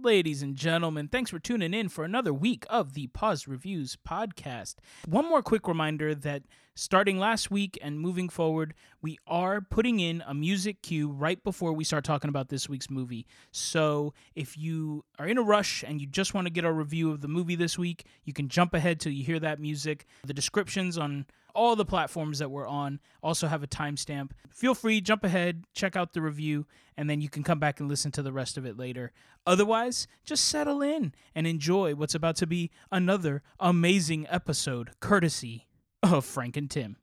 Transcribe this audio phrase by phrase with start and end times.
[0.00, 4.76] Ladies and gentlemen, thanks for tuning in for another week of the Pause Reviews podcast.
[5.06, 10.22] One more quick reminder that starting last week and moving forward, we are putting in
[10.26, 13.26] a music cue right before we start talking about this week's movie.
[13.50, 17.10] So if you are in a rush and you just want to get a review
[17.10, 20.06] of the movie this week, you can jump ahead till you hear that music.
[20.24, 24.30] The descriptions on all the platforms that we're on also have a timestamp.
[24.50, 26.66] Feel free, jump ahead, check out the review,
[26.96, 29.12] and then you can come back and listen to the rest of it later.
[29.46, 35.68] Otherwise, just settle in and enjoy what's about to be another amazing episode, courtesy
[36.02, 36.96] of Franc and Tim.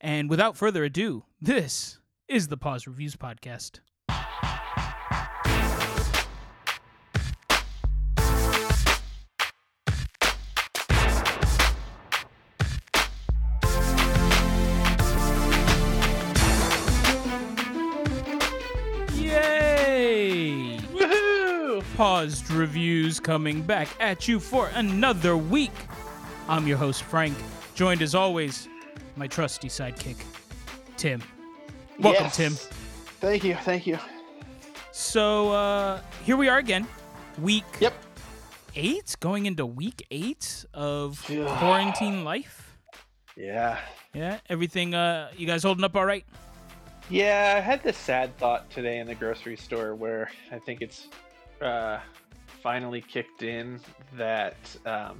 [0.00, 3.80] And without further ado, this is the Pause Reviews Podcast.
[22.22, 25.72] Paused Reviews coming back at you for another week.
[26.48, 27.36] I'm your host, Franc,
[27.74, 28.68] joined as always,
[29.16, 30.14] my trusty sidekick,
[30.96, 31.20] Tim.
[31.98, 32.36] Welcome, Yes.
[32.36, 32.52] Tim.
[33.20, 33.98] Thank you, thank you.
[34.92, 36.86] So, uh, here we are again.
[37.40, 37.94] Week Yep.
[38.76, 41.58] eight, going into week eight of Yeah.
[41.58, 42.76] quarantine life.
[43.36, 43.80] Yeah.
[44.14, 46.24] Yeah, everything, uh, you guys holding up all right?
[47.10, 51.08] Yeah, I had this sad thought today in the grocery store where I think it's
[51.62, 52.00] uh,
[52.62, 53.80] finally kicked in
[54.16, 55.18] that um,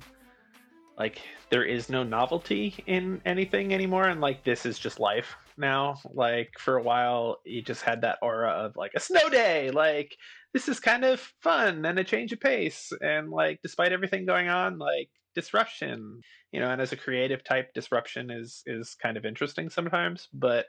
[0.99, 5.97] like there is no novelty in anything anymore, and like this is just life now.
[6.13, 10.17] Like for a while, you just had that aura of like a snow day, like
[10.53, 14.49] this is kind of fun and a change of pace, and like despite everything going
[14.49, 16.21] on, like disruption,
[16.53, 20.67] you know, and as a creative type, disruption is is kind of interesting sometimes, but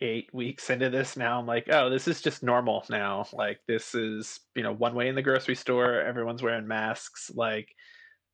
[0.00, 3.94] eight weeks into this now i'm like oh this is just normal now like this
[3.94, 7.68] is you know one way in the grocery store everyone's wearing masks like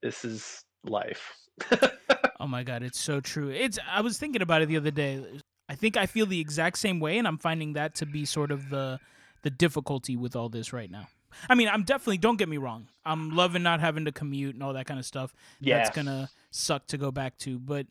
[0.02, 1.34] this is life
[2.41, 3.50] Oh my god, it's so true.
[3.50, 5.23] It's I was thinking about it the other day.
[5.68, 8.51] I think I feel the exact same way and I'm finding that to be sort
[8.51, 8.98] of the
[9.42, 11.06] the difficulty with all this right now.
[11.48, 12.89] I mean, I'm definitely don't get me wrong.
[13.05, 15.35] I'm loving not having to commute and all that kind of stuff.
[15.61, 17.86] yeah That's going to suck to go back to, but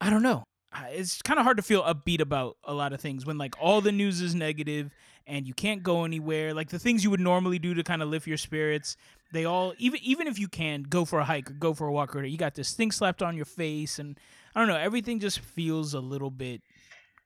[0.00, 0.44] I don't know.
[0.90, 3.80] It's kind of hard to feel upbeat about a lot of things when like all
[3.80, 4.90] the news is negative
[5.26, 6.52] and you can't go anywhere.
[6.52, 8.96] Like the things you would normally do to kind of lift your spirits,
[9.32, 11.92] they all even even if you can go for a hike or go for a
[11.92, 14.18] walk or you got this thing slapped on your face and
[14.54, 16.60] I don't know, everything just feels a little bit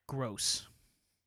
[0.07, 0.68] gross.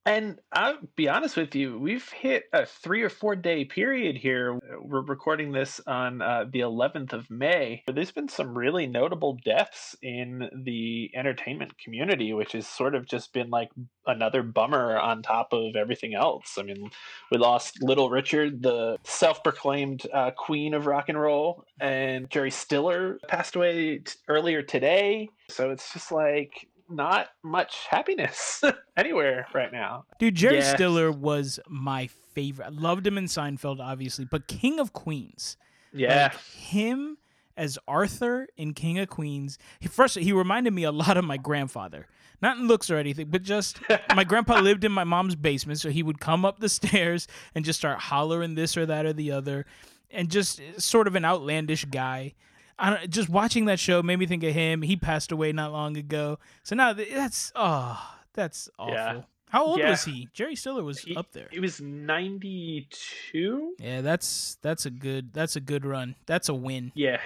[0.06, 4.59] And i'll be honest with you we've hit a three or four day period here
[4.84, 7.84] we're recording this on uh, the 11th of may.
[7.88, 13.34] There's been some really notable deaths in the entertainment community which has sort of just
[13.34, 13.69] been like
[14.06, 16.57] another bummer on top of everything else.
[16.57, 16.89] I mean
[17.31, 23.19] we lost little richard the self-proclaimed uh, queen of rock and roll and jerry stiller
[23.28, 25.29] passed away t- earlier today.
[25.50, 28.63] So it's just like not much happiness
[28.97, 30.75] anywhere right now Dude, Jerry Yeah.
[30.75, 32.66] Stiller was my favorite.
[32.66, 35.57] I loved him in Seinfeld obviously, but King of Queens.
[35.94, 37.18] yeah Like, him
[37.57, 39.57] as Arthur in King of Queens.
[39.80, 42.07] He, first, he reminded me a lot of my grandfather.
[42.41, 43.80] Not in looks or anything, but just
[44.16, 47.63] my grandpa lived in my mom's basement, so he would come up the stairs and
[47.66, 49.66] just start hollering this or that or the other,
[50.09, 52.34] and just eh, sort of an outlandish guy.
[52.79, 54.81] I don't, just watching that show made me think of him.
[54.81, 58.01] He passed away not long ago, so now that's oh,
[58.33, 58.93] that's awful.
[58.93, 59.21] Yeah.
[59.49, 59.89] How old Yeah.
[59.89, 60.29] was he?
[60.33, 61.47] Jerry Stiller was He- up there.
[61.51, 63.75] He was 92.
[63.79, 66.15] Yeah, that's that's a good that's a good run.
[66.25, 66.91] That's a win.
[66.95, 67.19] Yeah.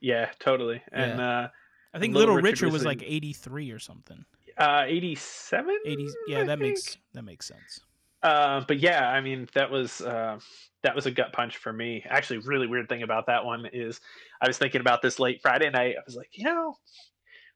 [0.00, 0.82] Yeah, totally.
[0.92, 1.48] And uh
[1.94, 4.24] I think Little Little, Richard Richard, was was like 83 or something.
[4.56, 5.78] uh 87?
[5.86, 6.10] 80s.
[6.26, 7.80] Yeah, I that makes that makes sense.
[8.22, 10.38] Uh, but yeah, I mean that was uh,
[10.82, 12.04] that was a gut punch for me.
[12.08, 14.00] Actually, really weird thing about that one is
[14.42, 15.94] I was thinking about this late Friday night.
[15.96, 16.76] I was like, you know,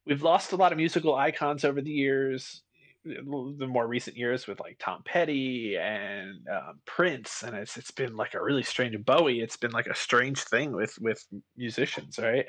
[0.06, 2.62] we've lost a lot of musical icons over the years,
[3.05, 8.15] the more recent years with like Tom Petty and um, Prince, and it's it's been
[8.17, 9.41] like a really strange Bowie.
[9.41, 11.25] It's been like a strange thing with with
[11.57, 12.47] musicians, right?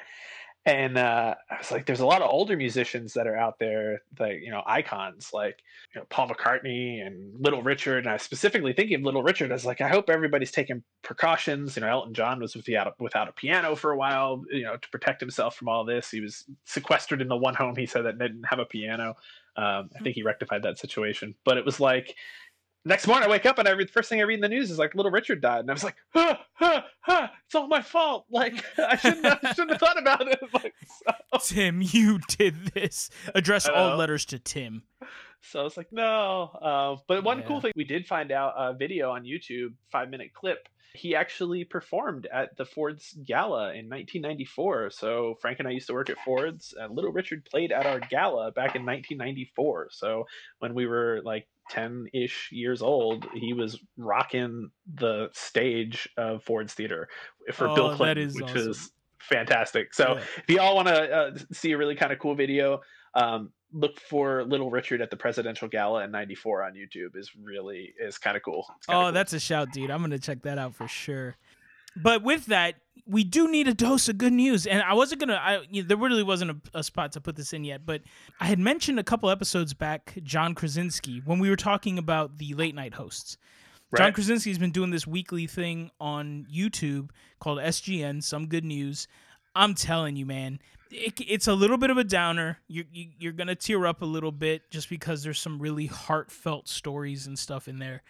[0.65, 4.01] And uh, I was like, there's a lot of older musicians that are out there,
[4.17, 5.59] like you know, icons like
[5.93, 7.99] you know, Paul McCartney and Little Richard.
[7.99, 9.51] And I was specifically thinking of Little Richard.
[9.51, 11.75] I was like, I hope everybody's taking precautions.
[11.75, 14.77] You know, Elton John was without a, without a piano for a while, you know,
[14.77, 16.09] to protect himself from all this.
[16.09, 19.15] He was sequestered in the one home he said that didn't have a piano.
[19.57, 21.35] Um, I think he rectified that situation.
[21.43, 22.15] But it was like
[22.85, 24.49] next morning I wake up and I read the first thing I read in the
[24.49, 27.67] news is like Little Richard died, and I was like, ah, ah, ah, it's all
[27.67, 28.25] my fault.
[28.29, 30.39] Like I shouldn't have, shouldn't have thought about it.
[30.53, 31.55] Like so.
[31.55, 33.09] Tim, you did this.
[33.33, 34.83] Address all letters to Tim.
[35.43, 36.43] So I was like, no.
[36.61, 37.45] Uh, but one Yeah.
[37.47, 40.67] cool thing we did find out a video on YouTube, five minute clip.
[40.95, 44.91] He actually performed at the Ford's Gala in 1994.
[44.91, 46.73] So Franc and I used to work at Ford's.
[46.77, 49.89] And Little Richard played at our gala back in 1994.
[49.91, 50.25] So
[50.59, 56.73] when we were like 10 ish years old, he was rocking the stage of Ford's
[56.75, 57.07] Theater
[57.53, 58.69] for Oh, Bill Clinton, is which awesome.
[58.71, 59.93] is fantastic.
[59.95, 60.23] So Yeah.
[60.37, 62.81] if you all want to uh, see a really kind of cool video,
[63.15, 67.15] um, look for Little Richard at the presidential gala in '94 on YouTube.
[67.15, 68.65] is really is kind of cool.
[68.87, 69.11] Oh, cool.
[69.11, 69.91] that's a shout, dude.
[69.91, 71.35] I'm gonna check that out for sure.
[71.95, 72.75] But with that,
[73.05, 75.35] we do need a dose of good news, and I wasn't gonna.
[75.41, 78.01] I you know, there really wasn't a, a spot to put this in yet, but
[78.39, 82.53] I had mentioned a couple episodes back John Krasinski when we were talking about the
[82.53, 83.37] late night hosts.
[83.95, 84.11] John.
[84.11, 89.07] Krasinski's been doing this weekly thing on YouTube called SGN, Some Good News.
[89.55, 90.59] I'm telling you, man,
[90.93, 92.59] it, it's a little bit of a downer.
[92.67, 96.67] You're, you, you're to tear up a little bit just because there's some really heartfelt
[96.67, 98.03] stories and stuff in there.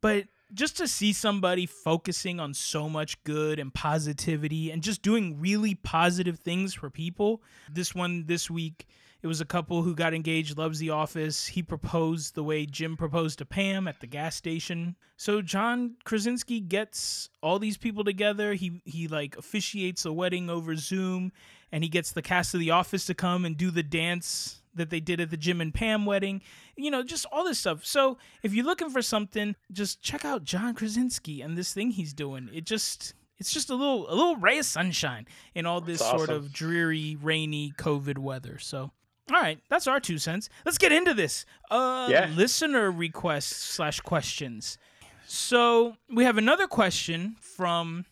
[0.00, 5.40] But just to see somebody focusing on so much good and positivity and just doing
[5.40, 7.42] really positive things for people.
[7.70, 8.86] This one this week,
[9.22, 11.46] it was a couple who got engaged, loves the office.
[11.46, 14.96] He proposed the way Jim proposed to Pam at the gas station.
[15.16, 18.54] So John Krasinski gets all these people together.
[18.54, 21.32] He he like officiates a wedding over Zoom
[21.72, 24.90] and he gets the cast of the office to come and do the dance that
[24.90, 26.42] they did at the Jim and Pam wedding.
[26.76, 27.84] You know, just all this stuff.
[27.84, 32.12] So if you're looking for something, just check out John Krasinski and this thing he's
[32.12, 32.50] doing.
[32.52, 36.10] It just it's just a little a little ray of sunshine in all this That's
[36.10, 38.58] sort of dreary, rainy COVID weather.
[38.58, 38.92] So
[39.32, 40.48] all right, that's our two cents.
[40.64, 41.44] Let's get into this.
[41.70, 42.30] Uh, Yeah.
[42.34, 44.78] listener requests slash questions.
[45.26, 48.04] So we have another question from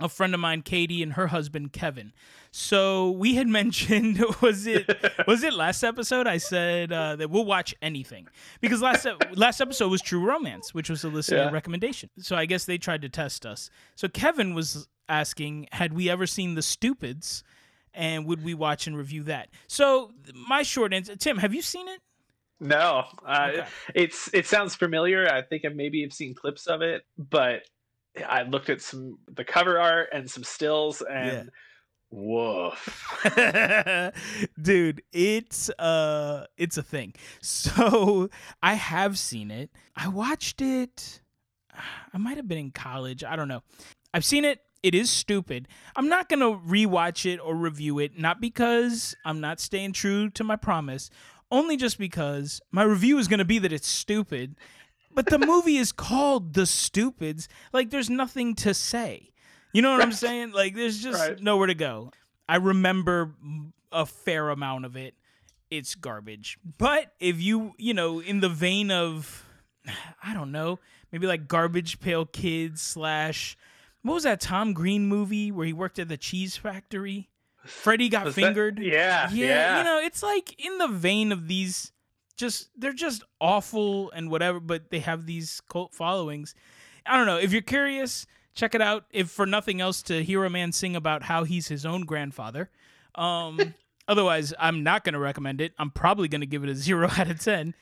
[0.00, 2.12] a friend of mine, Katie, and her husband Kevin.
[2.50, 4.88] So we had mentioned was it
[5.26, 6.26] was it last episode?
[6.26, 8.28] I said uh, that we'll watch anything
[8.60, 11.50] because last last episode was True Romance, which was a listener Yeah.
[11.50, 12.08] recommendation.
[12.18, 13.68] So I guess they tried to test us.
[13.96, 17.42] So Kevin was asking, had we ever seen The Stupids,
[17.94, 19.48] and would we watch and review that?
[19.66, 20.12] So
[20.48, 22.00] my short answer, Tim, have you seen it?
[22.60, 23.66] No, uh, Okay.
[23.94, 25.28] it's it sounds familiar.
[25.32, 27.62] I think I maybe have seen clips of it, but
[28.26, 31.50] I looked at some the cover art and some stills, and
[32.10, 33.20] woof.
[34.62, 37.12] dude it's uh it's a thing
[37.42, 38.30] so
[38.62, 41.20] i have seen it i watched it
[42.14, 43.62] i might have been in college i don't know
[44.14, 45.68] i've seen it it is stupid.
[45.96, 50.44] I'm not gonna rewatch it or review it not because i'm not staying true to
[50.44, 51.10] my promise
[51.50, 54.54] only just because my review is gonna be that it's stupid.
[55.14, 57.48] But the movie is called the stupids.
[57.72, 59.30] Like there's nothing to say.
[59.72, 60.52] You know what i'm saying?
[60.52, 61.40] Like there's just Right.
[61.40, 62.12] nowhere to go.
[62.48, 63.34] I remember
[63.92, 65.14] a fair amount of it.
[65.70, 66.58] It's garbage.
[66.78, 69.44] But if you, you know, in the vein of,
[70.22, 70.78] I don't know,
[71.12, 73.56] maybe like Garbage Pail Kids slash,
[74.02, 77.28] what was that Tom Green movie where he worked at the cheese factory?
[77.64, 78.78] Freddy got Was that- fingered.
[78.78, 79.78] yeah, yeah, yeah.
[79.78, 81.92] You know, it's like in the vein of these,
[82.36, 86.54] just, they're just awful and whatever, but they have these cult followings.
[87.04, 87.36] I don't know.
[87.38, 89.04] If you're curious, check it out.
[89.10, 92.70] If for nothing else, to hear a man sing about how he's his own grandfather.
[93.16, 93.74] Um,
[94.08, 95.72] otherwise, I'm not going to recommend it.
[95.78, 97.74] I'm probably going to give it a zero out of ten.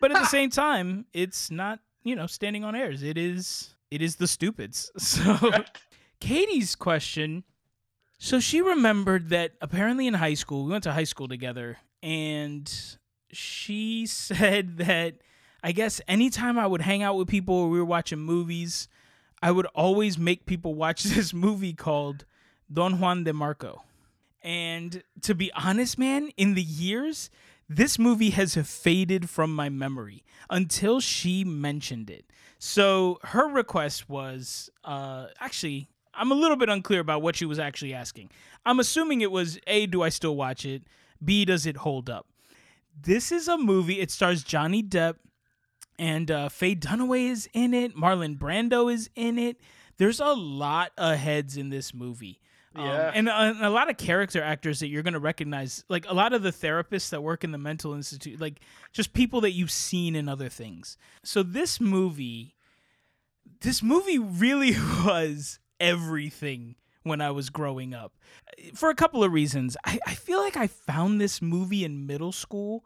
[0.00, 3.02] But at the same time, it's not you know standing on airs.
[3.02, 4.90] It is it is the stupids.
[4.98, 5.36] So
[6.20, 7.44] Katie's question.
[8.18, 12.70] So she remembered that apparently in high school, we went to high school together, and
[13.32, 15.14] she said that
[15.62, 18.88] I guess anytime I would hang out with people or we were watching movies,
[19.42, 22.24] I would always make people watch this movie called
[22.72, 23.82] Don Juan de Marco.
[24.42, 27.30] And to be honest, man, in the years,
[27.72, 32.24] this movie has faded from my memory until she mentioned it.
[32.58, 37.60] So her request was uh, actually, I'm a little bit unclear about what she was
[37.60, 38.30] actually asking.
[38.66, 40.82] I'm assuming it was A, do I still watch it?
[41.24, 42.26] B, does it hold up?
[43.00, 45.14] This is a movie, it stars Johnny Depp
[45.96, 47.96] and uh, Faye Dunaway is in it.
[47.96, 49.58] Marlon Brando is in it.
[49.96, 52.39] There's a lot of heads in this movie.
[52.76, 53.10] Um, Yeah.
[53.14, 55.84] and, a, and a lot of character actors that you're going to recognize.
[55.88, 58.60] Like a lot of the therapists that work in the mental institute, like
[58.92, 60.96] just people that you've seen in other things.
[61.24, 62.54] So this movie,
[63.60, 64.72] this movie really
[65.04, 68.12] was everything when I was growing up
[68.74, 69.76] for a couple of reasons.
[69.84, 72.84] I, I feel like I found this movie in middle school.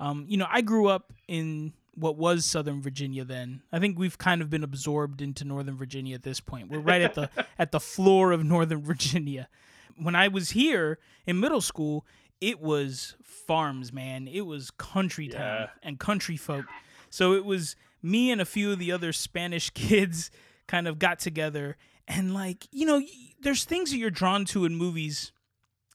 [0.00, 3.62] Um, you know, I grew up in what was Southern Virginia then.
[3.70, 6.70] I think we've kind of been absorbed into Northern Virginia at this point.
[6.70, 9.48] We're right at the at the floor of Northern Virginia.
[9.96, 12.06] When I was here in middle school,
[12.40, 14.26] it was farms, man.
[14.26, 15.66] It was country town Yeah.
[15.82, 16.64] and country folk.
[17.10, 20.30] So it was me and a few of the other Spanish kids
[20.66, 21.76] kind of got together
[22.08, 23.00] and like, you know,
[23.42, 25.30] there's things that you're drawn to in movies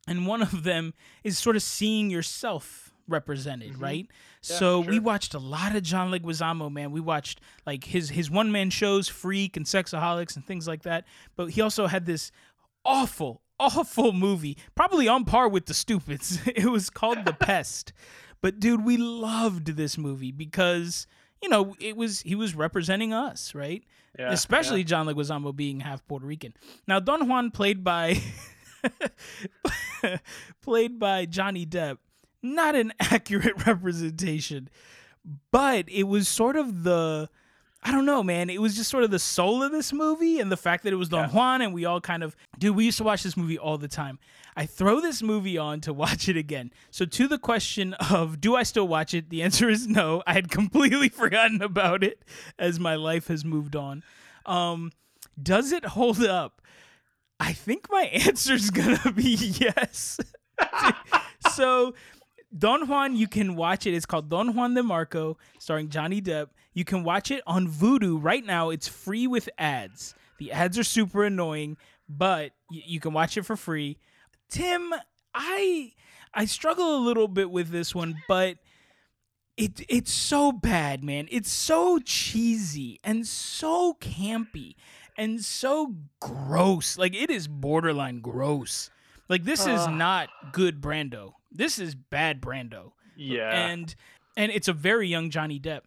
[0.07, 4.03] and one of them is sort of seeing yourself represented, right?
[4.03, 4.51] Mm-hmm.
[4.53, 6.91] Yeah, so we watched a lot of John Leguizamo, man.
[6.91, 11.05] We watched like his his one man shows, Freak and Sexaholix and things like that.
[11.35, 12.31] But he also had this
[12.85, 16.39] awful, awful movie, probably on par with The Stupids.
[16.47, 17.93] It was called The Pest.
[18.41, 21.07] But dude, we loved this movie because
[21.41, 23.83] you know it was he was representing us, right?
[24.17, 26.53] Yeah, Especially John Leguizamo being half Puerto Rican.
[26.87, 28.21] Now Don Juan played by
[30.61, 31.97] played by Johnny Depp,
[32.43, 34.69] not an accurate representation,
[35.51, 37.29] but it was sort of the
[37.83, 38.49] I don't know, man.
[38.49, 40.97] It was just sort of the soul of this movie and the fact that it
[40.97, 41.35] was Don Yeah.
[41.35, 43.87] Juan and we all kind of dude, we used to watch this movie all the
[43.87, 44.19] time.
[44.57, 46.71] I throw this movie on to watch it again.
[46.89, 49.29] So to the question of do I still watch it?
[49.29, 50.23] The answer is no.
[50.25, 52.25] I had completely forgotten about it
[52.57, 54.03] as my life has moved on.
[54.45, 54.91] Um
[55.41, 56.61] does it hold up?
[57.39, 60.19] I think my answer is gonna be yes.
[61.51, 61.93] so
[62.55, 63.93] Don Juan, you can watch it.
[63.93, 66.47] It's called Don Juan de Marco, starring Johnny Depp.
[66.73, 68.69] You can watch it on Vudu right now.
[68.69, 70.15] It's free with ads.
[70.37, 71.77] The ads are super annoying,
[72.07, 73.97] but y- you can watch it for free.
[74.49, 74.93] Tim,
[75.33, 75.93] I
[76.33, 78.57] I struggle a little bit with this one, but
[79.57, 81.27] it it's so bad, man.
[81.31, 84.75] It's so cheesy and so campy
[85.17, 86.97] and so gross.
[86.97, 88.89] Like it is borderline gross.
[89.27, 91.33] Like this is not good Brando.
[91.51, 92.91] This is bad Brando.
[93.15, 93.67] Yeah.
[93.67, 93.93] And
[94.35, 95.81] and it's a very young Johnny Depp.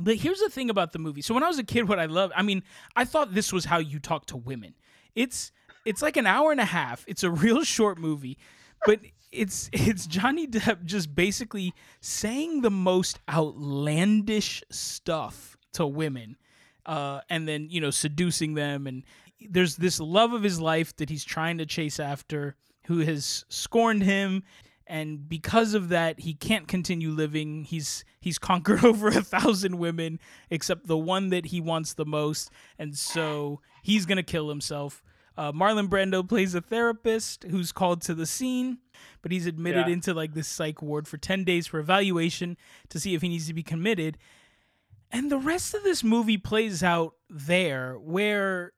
[0.00, 1.22] But here's the thing about the movie.
[1.22, 2.62] So when I was a kid, what I loved, I mean,
[2.94, 4.74] I thought this was how you talk to women.
[5.14, 5.52] It's
[5.84, 7.04] it's like an hour and a half.
[7.08, 8.38] It's a real short movie,
[8.84, 9.00] but
[9.32, 16.36] it's it's Johnny Depp just basically saying the most outlandish stuff to women,
[16.86, 18.86] uh, and then you know seducing them.
[18.86, 19.04] And
[19.40, 24.02] there's this love of his life that he's trying to chase after, who has scorned
[24.02, 24.42] him,
[24.88, 27.64] and because of that he can't continue living.
[27.64, 30.18] He's he's conquered over a thousand women
[30.50, 32.50] except the one that he wants the most.
[32.78, 35.02] And so he's gonna kill himself.
[35.36, 38.78] Uh, marlon brando plays a therapist who's called to the scene
[39.22, 39.92] but he's admitted Yeah.
[39.92, 42.56] into like this psych ward for 10 days for evaluation
[42.88, 44.18] to see if he needs to be committed.
[45.12, 48.72] And the rest of this movie plays out there where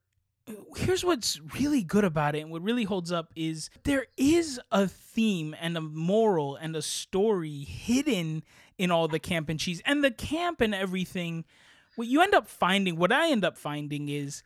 [0.77, 4.89] here's what's really good about it and what really holds up is there is a
[4.89, 8.43] theme and a moral and a story hidden
[8.79, 9.83] in all the camp and cheese.
[9.85, 11.45] And the camp and everything
[11.97, 14.43] what you end up finding what i end up finding is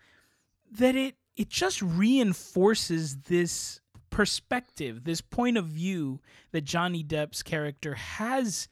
[0.73, 6.21] that it it just reinforces this perspective this point of view
[6.53, 8.69] that johnny depp's character has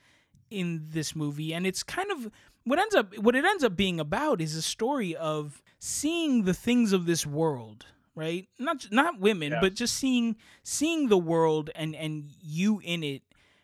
[0.52, 1.52] in this movie.
[1.54, 2.30] And it's kind of
[2.64, 6.54] what ends up what it ends up being about is a story of seeing the
[6.54, 9.60] things of this world right not not women Yeah.
[9.60, 13.22] but just seeing seeing the world and and you in it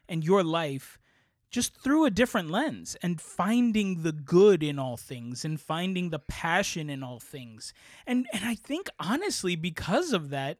[0.08, 0.98] and your life
[1.50, 6.18] just through a different lens and finding the good in all things and finding the
[6.18, 7.72] passion in all things
[8.04, 10.56] and and I think honestly because of that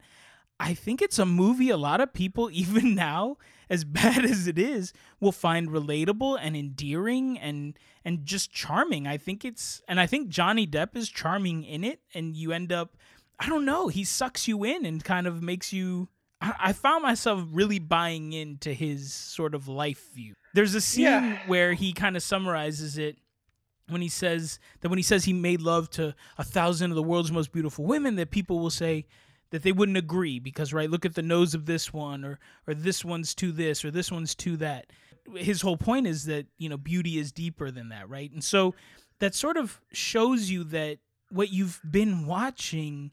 [0.61, 3.37] I think it's a movie a lot of people, even now,
[3.71, 9.07] as bad as it is, will find relatable and endearing and and just charming.
[9.07, 12.73] I think it's and I think Johnny Depp is charming in it, and you end
[12.73, 12.97] up,
[13.39, 16.09] I don't know, he sucks you in and kind of makes you.
[16.41, 20.35] I, I found myself really buying into his sort of life view.
[20.55, 21.39] There's a scene Yeah.
[21.47, 23.19] where he kind of summarizes it
[23.89, 27.03] when he says that when he says he made love to a thousand of the
[27.03, 29.07] world's most beautiful women, that people will say
[29.51, 32.75] that they wouldn't agree because right, look at the nose of this one, or or
[32.75, 34.87] this one's to this, or this one's to that.
[35.37, 38.31] His whole point is that you know beauty is deeper than that, right?
[38.31, 38.75] And so
[39.21, 40.99] that sort of shows you that
[41.31, 43.11] what you've been watching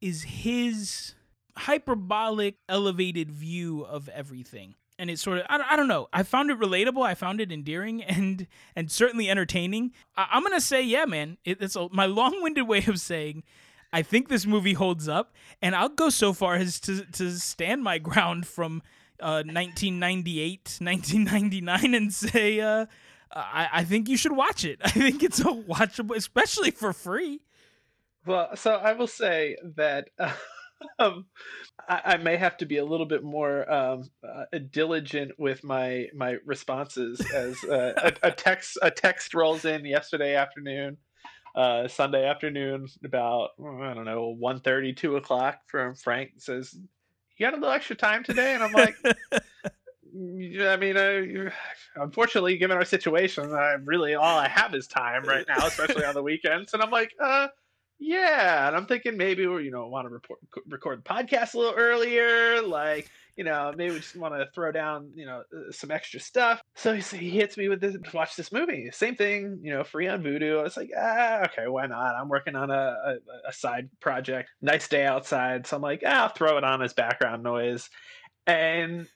[0.00, 1.14] is his
[1.56, 4.74] hyperbolic, elevated view of everything.
[4.98, 6.08] And it's sort of I, don't- I don't know.
[6.12, 7.04] I found it relatable.
[7.04, 9.92] I found it endearing and and certainly entertaining.
[10.16, 11.36] I, I'm gonna say yeah, man.
[11.44, 13.42] It, it's a, my long-winded way of saying
[13.96, 17.82] I think this movie holds up, and I'll go so far as to to stand
[17.82, 18.82] my ground from
[19.20, 22.84] uh, 1998, 1999, and say uh,
[23.32, 24.80] I, I think you should watch it.
[24.84, 27.40] I think it's a watchable, especially for free.
[28.26, 30.10] Well, so I will say that
[30.98, 31.24] um,
[31.88, 36.08] I, I may have to be a little bit more um, uh, diligent with my
[36.14, 40.98] my responses as uh, a, a text a text rolls in yesterday afternoon,
[41.56, 46.76] uh, Sunday afternoon about I don't know 1.30, 2 o'clock from Franc says
[47.36, 48.96] you got a little extra time today, and I'm like.
[50.18, 51.50] I mean,
[51.94, 56.14] unfortunately, given our situation, I really all I have is time right now, especially on
[56.14, 56.72] the weekends.
[56.72, 57.48] And I'm like, uh,
[57.98, 58.66] yeah.
[58.66, 61.74] And I'm thinking maybe we, you know, want to report, record the podcast a little
[61.74, 62.62] earlier.
[62.62, 66.18] Like, you know, maybe we just want to throw down, you know, uh, some extra
[66.18, 66.62] stuff.
[66.74, 68.90] So he, he hits me with this, watch this movie.
[68.92, 70.58] Same thing, you know, free on Vudu.
[70.58, 72.14] I was like, ah, okay, why not?
[72.16, 73.16] I'm working on a, a,
[73.48, 74.50] a side project.
[74.62, 75.66] Nice day outside.
[75.66, 77.90] So I'm like, ah, I'll throw it on as background noise.
[78.46, 79.06] And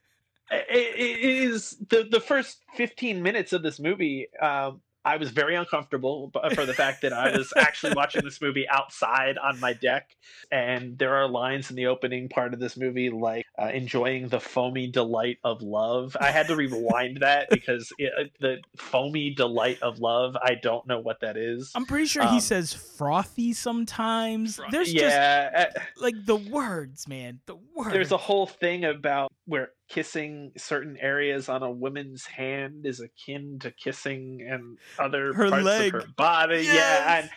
[0.50, 4.28] it, it is the, the first 15 minutes of this movie.
[4.40, 8.68] Um, I was very uncomfortable for the fact that I was actually watching this movie
[8.68, 10.10] outside on my deck.
[10.52, 14.40] And there are lines in the opening part of this movie like uh, enjoying the
[14.40, 16.16] foamy delight of love.
[16.20, 20.86] I had to rewind that because it, uh, the foamy delight of love, I don't
[20.86, 21.72] know what that is.
[21.74, 24.56] I'm pretty sure um, he says frothy sometimes.
[24.56, 24.70] Frothy.
[24.72, 27.40] There's yeah, just uh, like the words, man.
[27.46, 27.92] The words.
[27.92, 33.58] There's a whole thing about where kissing certain areas on a woman's hand is akin
[33.60, 35.94] to kissing and other her parts leg.
[35.94, 36.62] of her body.
[36.62, 36.74] Yes.
[36.74, 37.30] Yeah, and,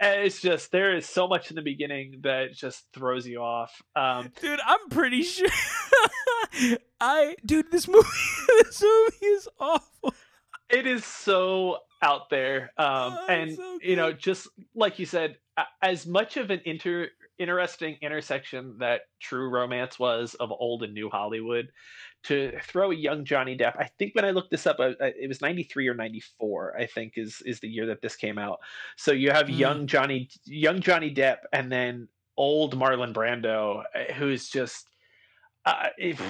[0.00, 3.82] and, it's just there is so much in the beginning that just throws you off.
[3.96, 5.48] Um, dude, I'm pretty sure.
[7.00, 8.06] I dude, this movie,
[8.62, 10.14] this movie is awful.
[10.70, 15.38] It is so out there, um, oh, and so you know, just like you said,
[15.82, 21.10] as much of an inter interesting intersection that true romance was of old and new
[21.10, 21.68] Hollywood.
[22.24, 25.42] To throw a young Johnny Depp, I think when I looked this up, it was
[25.42, 26.74] ninety three or ninety four.
[26.78, 28.60] I think is is the year that this came out.
[28.96, 29.58] So you have mm.
[29.58, 34.88] young Johnny, young Johnny Depp, and then old Marlon Brando, eh, who's just
[35.66, 36.20] uh, if,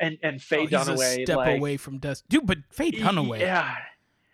[0.00, 2.46] and and Faye oh, Dunaway, step like, away from dust, dude.
[2.46, 3.74] But Faye Dunaway, yeah.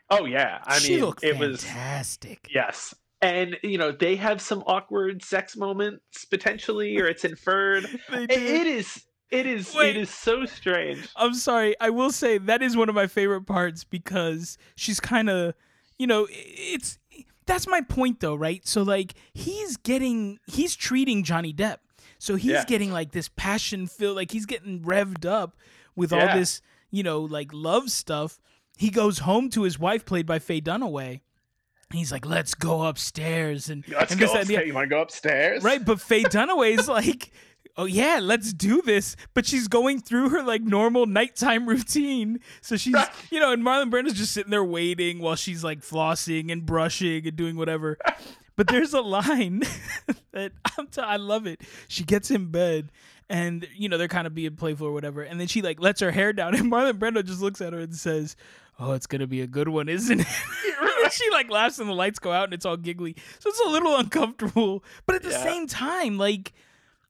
[0.08, 1.50] Oh yeah, I she mean, looked it fantastic.
[1.50, 2.48] was fantastic.
[2.50, 7.86] Yes, and you know they have some awkward sex moments potentially or it's inferred.
[8.12, 11.08] It is it is Wait, it is so strange.
[11.16, 15.28] I'm sorry i will say that is one of my favorite parts because she's kind
[15.28, 15.54] of
[15.98, 16.98] you know it's
[17.46, 18.66] that's my point though right?
[18.66, 21.78] So like he's getting he's treating johnny depp.
[22.18, 22.64] So he's yeah.
[22.64, 25.56] getting like this passion filled like he's getting revved up
[25.94, 26.28] with yeah.
[26.28, 28.40] all this you know like love stuff.
[28.78, 31.20] He goes home to his wife played by faye dunaway
[31.92, 34.66] he's like, "Let's go upstairs." And let's and go upstairs.
[34.66, 35.84] You want to go upstairs, right?
[35.84, 37.32] But Faye Dunaway's like,
[37.76, 42.76] "Oh yeah, let's do this." But she's going through her like normal nighttime routine, so
[42.76, 42.96] she's
[43.30, 47.26] you know, and Marlon Brando's just sitting there waiting while she's like flossing and brushing
[47.26, 47.98] and doing whatever.
[48.56, 49.62] But there's a line
[50.32, 51.60] that I'm t- I love it.
[51.88, 52.90] She gets in bed
[53.28, 56.00] and you know they're kind of being playful or whatever, and then she like lets
[56.00, 58.36] her hair down, and Marlon Brando just looks at her and says,
[58.78, 60.26] "Oh, it's gonna be a good one, isn't it?"
[61.12, 63.16] she like laughs and the lights go out and it's all giggly.
[63.38, 64.84] So it's a little uncomfortable.
[65.06, 65.42] But at the yeah.
[65.42, 66.52] same time, like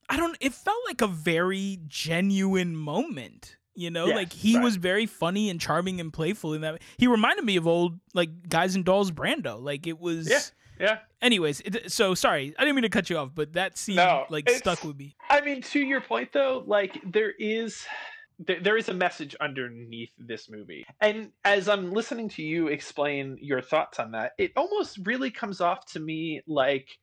[0.08, 3.56] I don't it felt like a very genuine moment.
[3.74, 4.64] You know, like he right.
[4.64, 6.80] was very funny and charming and playful in that.
[6.96, 9.62] He reminded me of old like Guys and Dolls Brando.
[9.62, 10.40] Like it was Yeah.
[10.78, 10.98] Yeah.
[11.22, 14.26] Anyways, it, so sorry, I didn't mean to cut you off, but that scene no,
[14.28, 15.16] like stuck with me.
[15.28, 17.84] I mean, to your point though, like there is
[18.38, 20.84] there, there is a message underneath this movie.
[21.00, 25.60] And as I'm listening to you explain your thoughts on that, it almost really comes
[25.60, 26.98] off to me like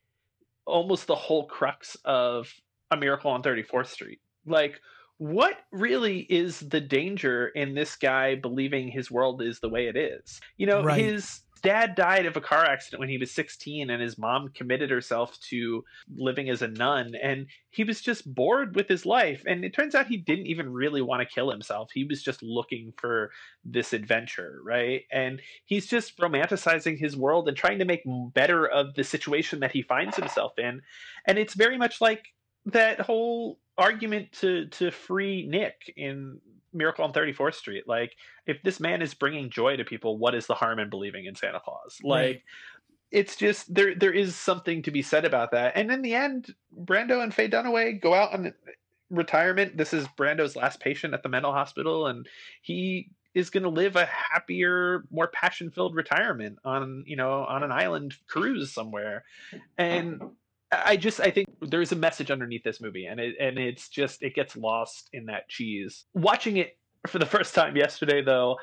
[0.65, 2.53] almost the whole crux of
[2.91, 4.19] A Miracle on 34th Street.
[4.45, 4.79] Like,
[5.17, 9.95] what really is the danger in this guy believing his world is the way it
[9.95, 10.41] is?
[10.57, 10.99] You know, right.
[10.99, 14.91] his dad died of a car accident when he was 16 and his mom committed
[14.91, 15.83] herself to
[16.15, 19.43] living as a nun and he was just bored with his life.
[19.47, 21.89] And it turns out he didn't even really want to kill himself.
[21.93, 23.31] He was just looking for
[23.63, 25.03] this adventure right?
[25.11, 29.71] And he's just romanticizing his world and trying to make better of the situation that
[29.71, 30.81] he finds himself in.
[31.27, 32.25] And it's very much like
[32.67, 36.39] that whole argument to to free Nick in
[36.73, 37.87] Miracle on 34th Street.
[37.87, 41.25] Like, if this man is bringing joy to people, what is the harm in believing
[41.25, 41.99] in Santa Claus?
[42.03, 42.41] Like, right.
[43.11, 43.95] it's just there.
[43.95, 45.73] There is something to be said about that.
[45.75, 48.53] And in the end, Brando and Faye Dunaway go out on
[49.09, 49.77] retirement.
[49.77, 52.27] This is Brando's last patient at the mental hospital, and
[52.61, 57.71] he is going to live a happier, more passion-filled retirement on you know on an
[57.71, 59.23] island cruise somewhere.
[59.77, 60.21] And
[60.85, 64.23] I just I think there's a message underneath this movie, and it and it's just
[64.23, 66.05] it gets lost in that cheese.
[66.13, 68.57] Watching it for the first time yesterday, though,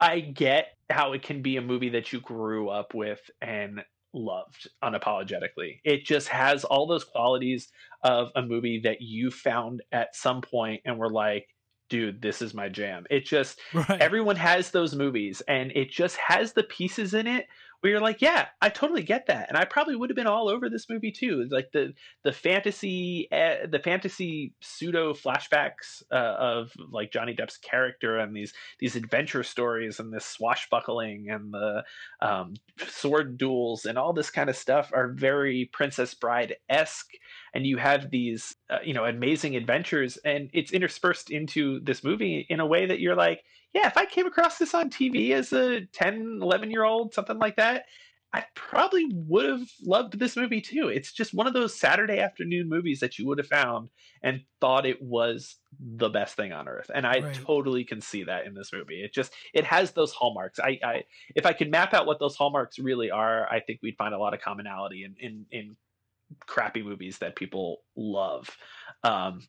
[0.00, 4.68] I get how it can be a movie that you grew up with and loved
[4.84, 5.80] unapologetically.
[5.84, 7.68] It just has all those qualities
[8.02, 11.48] of a movie that you found at some point and were like,
[11.88, 13.04] dude, this is my jam.
[13.10, 14.00] It just right.
[14.00, 17.46] everyone has those movies and it just has the pieces in it
[17.90, 20.68] you're like, yeah, I totally get that, and I probably would have been all over
[20.68, 21.48] this movie too.
[21.50, 28.18] Like the the fantasy, uh, the fantasy pseudo flashbacks uh, of like Johnny Depp's character
[28.18, 31.84] and these these adventure stories and this swashbuckling and the
[32.20, 32.54] um,
[32.86, 37.10] sword duels and all this kind of stuff are very Princess Bride esque,
[37.52, 42.46] and you have these uh, you know amazing adventures, and it's interspersed into this movie
[42.48, 43.42] in a way that you're like
[43.74, 47.38] yeah, if I came across this on TV as a 10, 11 year old, something
[47.38, 47.86] like that,
[48.34, 50.88] I probably would have loved this movie too.
[50.88, 53.90] It's just one of those Saturday afternoon movies that you would have found
[54.22, 56.90] and thought it was the best thing on earth.
[56.94, 57.34] And I right.
[57.34, 59.02] totally can see that in this movie.
[59.02, 60.58] It just it has those hallmarks.
[60.58, 61.04] I, I
[61.34, 64.18] if I could map out what those hallmarks really are, I think we'd find a
[64.18, 65.76] lot of commonality in in, in
[66.46, 68.48] crappy movies that people love.
[69.04, 69.40] Um,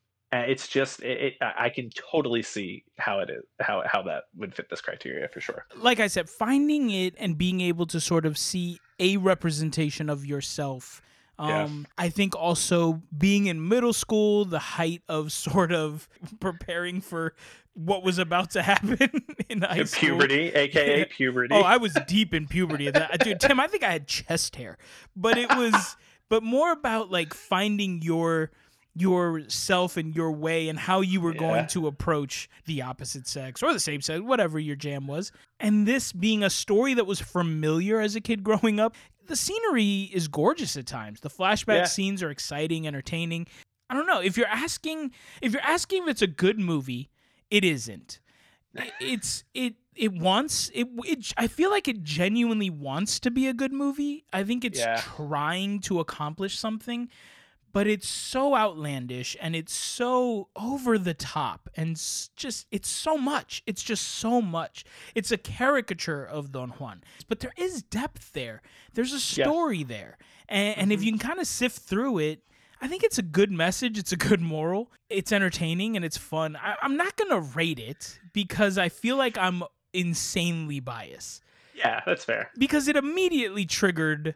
[0.41, 4.53] it's just it, it, i can totally see how it is how how that would
[4.55, 8.25] fit this criteria for sure like i said finding it and being able to sort
[8.25, 11.01] of see a representation of yourself
[11.39, 12.05] um, yeah.
[12.05, 16.07] I think also being in middle school, the height of sort of
[16.39, 17.33] preparing for
[17.73, 19.09] what was about to happen
[19.49, 20.09] in high the school.
[20.09, 21.55] Puberty, aka puberty.
[21.55, 22.89] Oh, I was deep in puberty.
[22.91, 24.77] That dude, Tim, I think I had chest hair,
[25.15, 25.95] but it was,
[26.29, 28.51] but more about like finding your
[28.95, 31.39] yourself and your way and how you were yeah.
[31.39, 35.31] going to approach the opposite sex or the same sex, whatever your jam was.
[35.59, 40.09] And this being a story that was familiar as a kid growing up, the scenery
[40.13, 41.21] is gorgeous at times.
[41.21, 41.83] The flashback yeah.
[41.85, 43.47] scenes are exciting, entertaining.
[43.89, 47.09] I don't know if you're asking if you're asking if it's a good movie,
[47.49, 48.19] it isn't.
[48.99, 53.53] It's it it wants it, it I feel like it genuinely wants to be a
[53.53, 54.25] good movie.
[54.33, 55.01] I think it's yeah.
[55.01, 57.09] trying to accomplish something
[57.73, 61.95] but it's so outlandish and it's so over the top and
[62.35, 63.63] just it's so much.
[63.65, 64.85] It's just so much.
[65.15, 68.61] It's a caricature of don juan but there is depth there.
[68.93, 69.87] There's a story yes.
[69.87, 70.91] there and, and mm-hmm.
[70.91, 72.43] if you can kind of sift through it
[72.81, 73.97] i think it's a good message.
[73.97, 74.91] It's a good moral.
[75.09, 76.55] It's entertaining and it's fun.
[76.55, 81.43] I, i'm not gonna rate it because i feel like i'm insanely biased.
[81.73, 82.51] Yeah that's fair.
[82.57, 84.35] Because it immediately triggered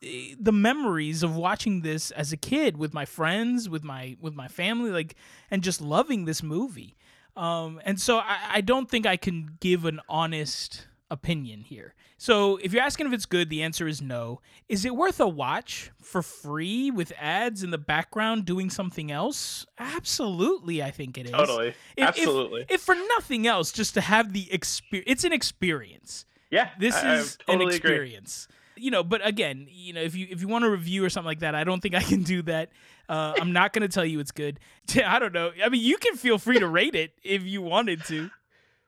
[0.00, 4.48] the memories of watching this as a kid with my friends, with my with my
[4.48, 5.14] family, like,
[5.50, 6.96] and just loving this movie.
[7.36, 11.94] Um, and so I, I don't think I can give an honest opinion here.
[12.16, 14.40] So if you're asking if it's good, the answer is no.
[14.68, 19.66] Is it worth a watch for free with ads in the background doing something else?
[19.78, 21.32] Absolutely, I think it is.
[21.32, 21.74] Totally.
[21.96, 22.62] If, Absolutely.
[22.62, 26.24] If, if, for nothing else, just to have the experience, it's an experience.
[26.50, 28.46] Yeah, this I, is I totally an experience.
[28.48, 31.10] Agree you know, but again, you know, if you if you want a review or
[31.10, 32.70] something like that, I don't think I can do that.
[33.08, 34.60] Uh, I'm not going to tell you it's good.
[35.04, 35.50] I don't know.
[35.62, 38.30] I mean, you can feel free to rate it if you wanted to.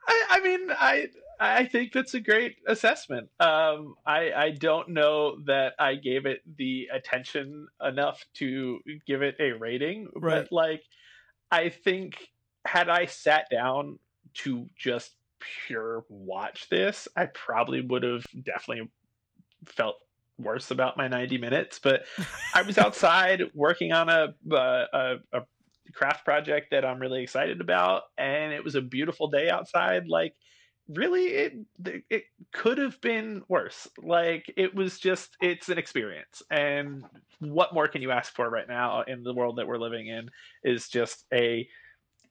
[0.08, 1.06] I, I mean, I
[1.38, 3.28] I think that's a great assessment.
[3.40, 9.36] Um, I I don't know that I gave it the attention enough to give it
[9.40, 10.42] a rating, right.
[10.42, 10.82] but like,
[11.50, 12.16] I think
[12.66, 13.98] had I sat down
[14.34, 15.12] to just
[15.66, 18.90] pure watch this, I probably would have definitely
[19.66, 19.96] felt
[20.38, 22.04] worse about my 90 minutes but
[22.54, 25.42] i was outside working on a, uh, a, a
[25.92, 30.08] craft project that i'm really excited about and it was a beautiful day outside.
[30.08, 30.34] Like
[30.88, 31.54] really it
[32.10, 33.88] it could have been worse.
[34.02, 36.42] Like it was just it's an experience.
[36.50, 37.04] And
[37.40, 40.30] what more can you ask for right now in the world that we're living in
[40.64, 41.68] is just a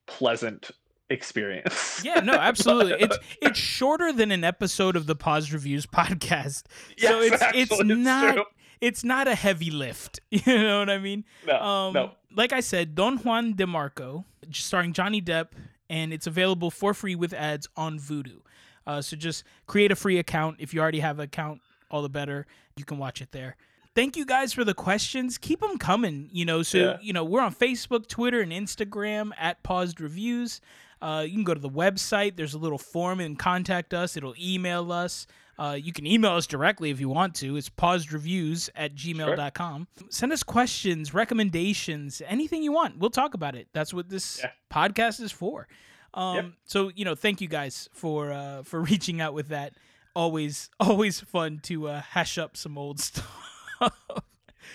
[0.07, 0.71] pleasant
[1.09, 2.01] experience.
[2.03, 2.93] yeah, no, absolutely.
[2.99, 6.63] it's it's shorter than an episode of the Pause Reviews podcast.
[6.97, 8.43] Yes, so it's actually, it's not true.
[8.81, 10.19] it's not a heavy lift.
[10.29, 11.25] You know what I mean?
[11.45, 12.11] No, um, no.
[12.35, 15.49] Like I said, Don Juan DeMarco, starring Johnny Depp,
[15.89, 18.41] and it's available for free with ads on Vudu.
[18.85, 20.57] Uh, so just create a free account.
[20.59, 22.45] If you already have an account, all the better.
[22.75, 23.55] You can watch it there
[23.95, 25.37] thank you guys for the questions.
[25.37, 26.29] Keep them coming.
[26.31, 26.97] You know, so yeah.
[27.01, 30.61] you know we're on Facebook, Twitter, and Instagram at Paused Reviews.
[31.05, 32.35] Uh, you can go to the website.
[32.35, 34.17] There's a little form and contact us.
[34.17, 35.27] It'll email us.
[35.59, 37.55] Uh, you can email us directly if you want to.
[37.57, 39.87] It's pausedreviews at gmail.com.
[39.99, 40.07] Sure.
[40.09, 42.97] Send us questions, recommendations, anything you want.
[42.97, 43.67] We'll talk about it.
[43.71, 44.49] That's what this yeah.
[44.73, 45.67] podcast is for.
[46.15, 46.45] Um, yep.
[46.65, 49.73] So, you know, thank you guys for uh, for reaching out with that.
[50.15, 53.29] Always, always fun to uh, hash up some old stuff.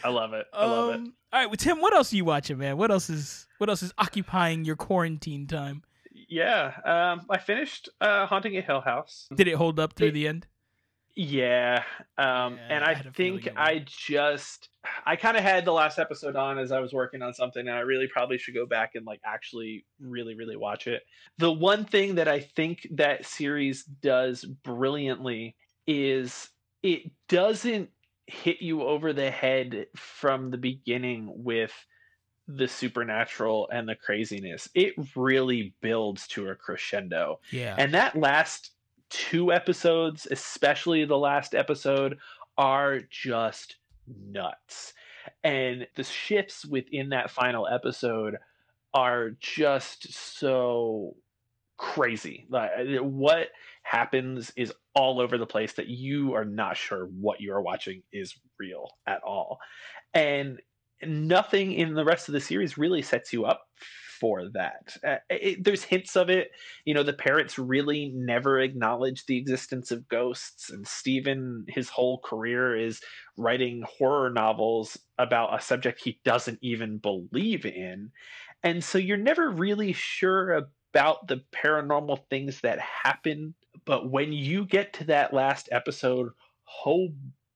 [0.04, 0.46] I love it.
[0.52, 1.12] I love um, it.
[1.32, 2.76] All right, well, Tim, what else are you watching, man?
[2.76, 5.82] What else is what else is occupying your quarantine time?
[6.30, 9.28] Yeah, um, I finished uh, Haunting of Hill House.
[9.34, 10.46] Did it hold up through it, the end?
[11.16, 11.82] Yeah,
[12.18, 14.68] um, yeah and I, I think I just
[15.04, 17.76] I kind of had the last episode on as I was working on something, and
[17.76, 21.02] I really probably should go back and like actually really really watch it.
[21.38, 25.56] The one thing that I think that series does brilliantly
[25.88, 26.48] is
[26.84, 27.90] it doesn't
[28.26, 31.72] hit you over the head from the beginning with
[32.56, 34.68] the supernatural and the craziness.
[34.74, 37.40] It really builds to a crescendo.
[37.50, 37.74] Yeah.
[37.78, 38.72] And that last
[39.08, 42.18] two episodes, especially the last episode,
[42.56, 44.92] are just nuts.
[45.44, 48.36] And the shifts within that final episode
[48.94, 51.16] are just so
[51.76, 52.46] crazy.
[52.50, 53.48] Like uh, what
[53.82, 58.02] happens is all over the place that you are not sure what you are watching
[58.12, 59.58] is real at all.
[60.12, 60.60] And
[61.06, 63.66] nothing in the rest of the series really sets you up
[64.20, 64.96] for that.
[65.02, 66.50] Uh, it, there's hints of it.
[66.84, 72.18] You know, the parents really never acknowledge the existence of ghosts, and Stephen, his whole
[72.18, 73.00] career is
[73.38, 78.10] writing horror novels about a subject he doesn't even believe in.
[78.62, 83.54] And so you're never really sure about the paranormal things that happen.
[83.86, 86.32] But when you get to that last episode,
[86.84, 87.08] oh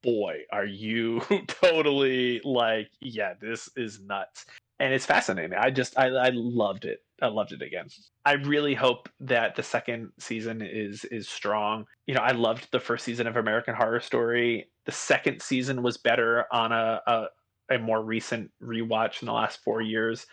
[0.05, 4.47] boy, are you totally like, yeah, this is nuts.
[4.79, 5.57] And it's fascinating.
[5.59, 7.01] I just, I, I loved it.
[7.23, 7.87] I loved it again.
[8.27, 11.87] I really hope that the second season is is strong.
[12.07, 14.67] You know, I loved the first season of American Horror Story.
[14.85, 17.27] The second season was better on a, a,
[17.71, 20.27] a more recent rewatch in the last four years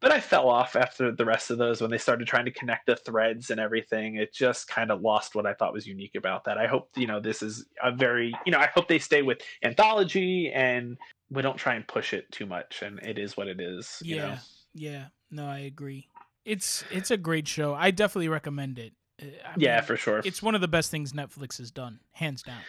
[0.00, 2.86] but I fell off after the rest of those when they started trying to connect
[2.86, 4.16] the threads and everything.
[4.16, 6.58] It just kind of lost what I thought was unique about that.
[6.58, 9.40] I hope you know this is a very you know I hope they stay with
[9.62, 10.96] anthology and
[11.30, 12.82] we don't try and push it too much.
[12.82, 13.98] And it is what it is.
[14.02, 14.36] Yeah, know?
[14.74, 15.04] yeah.
[15.30, 16.08] No, I agree.
[16.44, 17.74] It's it's a great show.
[17.74, 18.94] I definitely recommend it.
[19.22, 20.22] Uh, I yeah, for sure.
[20.24, 22.62] It's one of the best things Netflix has done, hands down.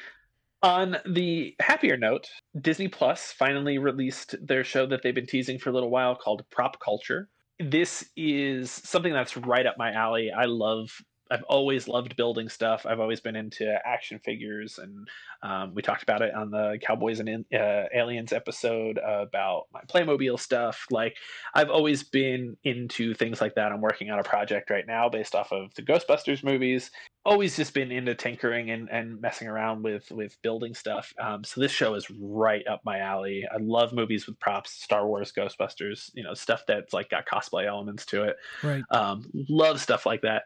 [0.63, 2.28] On the happier note,
[2.60, 6.43] Disney Plus finally released their show that they've been teasing for a little while called
[6.52, 7.30] Prop Culture.
[7.60, 10.32] This is something that's right up my alley.
[10.32, 10.91] I love
[11.32, 12.86] I've always loved building stuff.
[12.86, 15.08] I've always been into action figures, and
[15.41, 20.38] um, we talked about it on the Cowboys and uh, Aliens episode about my Playmobil
[20.38, 20.86] stuff.
[20.91, 21.15] Like,
[21.56, 23.71] I've always been into things like that.
[23.71, 26.91] I'm working on a project right now based off of the Ghostbusters movies.
[27.23, 31.13] Always just been into tinkering and, and messing around with with building stuff.
[31.19, 33.47] Um, so this show is right up my alley.
[33.51, 37.67] I love movies with props, Star Wars, Ghostbusters, you know, stuff that's like got cosplay
[37.67, 38.38] elements to it.
[38.63, 38.84] Right.
[38.89, 40.43] Um, love stuff like that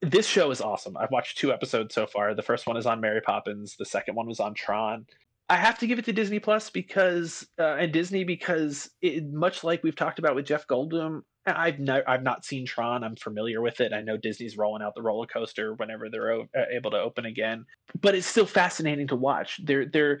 [0.00, 0.96] this show is awesome.
[0.96, 2.34] I've watched two episodes so far.
[2.34, 3.76] The first one is on Mary Poppins.
[3.76, 5.06] The second one was on Tron.
[5.50, 9.64] I have to give it to Disney Plus because uh, and Disney because it, much
[9.64, 13.02] like we've talked about with Jeff Goldblum, I've I've not seen Tron.
[13.02, 13.92] I'm familiar with it.
[13.92, 17.24] I know Disney's rolling out the roller coaster whenever they're o- uh, able to open
[17.24, 17.64] again,
[18.00, 19.60] but it's still fascinating to watch.
[19.64, 20.20] They're they're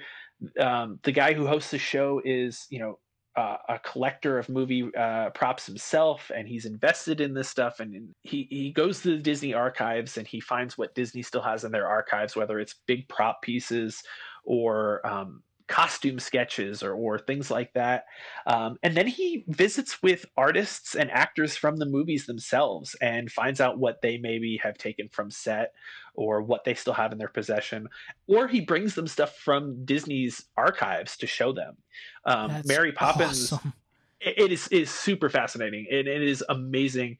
[0.58, 2.98] um, the guy who hosts the show is you know
[3.36, 7.80] uh, a collector of movie uh, props himself, and he's invested in this stuff.
[7.80, 11.64] And he he goes to the Disney archives and he finds what Disney still has
[11.64, 14.02] in their archives, whether it's big prop pieces
[14.44, 18.06] or um, costume sketches or, or things like that.
[18.46, 23.60] Um, and then he visits with artists and actors from the movies themselves and finds
[23.60, 25.74] out what they maybe have taken from set
[26.14, 27.86] or what they still have in their possession.
[28.26, 31.76] Or he brings them stuff from Disney's archives to show them.
[32.24, 33.52] Um, Mary Poppins.
[33.52, 33.72] Awesome.
[34.20, 37.18] It is is super fascinating and it is amazing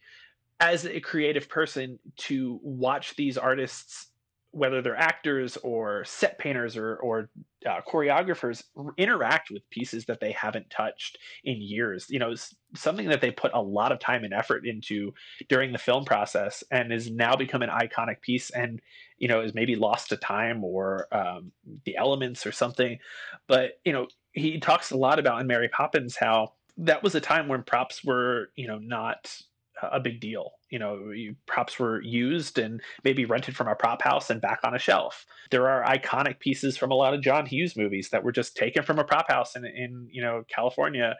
[0.58, 4.08] as a creative person to watch these artists
[4.52, 7.28] whether they're actors or set painters or, or
[7.68, 8.62] uh, choreographers
[8.96, 12.34] interact with pieces that they haven't touched in years you know
[12.74, 15.12] something that they put a lot of time and effort into
[15.48, 18.80] during the film process and is now become an iconic piece and
[19.18, 21.52] you know is maybe lost to time or um,
[21.84, 22.98] the elements or something
[23.46, 27.20] but you know he talks a lot about in mary poppins how that was a
[27.20, 29.30] time when props were you know not
[29.82, 30.52] a big deal.
[30.70, 31.12] You know,
[31.46, 35.24] props were used and maybe rented from a prop house and back on a shelf.
[35.50, 38.82] There are iconic pieces from a lot of John Hughes movies that were just taken
[38.82, 41.16] from a prop house in, in you know California,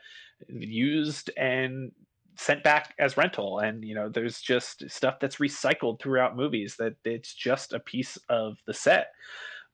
[0.48, 1.92] used and
[2.36, 3.58] sent back as rental.
[3.58, 8.16] And you know, there's just stuff that's recycled throughout movies that it's just a piece
[8.28, 9.08] of the set.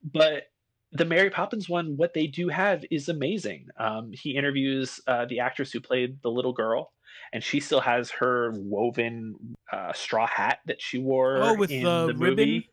[0.03, 0.45] But
[0.93, 3.67] the Mary Poppins one, what they do have is amazing.
[3.79, 6.93] Um, he interviews uh, the actress who played the little girl
[7.35, 11.83] and she still has her woven uh, straw hat that she wore oh, with in
[11.83, 12.37] the, the ribbon?
[12.49, 12.71] movie.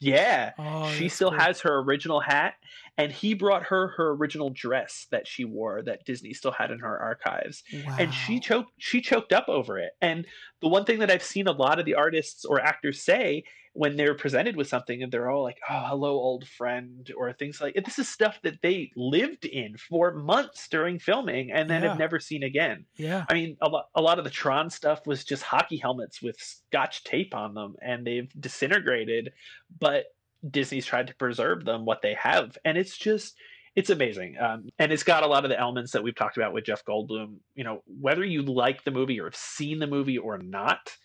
[0.00, 1.38] Yeah, oh, she still cool.
[1.38, 2.54] has her original hat,
[3.00, 6.78] and he brought her her original dress that she wore that Disney still had in
[6.80, 7.96] her archives, wow.
[7.98, 9.92] and she choked she choked up over it.
[10.00, 10.26] And
[10.60, 13.96] the one thing that I've seen a lot of the artists or actors say when
[13.96, 17.74] they're presented with something and they're all like, "Oh, hello, old friend," or things like
[17.84, 21.90] this is stuff that they lived in for months during filming and then Yeah.
[21.90, 22.86] have never seen again.
[22.96, 23.24] Yeah.
[23.30, 26.36] I mean, a lot, a lot of the Tron stuff was just hockey helmets with
[26.40, 29.32] scotch tape on them, and they've disintegrated.
[29.78, 30.06] But
[30.48, 33.36] Disney's tried to preserve them what they have, and it's just
[33.76, 34.36] it's amazing.
[34.38, 36.84] Um, and it's got a lot of the elements that we've talked about with Jeff
[36.84, 37.36] Goldblum.
[37.54, 40.96] You know, whether you like the movie or have seen the movie or not,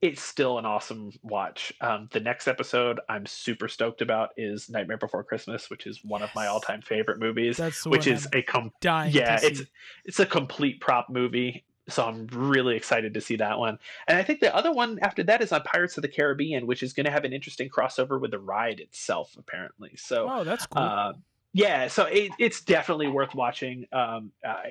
[0.00, 1.72] it's still an awesome watch.
[1.80, 6.22] Um, the next episode I'm super stoked about is Nightmare Before Christmas, which is one
[6.22, 7.56] of my all time favorite movies.
[7.56, 9.12] That's which is I'm a com- dying.
[9.12, 9.62] yeah, it's
[10.04, 11.64] it's a complete prop movie.
[11.88, 13.78] So I'm really excited to see that one.
[14.08, 16.82] And I think the other one after that is on Pirates of the Caribbean, which
[16.82, 19.92] is going to have an interesting crossover with the ride itself, apparently.
[19.96, 20.82] So Oh, that's cool.
[20.82, 21.12] uh,
[21.56, 23.86] yeah, so it, it's definitely worth watching.
[23.92, 24.62] Um, uh,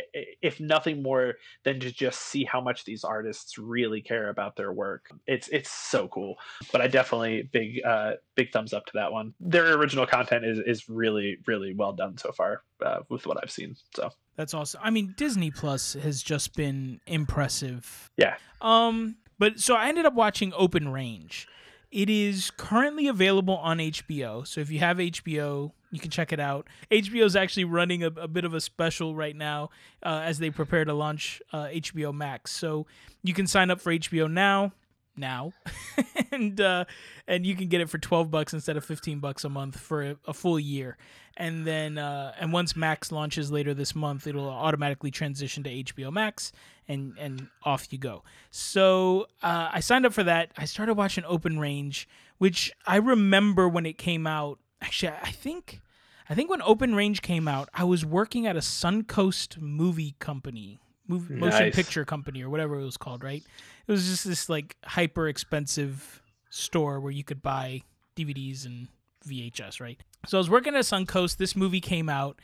[0.41, 4.73] if nothing more than to just see how much these artists really care about their
[4.73, 5.09] work.
[5.25, 6.35] It's it's so cool.
[6.73, 9.33] But I definitely big uh, big thumbs up to that one.
[9.39, 13.51] Their original content is is really really well done so far uh, with what I've
[13.51, 13.77] seen.
[13.95, 14.81] So That's awesome.
[14.83, 18.11] I mean, Disney Plus has just been impressive.
[18.17, 18.35] Yeah.
[18.61, 21.47] Um, but so I ended up watching Open Range.
[21.91, 24.47] It is currently available on HBO.
[24.47, 26.67] So if you have HBO, you can check it out.
[26.89, 29.69] HBO is actually running a, a bit of a special right now
[30.01, 32.51] uh, as they prepare to launch uh, HBO Max.
[32.51, 32.87] So
[33.21, 34.71] you can sign up for HBO now,
[35.15, 35.53] now,
[36.31, 36.85] and uh,
[37.27, 40.03] and you can get it for twelve bucks instead of fifteen bucks a month for
[40.03, 40.97] a, a full year.
[41.35, 46.11] And then uh, and once Max launches later this month, it'll automatically transition to HBO
[46.11, 46.51] Max,
[46.87, 48.23] and and off you go.
[48.51, 50.51] So uh, I signed up for that.
[50.57, 54.59] I started watching Open Range, which I remember when it came out.
[54.81, 55.81] Actually, I think
[56.29, 60.79] I think when Open Range came out, I was working at a Suncoast movie company,
[61.09, 63.23] mov- motion picture company, or whatever it was called.
[63.23, 63.43] Right?
[63.87, 67.81] It was just this like hyper expensive store where you could buy
[68.15, 68.87] DVDs and
[69.27, 69.79] VHS.
[69.79, 69.99] Right?
[70.27, 71.37] So I was working at Suncoast.
[71.37, 72.39] This movie came out,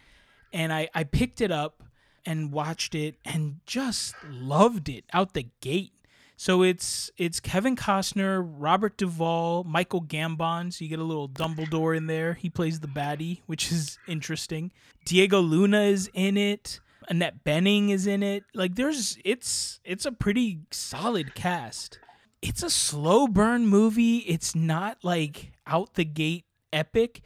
[0.54, 1.84] and I I picked it up
[2.26, 5.94] and watched it and just loved it out the gate.
[6.38, 10.72] So it's it's Kevin Costner, Robert Duvall, Michael Gambon.
[10.72, 12.36] So you get a little Dumbledore in there.
[12.36, 14.72] He plays the baddie, which is interesting.
[15.04, 16.80] Diego Luna is in it.
[17.10, 18.44] Annette Bening is in it.
[18.54, 22.00] Like there's it's it's a pretty solid cast.
[22.42, 24.18] It's a slow burn movie.
[24.20, 27.22] It's not like out the gate epic,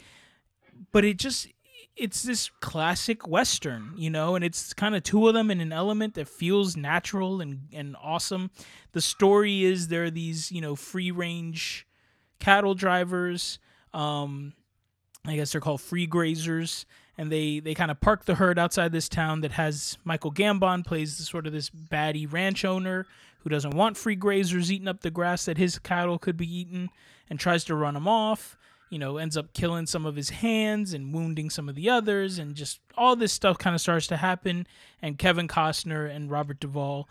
[0.92, 1.48] but it just
[1.96, 5.72] it's this classic western, you know, and it's kind of two of them in an
[5.72, 8.52] element that feels natural and and awesome.
[8.94, 11.86] The story is there are these, you know, free range
[12.40, 13.60] cattle drivers.
[13.94, 14.54] Um,
[15.26, 16.86] I guess they're called free grazers,
[17.18, 20.86] and they they kind of park the herd outside this town that has Michael Gambon
[20.86, 23.06] plays sort of this baddie ranch owner
[23.40, 26.90] who doesn't want free grazers eating up the grass that his cattle could be eating,
[27.30, 28.58] and tries to run them off.
[28.90, 32.38] You know, ends up killing some of his hands and wounding some of the others,
[32.38, 34.68] and just all this stuff kind of starts to happen.
[35.02, 37.10] And Kevin Costner and Robert Duvall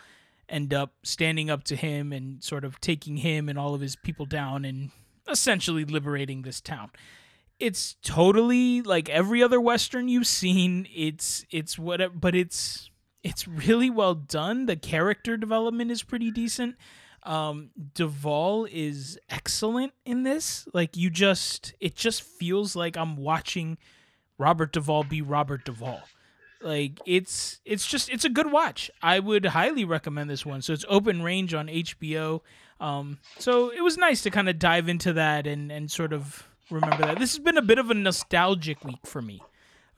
[0.48, 3.96] end up standing up to him and sort of taking him and all of his
[3.96, 4.90] people down and
[5.28, 6.90] essentially liberating this town
[7.62, 12.90] it's totally like every other western you've seen it's it's whatever but it's
[13.22, 14.66] it's really well done.
[14.66, 16.74] The character development is pretty decent.
[17.22, 20.66] Um Duvall is excellent in this.
[20.74, 23.78] Like you just it just feels like i'm watching
[24.38, 26.02] robert Duvall be robert Duvall.
[26.60, 28.90] Like it's it's just it's a good watch.
[29.00, 30.62] I would highly recommend this one.
[30.62, 32.40] So it's open range on hbo
[32.80, 36.48] um so it was nice to kind of dive into that and and sort of
[36.72, 39.40] remember that this has been a bit of a nostalgic week for me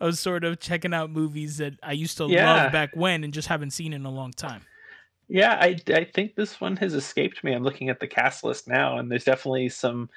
[0.00, 2.64] i was sort of checking out movies that i used to Yeah.
[2.64, 4.62] love back when and just haven't seen in a long time
[5.26, 7.54] Yeah, I, I think this one has escaped me.
[7.54, 10.10] I'm looking at the cast list now, and there's definitely some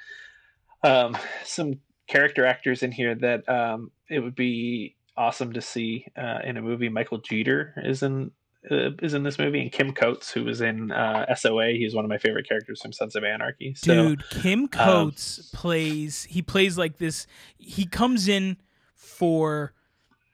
[0.84, 6.40] um, some character actors in here that um, it would be awesome to see uh,
[6.44, 6.90] in a movie.
[6.90, 8.30] Michael Jeter is in
[8.70, 11.70] uh, is in this movie, and Kim Coates, who was in uh, SOA.
[11.70, 13.74] He's one of my favorite characters from Sons of Anarchy.
[13.74, 18.56] So Dude, Kim Coates plays he plays like this he comes in
[18.94, 19.72] for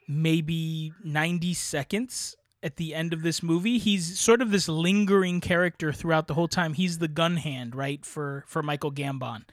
[0.09, 3.79] maybe 90 seconds at the end of this movie.
[3.79, 6.73] He's sort of this lingering character throughout the whole time.
[6.75, 9.45] He's the gun hand, right, for for Michael Gambon.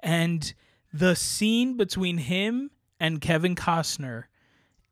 [0.00, 0.52] And
[0.92, 4.24] the scene between him and Kevin Costner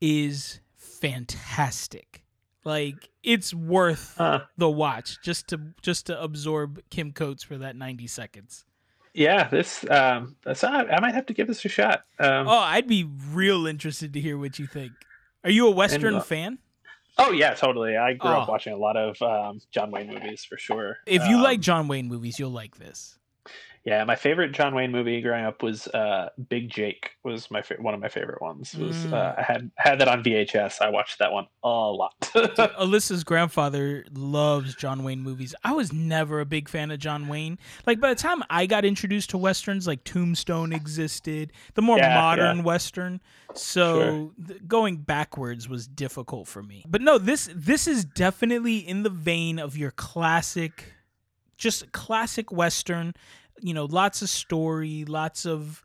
[0.00, 2.23] is fantastic.
[2.64, 4.16] Like it's worth
[4.56, 8.64] the watch just to just to absorb Kim Coates for that 90 seconds.
[9.12, 12.04] yeah, this um, I, I might have to give this a shot.
[12.18, 14.92] Um, Oh, I'd be real interested to hear what you think.
[15.44, 16.58] Are you a Western uh, fan?
[17.18, 17.96] Oh yeah, totally.
[17.96, 18.50] I grew up Oh.
[18.52, 20.96] watching a lot of um, John Wayne movies for sure.
[21.06, 23.18] If you Um, like John Wayne movies, you'll like this.
[23.84, 27.10] Yeah, my favorite John Wayne movie growing up was uh, Big Jake.
[27.22, 28.74] Was my fa- one of my favorite ones.
[28.74, 29.12] Was Mm.
[29.12, 30.80] uh, I had had that on VHS.
[30.80, 32.14] I watched that one a lot.
[32.22, 35.54] Alyssa's grandfather loves John Wayne movies.
[35.64, 37.58] I was never a big fan of John Wayne.
[37.86, 42.14] Like by the time I got introduced to westerns, like Tombstone existed, the more Yeah,
[42.14, 42.62] modern yeah.
[42.64, 43.20] western.
[43.54, 46.84] So th- going backwards was difficult for me.
[46.88, 50.94] But no, this this is definitely in the vein of your classic,
[51.58, 53.12] just classic western.
[53.60, 55.82] You know, lots of story, lots of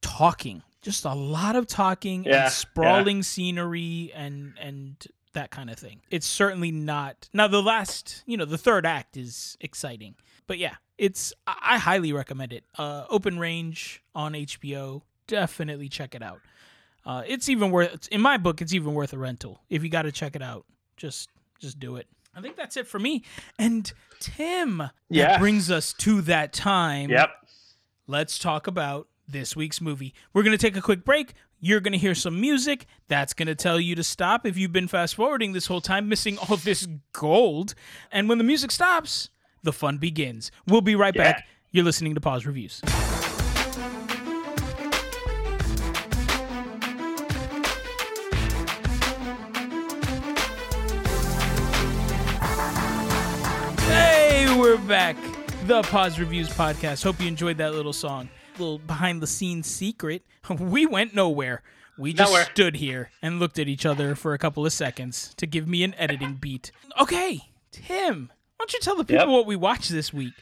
[0.00, 2.42] talking, just a lot of talking Yeah, yeah.
[2.44, 4.96] and sprawling scenery and and
[5.34, 6.00] that kind of thing.
[6.10, 7.28] It's certainly not.
[7.32, 10.14] Now the last, you know, the third act is exciting.
[10.46, 12.64] But yeah, it's I I highly recommend it.
[12.76, 15.02] Uh Open Range on HBO.
[15.26, 16.40] Definitely check it out.
[17.06, 19.62] Uh it's even worth in my book it's even worth a rental.
[19.70, 20.64] If you got to check it out,
[20.96, 22.06] just just do it.
[22.34, 23.24] I think that's it for me.
[23.58, 25.38] And Tim, that Yeah.
[25.38, 27.30] brings us to that time yep.
[28.06, 30.14] let's talk about this week's movie.
[30.32, 31.34] We're going to take a quick break.
[31.60, 32.86] You're going to hear some music.
[33.08, 36.08] That's going to tell you to stop if you've been fast forwarding this whole time,
[36.08, 37.74] missing all this gold.
[38.10, 39.28] And when the music stops,
[39.62, 40.50] the fun begins.
[40.66, 41.22] We'll be right Yeah.
[41.32, 41.46] back.
[41.70, 42.82] You're listening to Pause Reviews.
[54.92, 55.16] Back.
[55.66, 57.02] The Pause Reviews podcast.
[57.02, 58.28] Hope you enjoyed that little song.
[58.58, 60.22] Little behind the scenes secret.
[60.58, 61.62] We went nowhere.
[61.96, 62.44] We just Nowhere.
[62.52, 65.82] stood here and looked at each other for a couple of seconds to give me
[65.82, 66.72] an editing beat.
[67.00, 67.40] Okay,
[67.70, 69.28] Tim, why don't you tell the people Yep.
[69.28, 70.34] what we watched this week?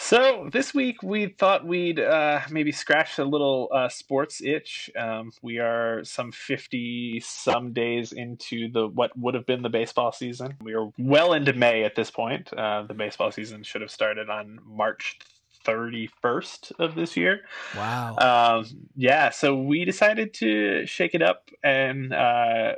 [0.00, 4.88] So this week we thought we'd uh, maybe scratch a little uh, sports itch.
[4.96, 10.12] Um, we are some fifty some days into the what would have been the baseball
[10.12, 10.56] season.
[10.62, 12.52] We are well into May at this point.
[12.52, 15.18] Uh, the baseball season should have started on March
[15.64, 17.40] thirty first of this year.
[17.76, 18.16] Wow.
[18.60, 22.74] Um, yeah, so we decided to shake it up and uh,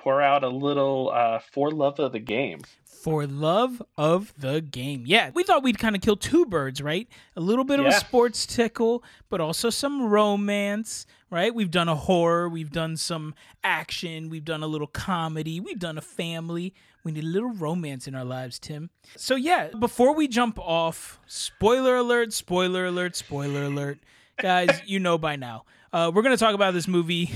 [0.00, 2.60] pour out a little uh, for love of the game.
[2.84, 5.04] for love of the game.
[5.06, 7.08] Yeah, we thought we'd kind of kill two birds, right?
[7.36, 11.54] A little bit of a sports tickle, but also some romance, right?
[11.54, 13.34] We've done a horror, we've done some
[13.64, 16.74] action, we've done a little comedy, we've done a family.
[17.02, 18.90] We need a little romance in our lives, Tim.
[19.16, 23.98] So, yeah, before we jump off, spoiler alert, spoiler alert, spoiler alert.
[24.38, 25.64] Guys, you know by now.
[25.92, 27.30] Uh, we're going to talk about this movie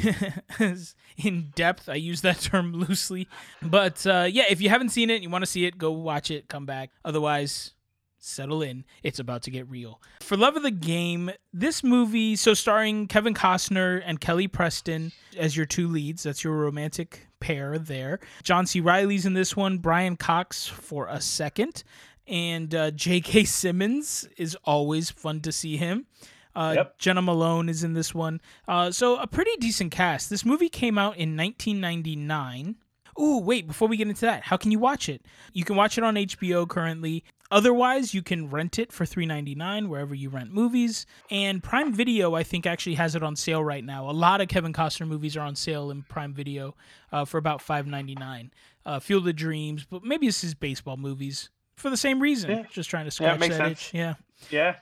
[1.16, 1.88] in depth.
[1.88, 3.28] I use that term loosely.
[3.62, 5.90] But uh, yeah, if you haven't seen it and you want to see it, go
[5.92, 6.90] watch it, come back.
[7.05, 7.72] Otherwise,
[8.18, 8.84] settle in.
[9.02, 10.00] It's about to get real.
[10.20, 15.57] For Love of the Game, this movie, so starring Kevin Costner and Kelly Preston as
[15.57, 18.20] your two leads, that's your romantic pair there.
[18.42, 18.80] John C.
[18.80, 21.84] Reilly's in this one, Brian Cox for a second.
[22.26, 23.44] And uh, J.K.
[23.44, 26.07] Simmons is always fun to see him.
[26.55, 26.98] Uh, Yep.
[26.98, 28.40] Jena Malone is in this one.
[28.68, 30.30] Uh, so a pretty decent cast.
[30.30, 32.76] This movie came out in 1999.
[33.20, 35.24] Ooh, wait, before we get into that, how can you watch it?
[35.52, 37.22] You can watch it on HBO currently.
[37.50, 41.07] Otherwise, you can rent it for $3.99 wherever you rent movies.
[41.30, 44.11] And Prime Video, I think, actually has it on sale right now.
[44.11, 46.74] A lot of Kevin Costner movies are on sale in Prime Video
[47.12, 48.50] uh, for about $5.99.
[48.84, 52.50] Uh, Field of Dreams, but maybe this is baseball movies for the same reason.
[52.50, 52.62] Yeah.
[52.72, 53.88] Just trying to scratch makes that sense.
[53.88, 53.94] itch.
[53.94, 54.14] Yeah.
[54.50, 54.74] Yeah,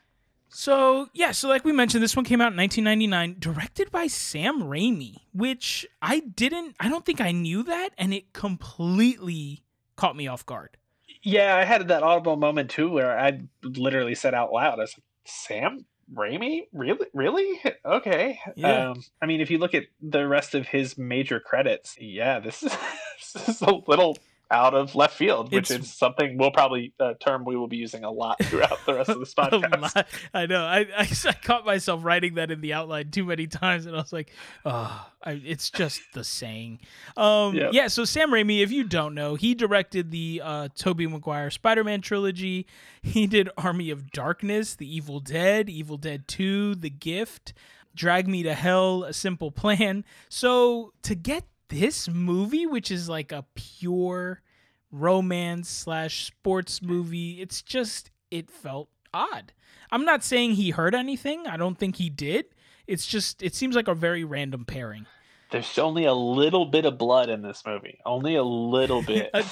[0.55, 4.62] So yeah, so like we mentioned, this one came out in 1999, directed by Sam
[4.62, 9.62] Raimi, which I didn't, I don't think I knew that, and it completely
[9.96, 10.76] caught me off guard.
[11.22, 14.94] Yeah, I had that audible moment too where I literally said out loud, I was
[14.96, 16.66] like, Sam Raimi?
[16.72, 17.07] Really?
[17.14, 17.61] Really?
[17.84, 18.38] Okay.
[18.57, 18.90] Yeah.
[18.90, 22.62] Um, I mean, if you look at the rest of his major credits, yeah, this
[22.62, 22.76] is,
[23.34, 24.18] this is a little
[24.53, 27.78] out of left field, which It's- is something we'll probably, a term we will be
[27.78, 30.05] using a lot throughout the rest of this podcast.
[30.34, 30.62] I know.
[30.64, 34.00] I, I I caught myself writing that in the outline too many times, and I
[34.00, 34.30] was like,
[34.66, 36.80] oh, I, it's just the saying.
[37.16, 37.70] Um, Yep.
[37.72, 37.88] Yeah.
[37.88, 42.66] So Sam Raimi, if you don't know, he directed the uh, Tobey Maguire Spider-Man trilogy.
[43.03, 47.53] He did Army of Darkness, The Evil Dead, Evil Dead Two, The Gift,
[47.94, 50.05] Drag Me to Hell, A Simple Plan.
[50.28, 54.42] So to get this movie, which is like a pure
[54.90, 57.40] romance slash sports movie.
[57.40, 59.52] It's just it felt odd.
[59.90, 61.46] I'm not saying he heard anything.
[61.46, 62.46] I don't think he did.
[62.86, 65.06] It's just it seems like a very random pairing.
[65.50, 67.98] There's only a little bit of blood in this movie.
[68.04, 69.30] Only a little bit.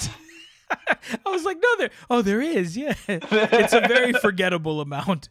[0.70, 1.90] I was like, no, there.
[2.08, 2.76] Oh, there is.
[2.76, 5.28] Yeah, it's a very forgettable amount.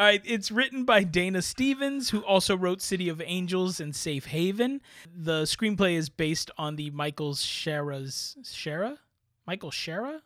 [0.00, 4.24] All right, it's written by Dana Stevens, who also wrote City of Angels and Safe
[4.24, 4.80] Haven.
[5.14, 8.96] The screenplay is based on the Michael Shaara's Shaara,
[9.46, 10.20] Michael Shaara.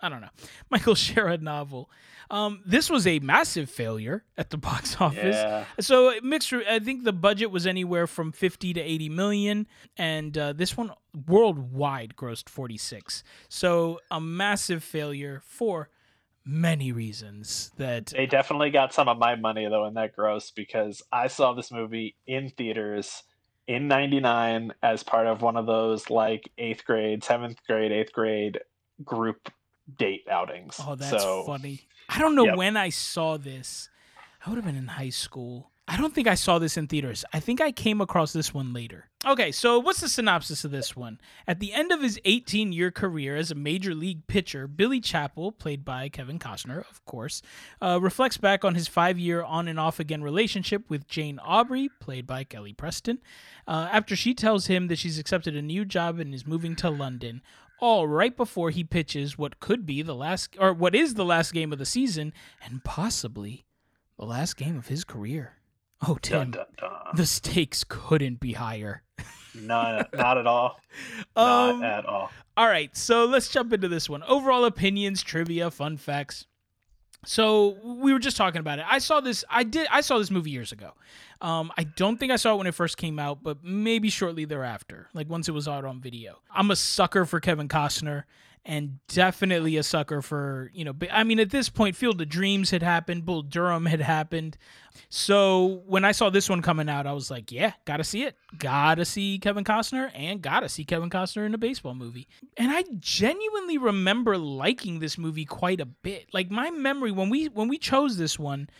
[0.00, 0.28] I don't know.
[0.70, 1.90] Michael Shaara novel.
[2.30, 5.34] Um, this was a massive failure at the box office.
[5.34, 5.64] Yeah.
[5.80, 6.52] So mixed.
[6.52, 9.66] I think the budget was anywhere from fifty to eighty million,
[9.96, 10.92] and uh, this one
[11.26, 13.24] worldwide grossed forty six.
[13.48, 15.88] So a massive failure for
[16.44, 17.72] many reasons.
[17.78, 21.52] That They definitely got some of my money though in that gross because I saw
[21.54, 23.22] this movie in theaters
[23.66, 28.60] in 99 as part of one of those like 8th grade, 7th grade, 8th grade
[29.02, 29.48] group
[29.98, 30.76] date outings.
[30.86, 31.80] oh, that's so, funny.
[32.08, 32.56] I don't know Yep.
[32.56, 33.88] when I saw this.
[34.44, 35.70] I would have been in high school.
[35.86, 37.26] I don't think I saw this in theaters.
[37.34, 39.10] I think I came across this one later.
[39.26, 41.20] Okay, so what's the synopsis of this one?
[41.46, 45.52] At the end of his 18 year career as a major league pitcher, Billy Chapel,
[45.52, 47.42] played by Kevin Costner, of course,
[47.82, 51.90] uh, reflects back on his five year on and off again relationship with Jane Aubrey,
[52.00, 53.18] played by Kelly Preston,
[53.68, 56.88] uh, after she tells him that she's accepted a new job and is moving to
[56.88, 57.42] London.
[57.78, 61.52] All right before he pitches what could be the last, or what is the last
[61.52, 62.32] game of the season,
[62.64, 63.66] and possibly
[64.18, 65.58] the last game of his career.
[66.06, 67.16] Oh, Tim, Dun, dun, dun.
[67.16, 69.02] the stakes couldn't be higher.
[69.54, 70.80] Not, not at all.
[71.36, 72.30] Um, not at all.
[72.56, 74.22] all right, so let's jump into this one.
[74.24, 76.46] Overall opinions, trivia, fun facts.
[77.26, 78.84] So we were just talking about it.
[78.86, 79.44] I saw this.
[79.48, 79.86] I did.
[79.90, 80.92] I saw this movie years ago.
[81.40, 84.44] Um, I don't think I saw it when it first came out, but maybe shortly
[84.44, 86.40] thereafter, like once it was out on video.
[86.54, 88.24] I'm a sucker for Kevin Costner,
[88.66, 90.94] and definitely a sucker for you know.
[91.12, 94.56] I mean, at this point, Field of Dreams had happened, Bull Durham had happened.
[95.08, 98.36] So when I saw this one coming out, I was like, yeah, gotta see it.
[98.58, 102.28] Gotta see Kevin Costner and gotta see Kevin Costner in a baseball movie.
[102.56, 106.28] And I genuinely remember liking this movie quite a bit.
[106.32, 108.70] Like my memory when we when we chose this one,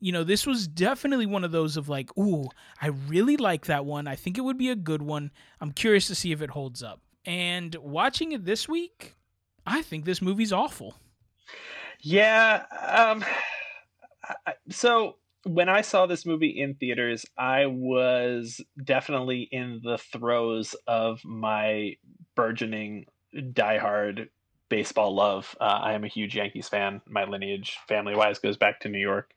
[0.00, 2.48] you know, this was definitely one of those of like, ooh,
[2.80, 4.08] I really like that one.
[4.08, 5.30] I think it would be a good one.
[5.60, 7.00] I'm curious to see if it holds up.
[7.24, 9.16] And watching it this week,
[9.66, 10.96] I think this movie's awful.
[12.00, 12.64] Yeah.
[12.86, 13.24] Um,
[14.46, 20.74] I- so when I saw this movie in theaters, I was definitely in the throes
[20.86, 21.96] of my
[22.34, 24.28] burgeoning diehard
[24.68, 25.56] baseball love.
[25.60, 27.00] Uh, I am a huge Yankees fan.
[27.06, 29.30] My lineage, family wise, goes back to New York.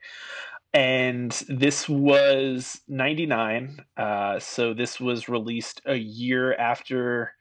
[0.74, 3.80] And this was 99.
[3.96, 7.34] Uh, so this was released a year after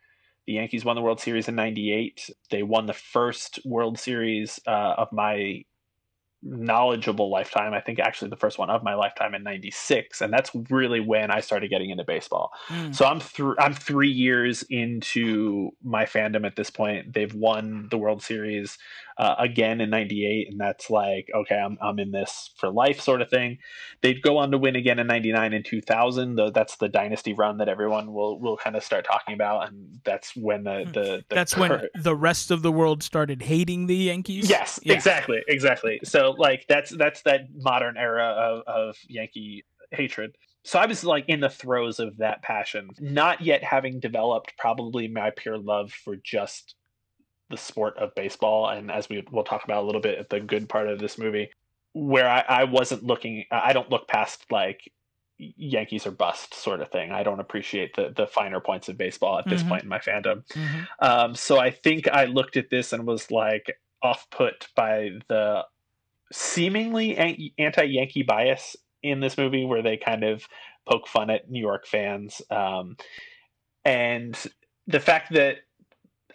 [0.46, 2.30] the Yankees won the World Series in 98.
[2.50, 5.64] They won the first World Series uh, of my
[6.42, 7.72] knowledgeable lifetime.
[7.72, 10.20] I think actually the first one of my lifetime in 96.
[10.20, 12.50] And that's really when I started getting into baseball.
[12.68, 12.94] Mm.
[12.94, 17.14] So I'm th- I'm 3 years into my fandom at this point.
[17.14, 18.76] They've won the World Series
[19.18, 23.22] uh, again in 98 and that's like okay, I'm I'm in this for life sort
[23.22, 23.58] of thing.
[24.00, 26.34] They'd go on to win again in 99 and 2000.
[26.36, 30.00] Though that's the dynasty run that everyone will will kind of start talking about and
[30.04, 31.34] that's when the the, the Hmm.
[31.34, 34.48] That's when the rest of the world started hating the Yankees.
[34.48, 34.94] Yes, Yeah.
[34.94, 36.00] exactly, exactly.
[36.04, 40.36] So like that's that's that modern era of, of Yankee hatred.
[40.64, 45.08] So I was like in the throes of that passion, not yet having developed probably
[45.08, 46.76] my pure love for just
[47.52, 48.68] the sport of baseball.
[48.68, 51.16] And as we will talk about a little bit at the good part of this
[51.18, 51.50] movie,
[51.92, 54.90] where I, I wasn't looking, I don't look past like
[55.38, 57.12] Yankees or bust sort of thing.
[57.12, 59.68] I don't appreciate the the finer points of baseball at this Mhm.
[59.68, 60.44] point in my fandom.
[60.52, 60.88] Mhm.
[61.00, 65.64] Um, so I think I looked at this and was like off put by the
[66.32, 67.16] seemingly
[67.58, 70.46] anti Yankee bias in this movie, where they kind of
[70.88, 72.96] poke fun at New York fans, um,
[73.84, 74.38] and
[74.86, 75.58] the fact that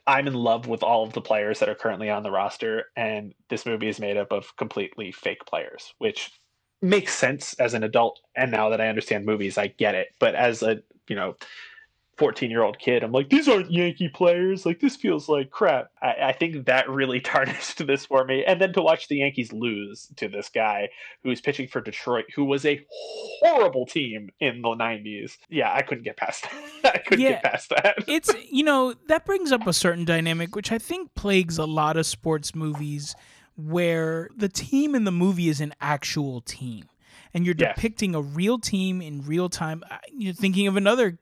[0.08, 3.34] I'm in love with all of the players that are currently on the roster, and
[3.50, 6.32] this movie is made up of completely fake players, which
[6.82, 8.20] makes sense as an adult.
[8.36, 10.10] And now that I understand movies, I get it.
[10.20, 11.36] But as a you know
[12.18, 14.66] 14 year old kid, I'm like, these aren't Yankee players.
[14.66, 15.92] Like, this feels like crap.
[16.02, 18.44] I, I think that really tarnished this for me.
[18.46, 20.90] And then to watch the Yankees lose to this guy
[21.24, 22.84] who's pitching for Detroit, who was a
[23.42, 25.38] horrible team in the 90s.
[25.50, 26.48] Yeah, I couldn't get past
[26.84, 26.96] that.
[26.96, 27.32] I couldn't Yeah.
[27.34, 27.98] get past that.
[28.08, 31.98] it's you know that brings up a certain dynamic which i think plagues a lot
[31.98, 33.16] of sports movies
[33.56, 36.86] where the team in the movie is an actual team
[37.34, 37.74] and you're Yeah.
[37.74, 39.84] depicting a real team in real time
[40.16, 41.18] you're thinking of another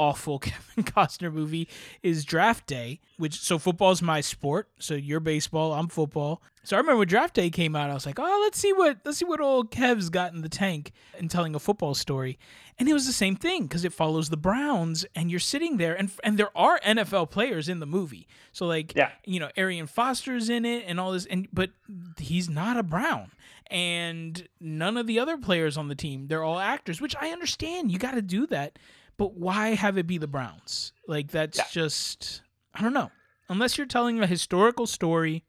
[0.00, 1.68] awful kevin costner movie
[2.02, 6.78] is draft day which so football's my sport so you're baseball i'm football so i
[6.80, 9.24] remember when draft day came out i was like oh let's see what let's see
[9.26, 12.38] what old kev's got in the tank and telling a football story
[12.78, 15.94] and it was the same thing because it follows the Browns, and you're sitting there,
[15.94, 18.26] and and there are NFL players in the movie.
[18.52, 19.10] So like, Yeah.
[19.26, 21.72] you know, Arian Foster's in it, and all this, and but
[22.18, 23.32] he's not a Brown,
[23.70, 27.92] and none of the other players on the team, they're all actors, which I understand.
[27.92, 28.78] You got to do that,
[29.20, 30.92] but why have it be the Browns?
[31.06, 31.64] Like that's Yeah.
[31.70, 32.40] just
[32.74, 33.10] I don't know.
[33.48, 35.44] Unless you're telling a historical story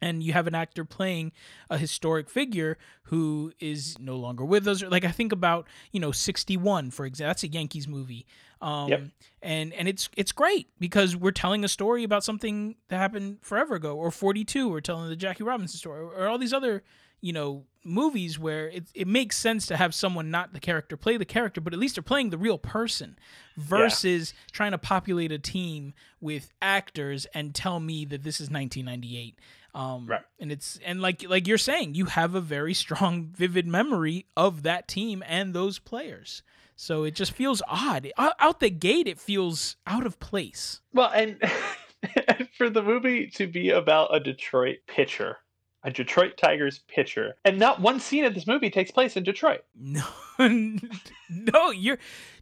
[0.00, 1.32] and you have an actor playing
[1.70, 4.82] a historic figure who is no longer with us.
[4.82, 7.30] Like I think about, you know, 61, for example.
[7.30, 8.26] That's a Yankees movie.
[8.60, 9.02] Um, Yep.
[9.42, 13.74] and and it's it's great because we're telling a story about something that happened forever
[13.76, 13.96] ago.
[13.96, 16.82] Or 42, we're telling the Jackie Robinson story, or, or all these other,
[17.20, 21.16] you know, movies where it it makes sense to have someone not the character play
[21.16, 23.18] the character, but at least they're playing the real person
[23.56, 29.38] versus trying to populate a team with actors and tell me that this is 1998
[29.74, 30.22] um Right.
[30.40, 34.62] and it's and like like you're saying you have a very strong vivid memory of
[34.62, 36.42] that team and those players.
[36.76, 38.10] So it just feels odd.
[38.16, 40.80] Out the gate it feels out of place.
[40.92, 41.36] Well, and
[42.56, 45.38] for the movie to be about a Detroit pitcher,
[45.84, 49.64] a Detroit Tigers pitcher, and not one scene of this movie takes place in Detroit.
[49.74, 50.04] no
[51.28, 51.98] no you're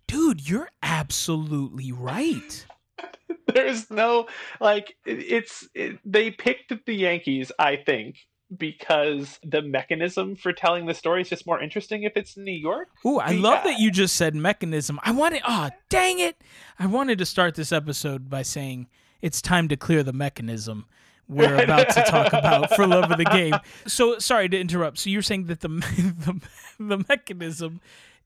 [0.07, 2.67] dude you're absolutely right
[3.55, 4.27] There's no
[4.61, 8.17] like it's it, they picked the Yankees, I think,
[8.57, 12.53] because the mechanism for telling the story is just more interesting if it's in New
[12.53, 12.89] York.
[13.05, 15.01] Ooh, I love that you just said mechanism.
[15.03, 16.37] I wanted, oh, dang it.
[16.79, 18.89] I wanted to start this episode by saying
[19.23, 20.87] it's time to clear the mechanism
[21.29, 23.55] we're about to talk about for love of the game.
[23.87, 24.99] So, sorry to interrupt.
[24.99, 26.41] So, you're saying that the, the,
[26.79, 27.81] the mechanism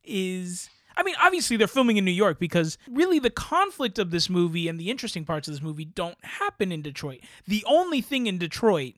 [0.04, 0.68] is.
[0.96, 4.68] I mean, obviously they're filming in New York because really the conflict of this movie
[4.68, 7.20] and the interesting parts of this movie don't happen in Detroit.
[7.46, 8.94] The only thing in Detroit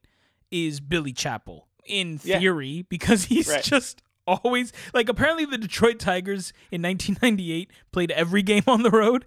[0.51, 2.39] is Billy Chapel in Yeah.
[2.41, 3.63] theory because he's Right.
[3.63, 9.25] just always like apparently the Detroit Tigers in 1998 played every game on the road.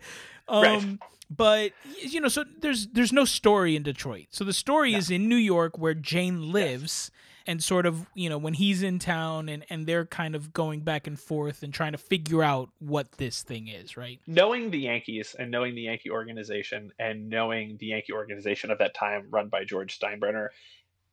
[0.47, 0.99] Um Right.
[1.29, 1.71] But
[2.01, 4.27] you know so there's there's no story in Detroit.
[4.29, 4.97] So the story No.
[4.97, 7.11] is in New York where Jane lives
[7.47, 10.79] and sort of, you know, when he's in town and and they're kind of going
[10.81, 14.19] back and forth and trying to figure out what this thing is, right?
[14.25, 18.95] Knowing the Yankees and knowing the Yankee organization and knowing the Yankee organization of that
[18.95, 20.47] time run by George Steinbrenner,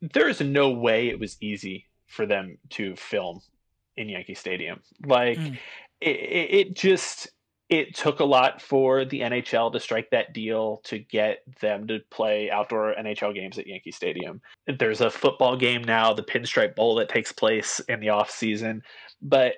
[0.00, 3.40] there is no way it was easy for them to film
[3.98, 4.80] in Yankee Stadium.
[5.04, 5.58] Like Mm.
[6.00, 7.28] it, it just
[7.72, 12.00] it took a lot for the NHL to strike that deal to get them to
[12.10, 14.42] play outdoor NHL games at Yankee Stadium.
[14.66, 18.82] There's a football game now, the Pinstripe Bowl that takes place in the off season,
[19.22, 19.54] but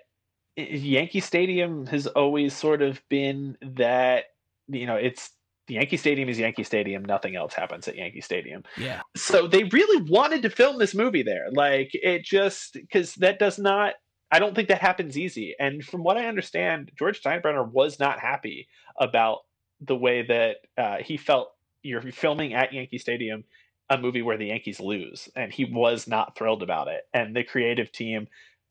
[0.56, 4.26] Yankee Stadium has always sort of been that
[4.68, 5.30] you know it's
[5.66, 7.04] the Yankee Stadium is Yankee Stadium.
[7.04, 9.00] Nothing else happens at Yankee Stadium Yeah.
[9.16, 13.58] so they really wanted to film this movie there like it just because that does
[13.58, 13.94] not
[14.34, 18.18] i don't think that happens easy and from what i understand george steinbrenner was not
[18.18, 18.68] happy
[18.98, 19.38] about
[19.80, 23.44] the way that uh, he felt you're filming at yankee stadium
[23.90, 27.44] a movie where the yankees lose and he was not thrilled about it and the
[27.44, 28.26] creative team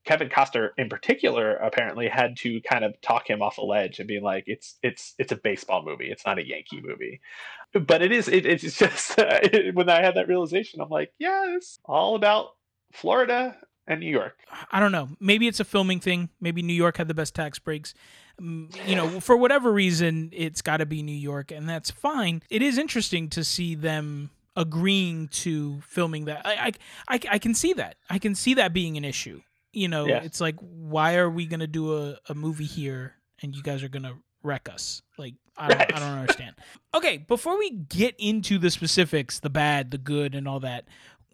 [0.06, 4.08] kevin costner in particular apparently had to kind of talk him off a ledge and
[4.08, 7.22] be like it's it's it's a baseball movie it's not a yankee movie.
[7.74, 9.40] But it is it, it's just uh,
[9.74, 12.50] when i had that realization i'm like yeah it's all about
[12.92, 13.56] florida
[13.88, 14.38] and new york
[14.72, 15.10] I don't know.
[15.20, 16.30] Maybe it's a filming thing.
[16.40, 17.94] Maybe New York had the best tax breaks.
[18.40, 22.44] Mm, You know, for whatever reason, it's got to be New York, and that's fine.
[22.52, 26.46] It is interesting to see them agreeing to filming that.
[26.46, 26.72] I, I,
[27.16, 27.96] I, I can see that.
[28.12, 29.42] I can see that being an issue.
[29.74, 30.22] You know, Yeah.
[30.24, 33.90] it's like, why are we gonna do a, a movie here, and you guys are
[33.90, 34.14] gonna
[34.44, 35.02] wreck us?
[35.18, 35.96] Like, I don't, Right.
[35.96, 36.56] I don't understand.
[36.96, 40.86] Okay, before we get into the specifics, the bad, the good, and all that,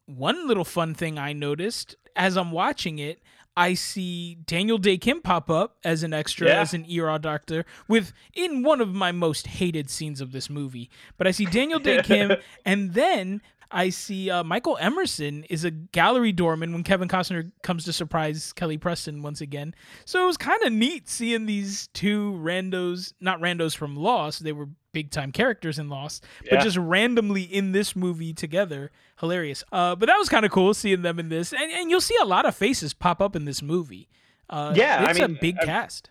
[0.05, 3.21] one little fun thing I noticed as I'm watching it,
[3.57, 6.61] I see Daniel Dae Kim pop up as an extra, Yeah.
[6.61, 10.89] as an ER doctor, with in one of my most hated scenes of this movie.
[11.17, 12.33] But I see Daniel Dae Kim,
[12.65, 13.41] and then
[13.71, 18.51] I see uh, Michael Emerson is a gallery doorman when Kevin Costner comes to surprise
[18.53, 19.75] Kelly Preston once again.
[20.05, 24.53] So it was kind of neat seeing these two randos, not randos from Lost, they
[24.53, 26.63] were big time characters in Lost, but Yeah.
[26.63, 28.91] just randomly in this movie together.
[29.19, 29.63] Hilarious.
[29.71, 31.53] Uh, but that was kind of cool seeing them in this.
[31.53, 34.07] And, and you'll see a lot of faces pop up in this movie.
[34.49, 36.09] Uh, Yeah, I it's mean, a big I- cast.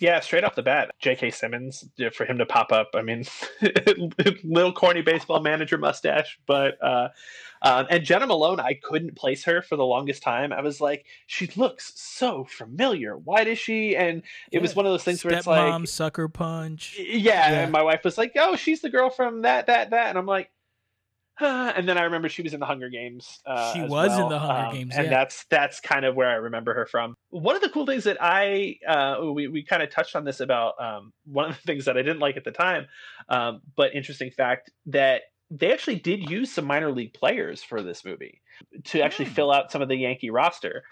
[0.00, 3.24] Yeah straight off the bat j.k simmons yeah, for him to pop up i mean
[4.44, 7.08] little corny baseball manager mustache but uh
[7.62, 11.04] um, and jena malone i couldn't place her for the longest time i was like
[11.26, 15.34] she looks so familiar why does she and it was one of those things where
[15.34, 16.96] it's Stepmom, like Sucker Punch.
[16.98, 17.62] yeah, Yeah.
[17.62, 20.26] and my wife was like, "Oh, she's the girl from that, that, that," and I'm
[20.26, 20.50] like.
[21.76, 23.40] and then I remember she was in the Hunger Games.
[23.46, 25.10] Uh, She as was in the Hunger Um, Games, and yeah.
[25.10, 27.14] that's that's kind of where I remember her from.
[27.30, 30.40] One of the cool things that I uh, we we kind of touched on this
[30.40, 32.86] about um, one of the things that I didn't like at the time,
[33.28, 38.04] um, but interesting fact that they actually did use some minor league players for this
[38.04, 38.40] movie
[38.84, 39.34] to actually Hmm.
[39.34, 40.84] fill out some of the Yankee roster.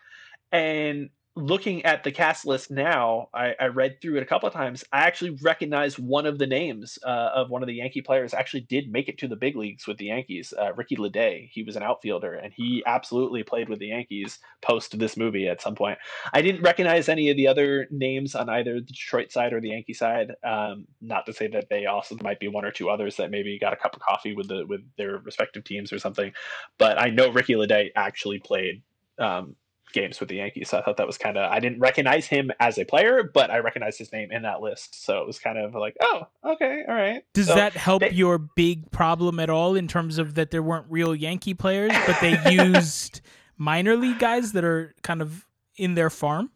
[0.51, 4.53] And looking at the cast list now, I, I, read through it a couple of
[4.53, 4.85] times.
[4.93, 8.35] I actually recognize one of the names uh, of one of the Yankee players.
[8.35, 10.53] Actually, did make it to the big leagues with the Yankees.
[10.59, 11.49] Uh, Ricky Ledee.
[11.53, 15.61] He was an outfielder, and he absolutely played with the Yankees post this movie at
[15.61, 15.99] some point.
[16.33, 19.71] I didn't recognize any of the other names on either the Detroit side or the
[19.71, 20.33] Yankee side.
[20.45, 23.59] Um, not to say that they also might be one or two others that maybe
[23.59, 26.33] got a cup of coffee with the with their respective teams or something.
[26.79, 28.83] But I know Ricky Ledee actually played
[29.19, 29.57] um,
[29.93, 30.71] games with the Yankees.
[30.71, 33.51] So I thought that was kind of I didn't recognize him as a player, but
[33.51, 35.05] I recognized his name in that list.
[35.05, 37.23] So it was kind of like, oh, okay, all right.
[37.35, 40.63] Does so that help they, your big problem at all in terms of that there
[40.63, 43.21] weren't real Yankee players, but they used
[43.57, 46.51] minor league guys that are kind of in their farm?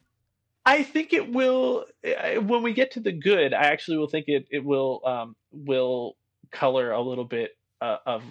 [0.65, 3.53] I think it will when we get to the good.
[3.53, 6.17] I actually will think it it will um, will
[6.51, 8.23] color a little bit uh, of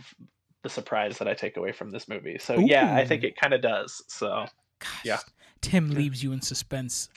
[0.63, 2.37] the surprise that I take away from this movie.
[2.39, 2.65] So Ooh.
[2.65, 4.03] yeah, I think it kind of does.
[4.07, 4.45] So
[4.81, 5.19] Gosh, yeah.
[5.61, 7.09] Tim leaves you in suspense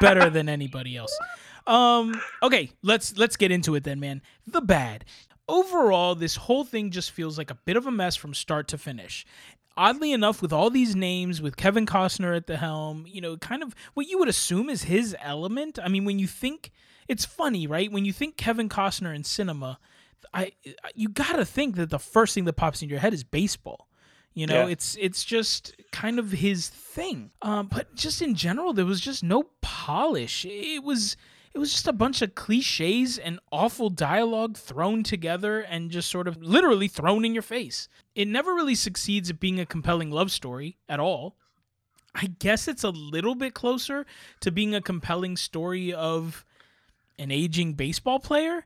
[0.00, 1.16] better than anybody else.
[1.66, 4.22] Um, okay, let's let's get into it then, man.
[4.46, 5.04] The bad.
[5.48, 8.78] Overall, this whole thing just feels like a bit of a mess from start to
[8.78, 9.26] finish.
[9.76, 13.62] Oddly enough, with all these names, with Kevin Costner at the helm, you know, kind
[13.62, 15.78] of what you would assume is his element.
[15.82, 16.70] I mean, when you think
[17.08, 17.90] it's funny, right?
[17.90, 19.78] When you think Kevin Costner in cinema,
[20.32, 20.52] I
[20.94, 23.88] you gotta think that the first thing that pops in your head is baseball.
[24.34, 24.72] You know, yeah.
[24.72, 27.30] it's it's just kind of his thing.
[27.42, 30.44] Um, but just in general, there was just no polish.
[30.48, 31.16] It was
[31.52, 36.28] it was just a bunch of cliches and awful dialogue thrown together and just sort
[36.28, 37.88] of literally thrown in your face.
[38.14, 41.36] It never really succeeds at being a compelling love story at all.
[42.14, 44.06] I guess it's a little bit closer
[44.40, 46.44] to being a compelling story of
[47.18, 48.64] an aging baseball player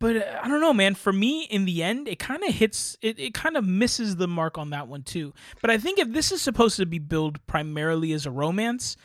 [0.00, 0.94] but uh, I don't know, man.
[0.94, 4.28] For me, in the end, it kind of hits, it, it kind of misses the
[4.28, 5.32] mark on that one too.
[5.60, 8.96] But I think if this is supposed to be billed primarily as a romance,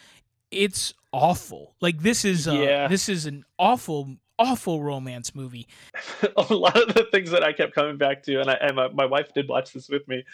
[0.51, 1.75] it's awful.
[1.79, 2.87] Like this is, uh, yeah.
[2.87, 5.67] this is an awful, awful romance movie.
[6.37, 8.87] a lot of the things that I kept coming back to, and, I, and my,
[8.89, 10.25] my wife did watch this with me.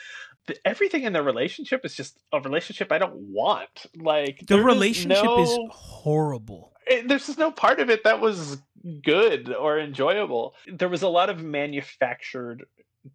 [0.47, 3.87] The, everything in the relationship is just a relationship I don't want.
[3.97, 6.71] Like the relationship no, is horrible.
[6.87, 8.59] It, there's just no part of it that was
[9.03, 10.53] good or enjoyable.
[10.67, 12.65] There was a lot of manufactured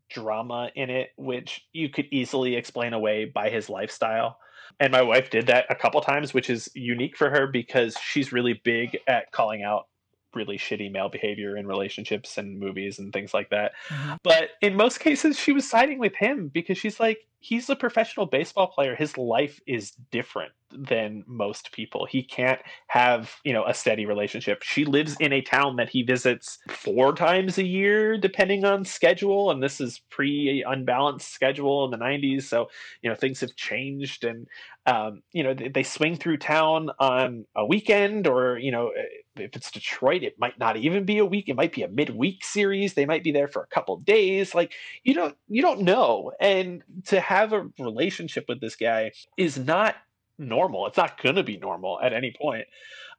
[0.08, 4.38] drama in it, which you could easily explain away by his lifestyle.
[4.78, 8.32] And my wife did that a couple times, which is unique for her because she's
[8.32, 9.86] really big at calling out
[10.34, 13.72] really shitty male behavior in relationships and movies and things like that.
[13.88, 14.14] Mm-hmm.
[14.22, 18.26] But in most cases, she was siding with him because she's like, he's a professional
[18.26, 18.94] baseball player.
[18.94, 22.06] His life is different than most people.
[22.06, 24.62] He can't have, you know, a steady relationship.
[24.62, 29.50] She lives in a town that he visits four times a year, depending on schedule.
[29.50, 32.42] And this is pre unbalanced schedule in the 90s.
[32.42, 32.68] So,
[33.02, 34.24] you know, things have changed.
[34.24, 34.46] And,
[34.86, 38.92] um, you know, they, swing through town on a weekend or, you know,
[39.36, 41.48] if it's Detroit, it might not even be a week.
[41.48, 42.94] It might be a midweek series.
[42.94, 44.54] They might be there for a couple days.
[44.54, 44.72] Like
[45.02, 46.32] you don't you don't know.
[46.40, 49.94] And to have a relationship with this guy is not
[50.36, 50.86] normal.
[50.88, 52.66] It's not going to be normal at any point.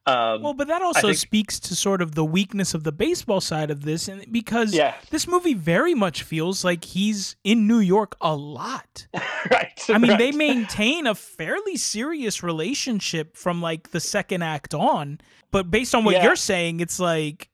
[0.05, 3.39] Um, well, but that also think, speaks to sort of the weakness of the baseball
[3.39, 4.95] side of this, and because yeah.
[5.12, 9.07] this movie very much feels like he's in New York a lot.
[9.51, 9.80] right.
[9.89, 10.18] I mean, right.
[10.18, 16.03] they maintain a fairly serious relationship from like the second act on, but based on
[16.03, 16.24] what yeah.
[16.24, 17.51] you're saying, it's like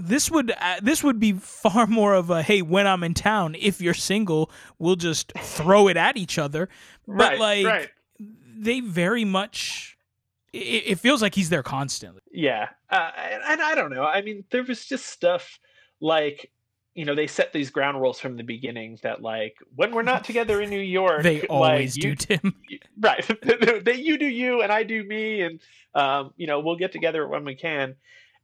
[0.00, 3.56] this would uh, this would be far more of a hey when I'm in town
[3.58, 6.68] if you're single we'll just throw it at each other
[7.06, 7.88] but right, like right.
[8.18, 9.96] they very much
[10.52, 12.22] it, it, feels like he's there constantly.
[12.32, 14.04] Yeah, uh, and, and, I don't know.
[14.04, 15.58] I mean, there was just stuff
[16.00, 16.50] like
[16.94, 20.24] you know they set these ground rules from the beginning that like when we're not
[20.24, 22.54] together in New York, they always like, do, you, Tim.
[23.00, 23.24] Right?
[23.84, 25.60] they you do you and I do me, and
[25.94, 27.94] um, you know we'll get together when we can.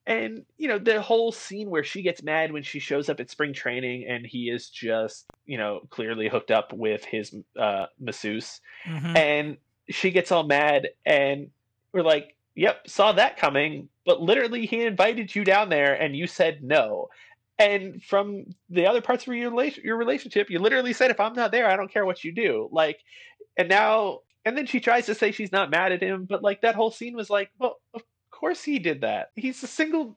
[0.06, 3.28] And you know the whole scene where she gets mad when she shows up at
[3.28, 8.60] spring training and he is just you know clearly hooked up with his uh, masseuse,
[8.86, 9.16] mm-hmm.
[9.16, 9.56] and
[9.88, 11.50] she gets all mad and
[11.92, 13.88] we're like, yep, saw that coming.
[14.04, 17.08] But literally, he invited you down there and you said no.
[17.58, 21.52] And from the other parts of your, your relationship, you literally said, if I'm not
[21.52, 22.68] there, I don't care what you do.
[22.70, 23.00] Like,
[23.56, 26.24] and now, and then she tries to say she's not mad at him.
[26.24, 28.02] But like, that whole scene was like, well, of
[28.36, 29.30] course he did that.
[29.34, 30.16] He's a single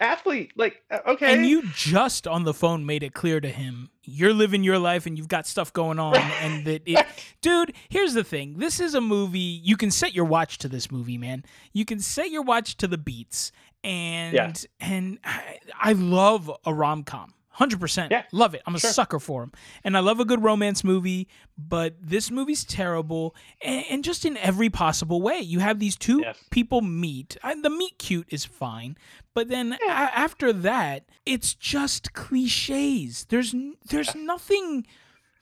[0.00, 0.52] athlete.
[0.56, 1.32] Like, uh, okay.
[1.32, 5.06] And you just on the phone made it clear to him you're living your life
[5.06, 6.16] and you've got stuff going on.
[6.16, 7.06] and that it,
[7.40, 10.90] dude, here's the thing this is a movie, you can set your watch to this
[10.90, 11.44] movie, man.
[11.72, 13.52] You can set your watch to the beats.
[13.82, 14.52] And, yeah.
[14.80, 17.32] and I, I love a rom com.
[17.60, 18.10] Hundred percent.
[18.10, 18.22] Yeah.
[18.32, 18.62] Love it.
[18.66, 18.90] I'm a Sure.
[18.90, 19.52] sucker for them,
[19.84, 21.28] and I love a good romance movie.
[21.58, 25.40] But this movie's terrible, and, and just in every possible way.
[25.40, 26.32] You have these two Yeah.
[26.50, 27.36] people meet.
[27.42, 28.96] And the meet cute is fine,
[29.34, 33.26] but then a- after that, it's just cliches.
[33.28, 33.54] There's
[33.90, 34.86] there's nothing.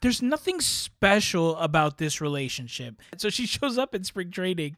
[0.00, 3.00] There's nothing special about this relationship.
[3.16, 4.76] So she shows up in spring training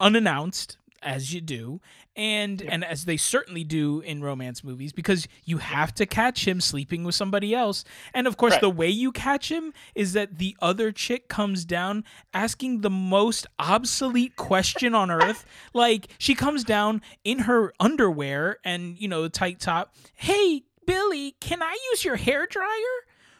[0.00, 0.76] unannounced
[1.06, 1.80] as you do
[2.16, 6.60] and and as they certainly do in romance movies because you have to catch him
[6.60, 7.84] sleeping with somebody else.
[8.12, 8.60] And of course Right.
[8.60, 12.04] the way you catch him is that the other chick comes down
[12.34, 15.46] asking the most obsolete question on earth.
[15.72, 19.94] Like she comes down in her underwear and you know tight top.
[20.14, 22.96] Hey billy can i use your hair dryer?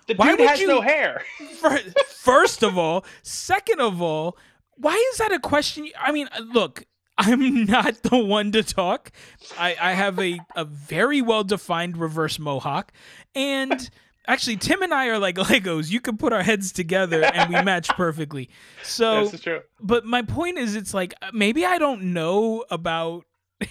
[0.09, 1.23] The Why dude has you- no hair.
[2.09, 4.37] First of all, second of all,
[4.77, 5.89] why is that a question?
[5.99, 6.85] I mean, look,
[7.19, 9.11] I'm not the one to talk.
[9.59, 12.93] I, I have a, a very well defined reverse mohawk.
[13.35, 13.89] And
[14.27, 15.91] actually, Tim and I are like Legos.
[15.91, 18.51] You can put our heads together and we match perfectly.
[18.83, 19.61] So, this is true.
[19.81, 23.25] but my point is, it's like maybe I don't know about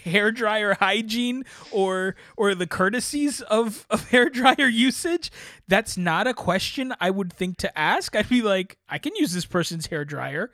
[0.04, 5.32] hair dryer hygiene or or the courtesies of of hair dryer usage
[5.68, 9.32] that's not a question i would think to ask i'd be like i can use
[9.32, 10.50] this person's hair dryer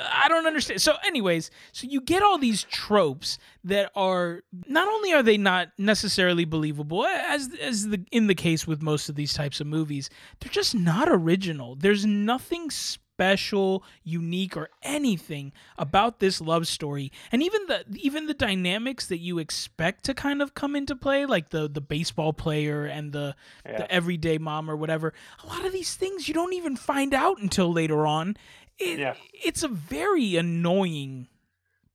[0.00, 0.80] i don't understand.
[0.80, 5.68] So anyways so you get all these tropes that are not only are they not
[5.78, 10.08] necessarily believable as as the in the case with most of these types of movies
[10.40, 11.74] they're just not original.
[11.76, 17.12] There's nothing special unique or anything about this love story.
[17.30, 21.26] And even the even the dynamics that you expect to kind of come into play
[21.26, 23.36] like the the baseball player and the
[23.66, 23.78] Yeah.
[23.78, 25.12] the everyday mom or whatever
[25.44, 28.36] a lot of these things you don't even find out until later on
[28.78, 29.14] it, Yeah.
[29.32, 31.28] it's a very annoying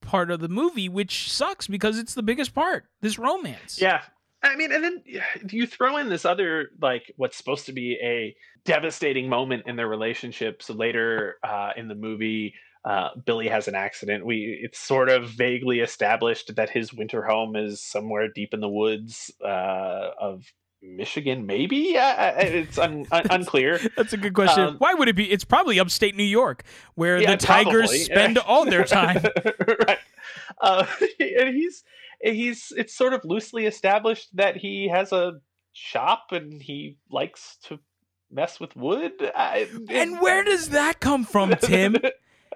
[0.02, 4.02] part of the movie which sucks because it's the biggest part this romance Yeah.
[4.44, 5.04] I mean, and then
[5.50, 9.88] you throw in this other, like, what's supposed to be a devastating moment in their
[9.88, 10.62] relationship.
[10.62, 12.54] So later uh, in the movie,
[12.86, 14.26] uh, Billy has an accident.
[14.28, 18.70] We it's sort of vaguely established that his winter home is somewhere deep in the
[18.70, 20.44] woods uh, of
[20.82, 21.98] Michigan, maybe.
[21.98, 23.80] Uh, it's un- un- unclear.
[23.96, 24.64] That's a good question.
[24.64, 25.32] Um, Why would it be?
[25.32, 26.64] It's probably upstate New York,
[26.96, 28.00] where Yeah, the Tigers probably.
[28.00, 29.24] spend all their time.
[29.88, 29.98] right.
[30.62, 30.86] Uh,
[31.20, 31.84] and he's
[32.22, 35.34] he's it's sort of loosely established that he has a
[35.74, 37.80] shop and he likes to
[38.32, 39.14] mess with wood.
[39.36, 41.96] I, And where does that come from, Tim?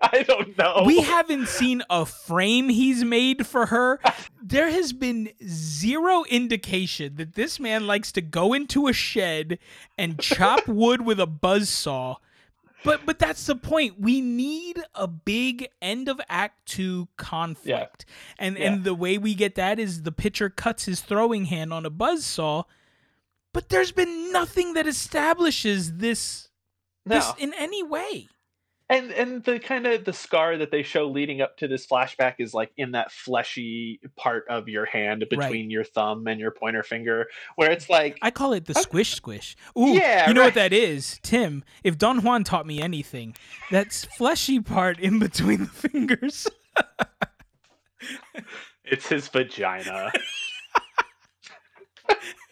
[0.14, 0.84] I don't know.
[0.86, 4.00] We haven't seen a frame he's made for her.
[4.42, 9.60] There has been zero indication that this man likes to go into a shed
[9.98, 12.16] and chop wood with a buzz saw.
[12.84, 14.00] But but that's the point.
[14.00, 18.06] We need a big end of act 2 conflict.
[18.40, 18.72] And Yeah.
[18.72, 21.92] and the way we get that is the pitcher cuts his throwing hand on a
[21.92, 22.64] buzz saw.
[23.54, 26.50] But there's been nothing that establishes this
[27.06, 27.16] no.
[27.16, 28.30] this in any way.
[28.92, 32.36] And and the kind of the scar that they show leading up to this flashback
[32.40, 36.84] is like in that fleshy part of your hand between your thumb and your pointer
[36.84, 39.56] finger where it's like I call it the squish squish.
[39.80, 41.64] Ooh, Yeah, you know what that is, Tim?
[41.84, 43.36] If Don Juan taught me anything,
[43.72, 46.48] that's fleshy part in between the fingers.
[48.84, 50.12] It's his vagina.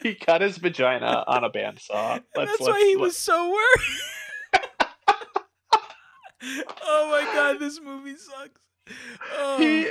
[0.01, 2.23] he cut his vagina on a bandsaw.
[2.35, 3.99] Let's, that's why he was so worried.
[6.41, 8.61] Oh my god, this movie sucks.
[9.37, 9.57] Oh.
[9.59, 9.87] He,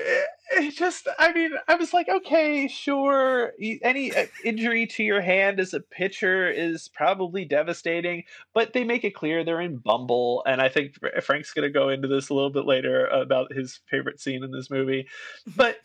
[0.61, 3.53] he just, I mean, I was like, okay, sure.
[3.83, 8.25] Any uh, injury to your hand as a pitcher is probably devastating,
[8.55, 10.43] but they make it clear they're in Bumble.
[10.47, 13.79] And I think Franc's going to go into this a little bit later about his
[13.89, 15.07] favorite scene in this movie.
[15.57, 15.77] But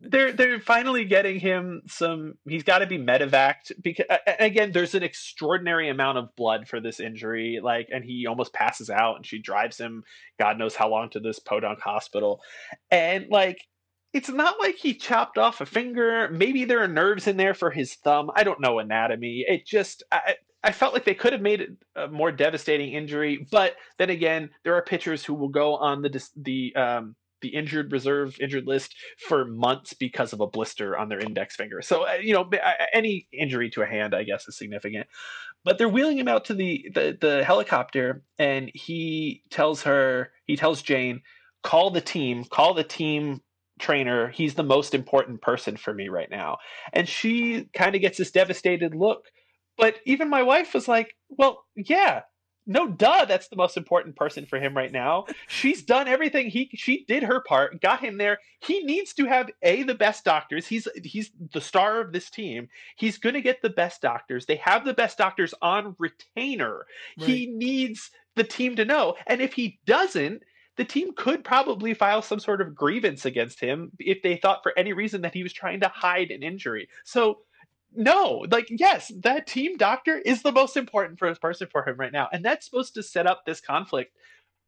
[0.00, 4.06] they're they're finally getting him some he's got to be medevaced because
[4.38, 8.90] again there's an extraordinary amount of blood for this injury like and he almost passes
[8.90, 10.04] out and she drives him
[10.38, 12.40] god knows how long to this podunk hospital.
[12.90, 13.66] And like
[14.12, 17.70] it's not like he chopped off a finger maybe there are nerves in there for
[17.70, 21.42] his thumb i don't know anatomy it just I, I felt like they could have
[21.42, 25.76] made it a more devastating injury, but then again, there are pitchers who will go
[25.76, 30.96] on the the um, the injured reserve injured list for months because of a blister
[30.96, 31.82] on their index finger.
[31.82, 35.06] So uh, you know, uh, any injury to a hand, I guess, is significant.
[35.64, 40.56] But they're wheeling him out to the, the the helicopter, and he tells her, he
[40.56, 41.22] tells Jane,
[41.62, 43.40] call the team, call the team
[43.78, 44.28] trainer.
[44.28, 46.58] He's the most important person for me right now.
[46.92, 49.26] And she kind of gets this devastated look.
[49.76, 52.22] But even my wife was like, well, yeah,
[52.68, 55.24] no duh that's the most important person for him right now.
[55.48, 58.38] She's done everything he she did her part got him there.
[58.60, 60.66] He needs to have a the best doctors.
[60.66, 62.68] He's he's the star of this team.
[62.96, 64.46] He's going to get the best doctors.
[64.46, 66.86] They have the best doctors on retainer.
[67.18, 67.28] Right.
[67.28, 69.16] he needs the team to know.
[69.26, 70.42] And if he doesn't
[70.76, 74.72] the team could probably file some sort of grievance against him if they thought for
[74.78, 76.88] any reason that he was trying to hide an injury.
[77.04, 77.40] So
[77.94, 82.12] no, like yes, that team doctor is the most important for person for him right
[82.12, 84.12] now, and that's supposed to set up this conflict.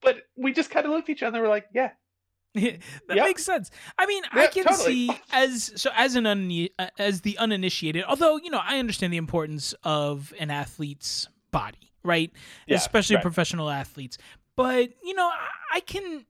[0.03, 1.39] But we just kind of looked at each other.
[1.39, 1.91] and We're like, yeah,
[2.55, 3.27] that yep.
[3.27, 3.71] makes sense.
[3.99, 5.09] I mean, yeah, I can totally.
[5.09, 8.05] see as so as an un, uh, as the uninitiated.
[8.05, 12.33] Although you know, I understand the importance of an athlete's body, right?
[12.67, 13.23] Yeah, Especially right.
[13.23, 14.19] professional athletes.
[14.57, 16.25] But you know, I, I can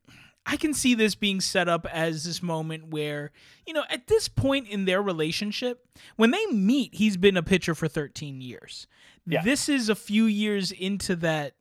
[0.51, 3.30] I can see this being set up as this moment where,
[3.64, 5.86] you know, at this point in their relationship,
[6.16, 8.88] when they meet, he's been a pitcher for 13 years.
[9.24, 9.42] Yeah.
[9.44, 11.55] This is a few years into that,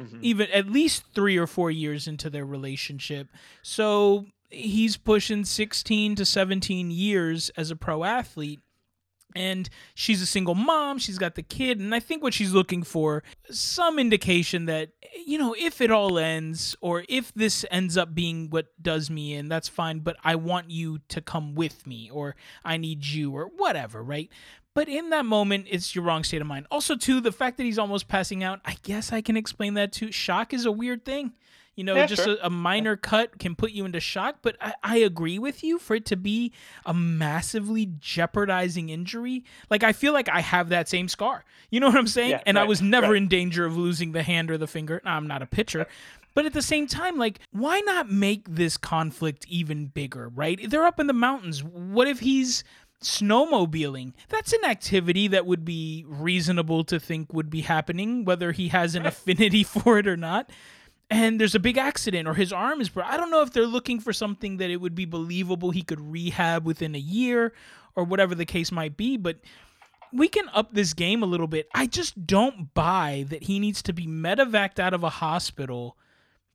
[0.00, 0.18] mm-hmm.
[0.20, 3.28] even at least three or four years into their relationship.
[3.62, 8.63] So he's pushing 16 to 17 years as a pro athlete
[9.34, 12.82] and she's a single mom she's got the kid and i think what she's looking
[12.82, 14.90] for some indication that
[15.26, 19.34] you know if it all ends or if this ends up being what does me
[19.34, 23.32] in that's fine but i want you to come with me or i need you
[23.32, 24.30] or whatever right?
[24.74, 26.66] But in that moment it's your wrong state of mind.
[26.70, 29.92] Also too the fact that he's almost passing out i guess i can explain that
[29.92, 30.10] too.
[30.10, 31.32] Shock is a weird thing
[31.76, 32.36] you know, yeah, just sure.
[32.42, 34.36] a, a, minor cut can put you into shock.
[34.42, 36.52] But I, I agree with you for it to be
[36.86, 39.44] a massively jeopardizing injury.
[39.70, 41.44] Like, I feel like I have that same scar.
[41.70, 42.30] You know what I'm saying?
[42.30, 43.16] Yeah, and right, I was never right.
[43.16, 45.02] in danger of losing the hand or the finger.
[45.04, 45.86] I'm not a pitcher.
[46.34, 50.58] But at the same time, like, why not make this conflict even bigger, right?
[50.68, 51.62] They're up in the mountains.
[51.62, 52.64] What if he's
[53.02, 54.14] snowmobiling.
[54.30, 58.94] That's an activity that would be reasonable to think would be happening, whether he has
[58.94, 60.48] an affinity for it or not
[61.14, 63.12] and there's a big accident or his arm is broken.
[63.12, 66.00] I don't know if they're looking for something that it would be believable he could
[66.00, 67.52] rehab within a year
[67.94, 69.36] or whatever the case might be, but
[70.12, 71.68] we can up this game a little bit.
[71.72, 75.96] I just don't buy that he needs to be medevaced out of a hospital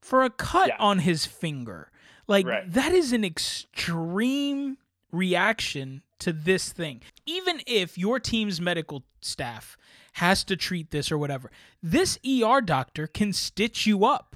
[0.01, 0.78] for a cut yeah.
[0.78, 1.89] on his finger.
[2.28, 2.70] Like right.
[2.70, 4.78] that is an extreme
[5.10, 7.01] reaction to this thing.
[7.26, 9.78] Even if your team's medical staff
[10.14, 11.49] has to treat this or whatever,
[11.82, 14.36] this ER doctor can stitch you up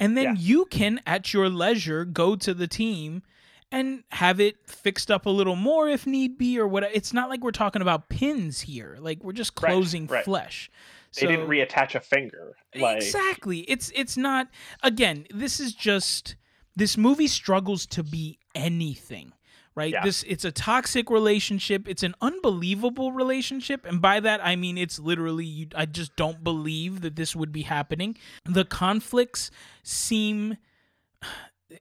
[0.00, 0.34] and then yeah.
[0.36, 3.22] you can at your leisure go to the team
[3.70, 7.28] and have it fixed up a little more if need be or what it's not
[7.28, 10.24] like we're talking about pins here like we're just closing right, right.
[10.24, 10.70] flesh
[11.14, 12.96] they so, didn't reattach a finger like...
[12.96, 14.48] exactly it's it's not
[14.82, 16.34] again this is just
[16.74, 19.32] this movie struggles to be anything
[19.74, 20.04] right yeah.
[20.04, 24.98] this it's a toxic relationship it's an unbelievable relationship and by that i mean it's
[24.98, 29.50] literally you, i just don't believe that this would be happening the conflicts
[29.82, 30.56] seem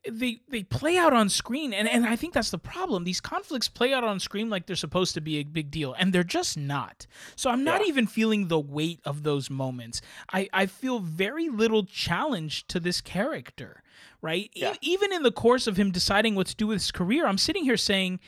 [0.10, 3.04] they they play out on screen and, and I think that's the problem.
[3.04, 6.14] These conflicts play out on screen like they're supposed to be a big deal and
[6.14, 7.08] they're just not.
[7.36, 7.88] So I'm not yeah.
[7.88, 10.02] even feeling the weight of those moments.
[10.32, 13.82] I, I feel very little challenge to this character
[14.22, 14.50] right?
[14.54, 14.74] Yeah.
[14.74, 17.38] E- even in the course of him deciding what to do with his career, I'm
[17.38, 18.20] sitting here saying,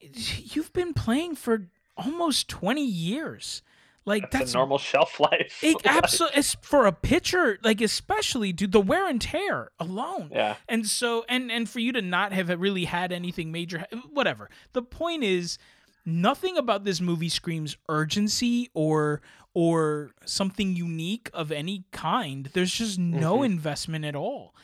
[0.00, 3.62] you've been playing for almost 20 years.
[4.04, 5.60] Like that's, that's a normal shelf life.
[5.62, 10.30] It, absolutely, for a pitcher, like especially, dude, the wear and tear alone.
[10.32, 10.56] Yeah.
[10.68, 14.50] And so, and and for you to not have really had anything major, whatever.
[14.72, 15.56] The point is,
[16.04, 19.22] nothing about this movie screams urgency or
[19.54, 22.50] or something unique of any kind.
[22.54, 23.52] There's just no mm-hmm.
[23.52, 24.54] investment at all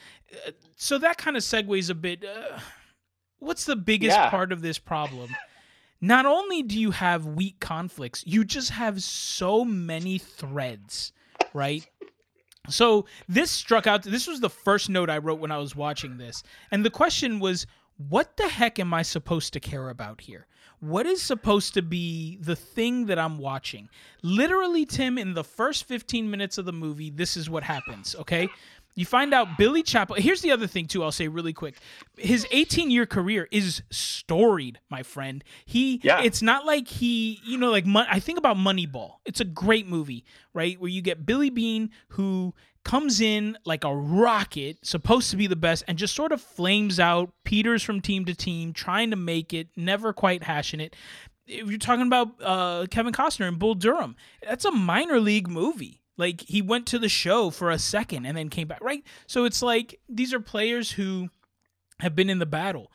[0.77, 2.25] so that kind of segues a bit.
[2.25, 2.59] Uh,
[3.39, 4.31] what's the biggest yeah.
[4.31, 5.35] part of this problem?
[6.01, 11.13] Not only do you have weak conflicts, you just have so many threads,
[11.53, 11.87] right?
[12.69, 14.03] So this struck out.
[14.03, 16.43] This was the first note I wrote when I was watching this.
[16.71, 17.67] And the question was,
[17.97, 20.47] what the heck am I supposed to care about here?
[20.81, 23.89] What is supposed to be the thing that I'm watching?
[24.23, 28.49] Literally, Tim, in the first 15 minutes of the movie, this is what happens, okay?
[28.95, 30.17] You find out Billy Chapel.
[30.17, 31.05] Here's the other thing too.
[31.05, 31.77] I'll say really quick.
[32.17, 35.45] His 18 year career is storied, my friend.
[35.65, 36.01] He.
[36.03, 36.21] Yeah.
[36.23, 37.41] It's not like he.
[37.45, 39.17] You know, like I think about Moneyball.
[39.25, 40.81] It's a great movie, right?
[40.81, 45.57] Where you get Billy Beane, who comes in like a rocket, supposed to be the
[45.57, 49.53] best, and just sort of flames out Peters from team to team, trying to make
[49.53, 50.97] it, never quite hashing it.
[51.47, 55.98] If you're talking about uh, Kevin Costner and Bull Durham, that's a minor league movie
[56.19, 59.03] like he went to the show for a second and then came back, right?
[59.27, 61.31] So it's like these are players who
[62.01, 62.93] have been in the battle.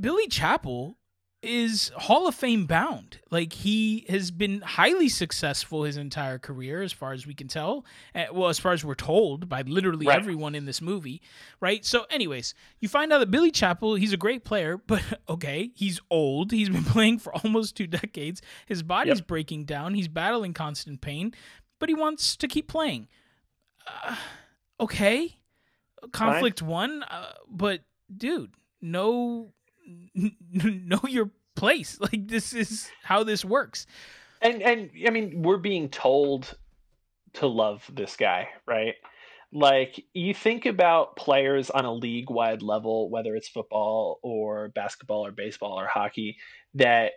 [0.00, 0.96] Billy Chapel
[1.42, 3.18] is Hall of Fame bound.
[3.30, 7.84] Like he has been highly successful his entire career, as far as we can tell.
[8.14, 10.16] Uh, well, as far as we're told by literally right.
[10.16, 11.20] everyone in this movie,
[11.60, 11.84] right?
[11.84, 16.00] So, anyways, you find out that Billy Chapel, he's a great player, but okay, he's
[16.10, 16.52] old.
[16.52, 18.40] He's been playing for almost two decades.
[18.66, 19.26] His body's yep.
[19.26, 19.94] breaking down.
[19.94, 21.34] He's battling constant pain,
[21.82, 23.08] but he wants to keep playing.
[23.84, 24.14] Uh,
[24.78, 25.34] okay,
[26.12, 26.68] conflict Fine.
[26.68, 27.80] one, uh, but
[28.16, 29.52] dude, no
[30.14, 31.98] know your place.
[32.00, 33.86] Like this is how this works.
[34.40, 36.56] And and I mean, we're being told
[37.32, 38.94] to love this guy, right?
[39.52, 45.32] Like you think about players on a league-wide level, whether it's football or basketball or
[45.32, 46.36] baseball or hockey,
[46.74, 47.14] that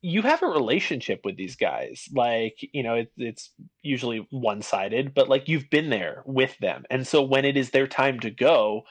[0.00, 3.50] you have a relationship with these guys like you know it, it's
[3.82, 6.84] usually one-sided but like you've been there with them.
[6.90, 8.82] And so when it is their time to go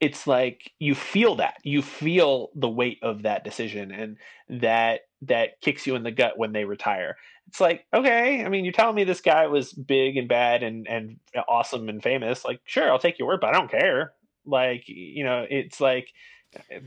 [0.00, 4.16] it's like you feel that you feel the weight of that decision and
[4.60, 7.16] that that kicks you in the gut when they retire.
[7.48, 10.88] It's like okay i mean you're telling me this guy was big and bad and
[10.88, 11.18] and
[11.48, 14.12] awesome and famous like sure i'll take your word but i don't care.
[14.44, 16.08] Like you know it's like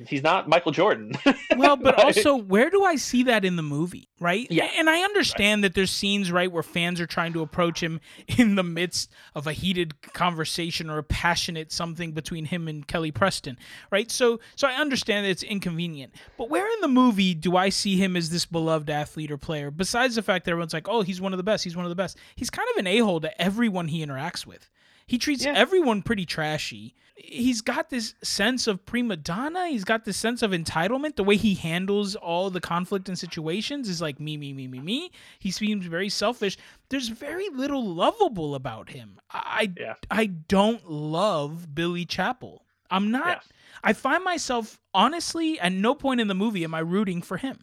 [0.07, 1.13] he's not Michael Jordan.
[1.57, 2.05] well, but right?
[2.05, 4.47] also, where do I see that in the movie, right?
[4.49, 4.69] Yeah.
[4.77, 5.69] And I understand right.
[5.69, 9.47] that there's scenes, right, where fans are trying to approach him in the midst of
[9.47, 13.57] a heated conversation or a passionate something between him and Kelly Preston,
[13.91, 14.09] right?
[14.11, 16.13] So, so I understand that it's inconvenient.
[16.37, 19.71] But where in the movie do I see him as this beloved athlete or player?
[19.71, 21.63] Besides the fact that everyone's like, "Oh, he's one of the best.
[21.63, 24.69] He's one of the best." He's kind of an a-hole to everyone he interacts with.
[25.07, 25.53] He treats yeah.
[25.55, 26.95] everyone pretty trashy.
[27.15, 29.67] He's got this sense of prima donna.
[29.67, 31.15] He's got this sense of entitlement.
[31.15, 34.79] The way he handles all the conflict and situations is like me, me, me, me,
[34.79, 35.11] me.
[35.39, 36.57] He seems very selfish.
[36.89, 39.19] There's very little lovable about him.
[39.31, 39.93] I yeah.
[40.09, 42.65] I don't love Billy Chapel.
[42.89, 43.27] I'm not.
[43.27, 43.39] Yeah.
[43.83, 47.59] I find myself honestly at no point in the movie am I rooting for him.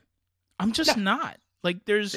[0.59, 1.39] I'm just not.
[1.63, 2.17] Like there's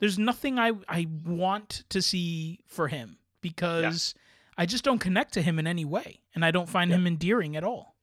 [0.00, 4.14] there's nothing I I want to see for him because
[4.62, 7.56] I just don't connect to him in any way, and I don't find him endearing
[7.56, 7.96] at all.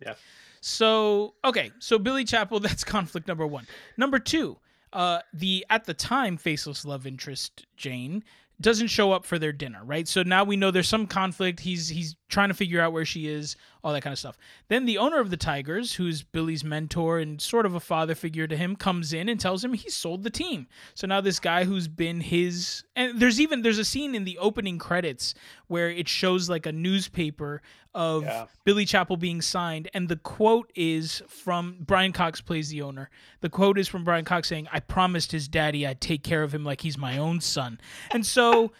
[0.00, 0.14] Yeah.
[0.62, 3.66] So okay, so Billy Chapel, that's conflict number one.
[3.98, 4.56] Number two,
[4.94, 8.24] uh, the at the time faceless love interest Jane
[8.58, 10.08] doesn't show up for their dinner, right?
[10.08, 11.60] So now we know there's some conflict.
[11.60, 14.38] He's he's trying to figure out where she is, all that kind of stuff.
[14.68, 18.46] Then the owner of the Tigers, who's Billy's mentor and sort of a father figure
[18.46, 20.66] to him, comes in and tells him he sold the team.
[20.94, 24.38] So now this guy who's been his and there's even there's a scene in the
[24.38, 25.34] opening credits
[25.66, 27.60] where it shows like a newspaper
[27.94, 28.46] of yeah.
[28.64, 33.10] Billy Chapel being signed and the quote is from Brian Cox plays the owner.
[33.40, 36.54] The quote is from Brian Cox saying, "I promised his daddy I'd take care of
[36.54, 37.78] him like he's my own son."
[38.10, 38.72] And so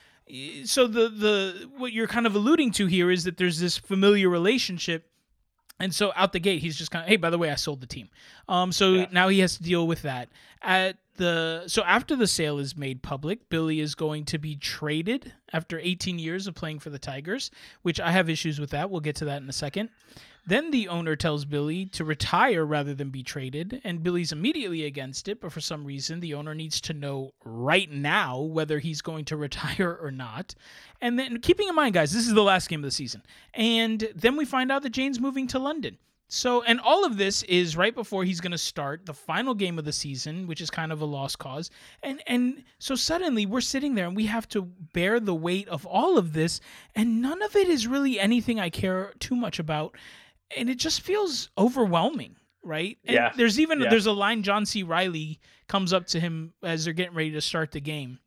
[0.64, 4.28] so the the what you're kind of alluding to here is that there's this familiar
[4.28, 5.06] relationship
[5.78, 7.80] and so out the gate he's just kind of hey by the way i sold
[7.80, 8.08] the team.
[8.48, 9.06] Um so yeah.
[9.12, 10.30] now he has to deal with that.
[10.62, 15.32] At the so after the sale is made public billy is going to be traded
[15.52, 17.50] after 18 years of playing for the tigers
[17.82, 18.90] which i have issues with that.
[18.90, 19.90] We'll get to that in a second
[20.44, 25.28] then the owner tells Billy to retire rather than be traded, and Billy's immediately against
[25.28, 29.24] it, but for some reason the owner needs to know right now whether he's going
[29.26, 30.54] to retire or not.
[31.00, 33.22] And then keeping in mind, guys, this is the last game of the season.
[33.54, 35.98] And then we find out that Jane's moving to London.
[36.34, 39.78] So, and all of this is right before he's going to start the final game
[39.78, 41.70] of the season, which is kind of a lost cause.
[42.02, 45.84] And and so suddenly we're sitting there and we have to bear the weight of
[45.84, 46.58] all of this,
[46.94, 49.94] and none of it is really anything I care too much about
[50.56, 52.98] and it just feels overwhelming, right?
[53.04, 53.32] And yeah.
[53.36, 53.90] There's even yeah.
[53.90, 54.82] there's a line John C.
[54.82, 58.18] Reilly comes up to him as they're getting ready to start the game,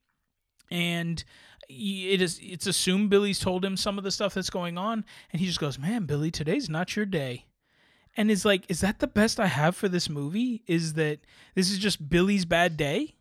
[0.71, 1.23] and
[1.67, 5.39] it is it's assumed Billy's told him some of the stuff that's going on, and
[5.39, 7.45] he just goes, "Man, Billy, today's not your day."
[8.17, 10.63] And is like, is that the best I have for this movie?
[10.67, 11.19] Is that
[11.53, 13.15] this is just Billy's bad day?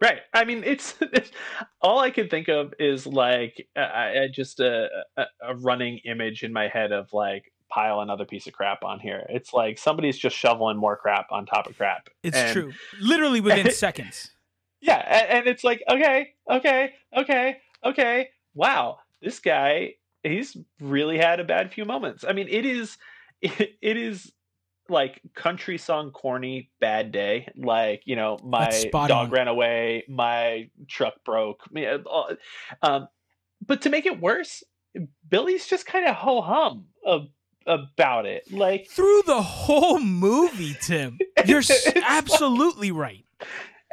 [0.00, 0.20] Right.
[0.32, 1.30] I mean, it's, it's
[1.80, 6.52] all I can think of is like I just a, a, a running image in
[6.52, 9.26] my head of like pile another piece of crap on here.
[9.28, 12.08] It's like somebody's just shoveling more crap on top of crap.
[12.22, 12.72] It's and, true.
[13.00, 14.30] Literally within seconds.
[14.80, 18.28] Yeah, and, and, it's like, okay, okay, okay, okay.
[18.54, 22.24] Wow, this guy, he's really had a bad few moments.
[22.26, 22.96] I mean, it is
[23.40, 24.32] it, it is
[24.90, 29.30] like country song corny bad day like you know my dog on.
[29.30, 32.34] ran away my truck broke uh,
[32.82, 33.08] um,
[33.66, 34.62] but to make it worse
[35.26, 37.28] billy's just kind of ho hum of
[37.66, 38.50] about it.
[38.52, 41.18] Like through the whole movie, Tim.
[41.46, 41.62] You're
[42.02, 43.24] absolutely right.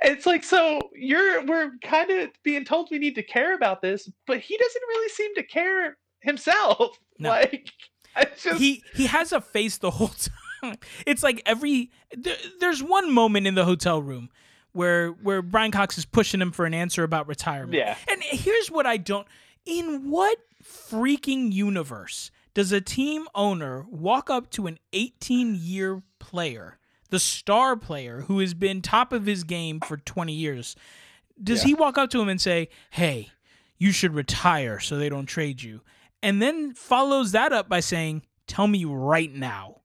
[0.03, 4.09] It's like so you're we're kind of being told we need to care about this,
[4.25, 6.97] but he doesn't really seem to care himself.
[7.19, 7.29] No.
[7.29, 7.69] Like
[8.37, 8.59] just...
[8.59, 10.11] he he has a face the whole
[10.63, 10.77] time.
[11.05, 14.29] it's like every there, there's one moment in the hotel room
[14.73, 17.73] where where Brian Cox is pushing him for an answer about retirement.
[17.75, 17.95] Yeah.
[18.09, 19.27] And here's what I don't
[19.67, 26.79] in what freaking universe does a team owner walk up to an 18 year player,
[27.09, 30.75] the star player who has been top of his game for 20 years?
[31.41, 31.67] Does Yeah.
[31.67, 33.31] he walk up to him and say, "Hey,
[33.77, 35.81] you should retire so they don't trade you,"
[36.21, 39.81] and then follows that up by saying, "Tell me right now."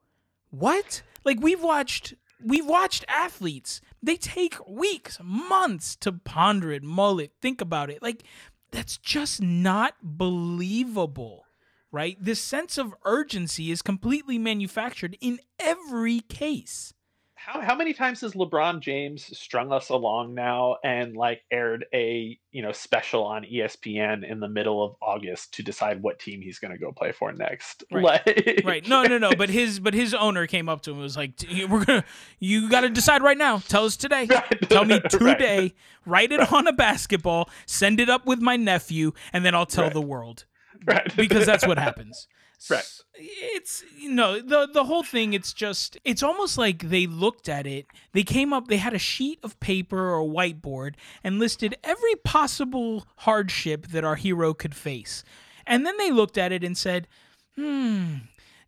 [0.51, 1.03] What?
[1.25, 2.15] Like we've watched
[2.45, 3.81] we've watched athletes.
[4.03, 8.03] They take weeks, months to ponder it, mull it, think about it.
[8.03, 8.25] Like
[8.71, 11.45] that's just not believable.
[11.93, 12.17] Right?
[12.21, 16.93] This sense of urgency is completely manufactured in every case.
[17.39, 22.37] How how many times has LeBron James strung us along now and like aired a
[22.51, 26.59] you know special on ESPN in the middle of August to decide what team he's
[26.59, 27.85] going to go play for next?
[27.93, 28.03] Right.
[28.27, 28.89] Like- Right.
[28.89, 29.33] No, no, no.
[29.37, 31.35] But his but his owner came up to him and was like,
[31.69, 32.05] "We're gonna,
[32.41, 33.59] you got to decide right now.
[33.59, 34.27] Tell us today.
[34.31, 34.69] Right.
[34.69, 35.39] Tell me Right.
[35.39, 35.75] today.
[36.05, 37.49] Write it on a basketball.
[37.65, 39.93] Send it up with my nephew, and then I'll tell Right.
[39.93, 40.47] the world
[40.86, 41.15] right.
[41.16, 42.27] because that's what happens."
[42.70, 42.89] Right.
[43.15, 45.35] It's you know the the whole thing.
[45.35, 47.86] It's just it's almost like they looked at it.
[48.12, 48.69] They came up.
[48.69, 54.05] They had a sheet of paper or a whiteboard and listed every possible hardship that
[54.05, 55.23] our hero could face,
[55.66, 57.09] and then they looked at it and said,
[57.57, 58.15] "Hmm."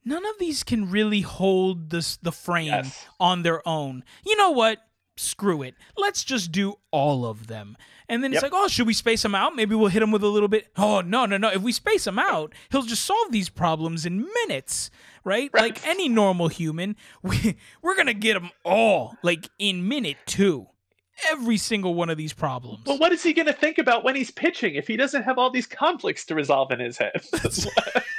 [0.05, 3.07] None of these can really hold this the frame Yes.
[3.19, 4.05] on their own.
[4.25, 4.87] You know what?
[5.19, 5.75] Screw it.
[5.97, 7.77] Let's just do all of them.
[8.09, 9.55] And then it's like, oh, should we space him out?
[9.55, 10.69] Maybe we'll hit him with a little bit.
[10.79, 11.51] Oh, no, no, no.
[11.51, 14.91] If we space him out, he'll just solve these problems in minutes,
[15.25, 15.51] right?
[15.53, 15.75] Right.
[15.75, 20.69] Like any normal human, we, we're going to get them all, like in minute two.
[21.31, 22.83] Every single one of these problems.
[22.85, 25.37] But what is he going to think about when he's pitching if he doesn't have
[25.37, 27.21] all these conflicts to resolve in his head?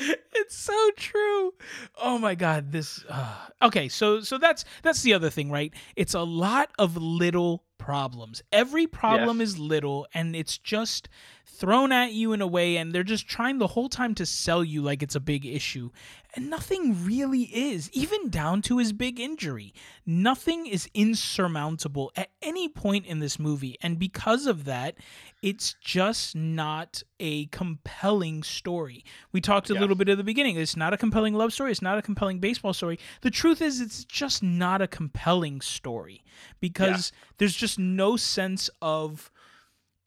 [0.34, 1.52] it's so true.
[1.96, 5.72] Oh my god this uh, okay so so that's that's the other thing right?
[5.96, 11.08] It's a lot of little problems every problem is little and it's just
[11.46, 14.62] thrown at you in a way and they're just trying the whole time to sell
[14.62, 15.90] you like it's a big issue
[16.36, 19.72] and nothing really is even down to his big injury
[20.06, 24.94] nothing is insurmountable at any point in this movie and because of that
[25.42, 29.02] it's just not a compelling story.
[29.32, 29.80] We talked a Yeah.
[29.80, 30.56] little bit at the beginning.
[30.56, 31.70] It's not a compelling love story.
[31.70, 32.98] It's not a compelling baseball story.
[33.22, 36.22] The truth is, it's just not a compelling story
[36.60, 39.30] because there's just no sense of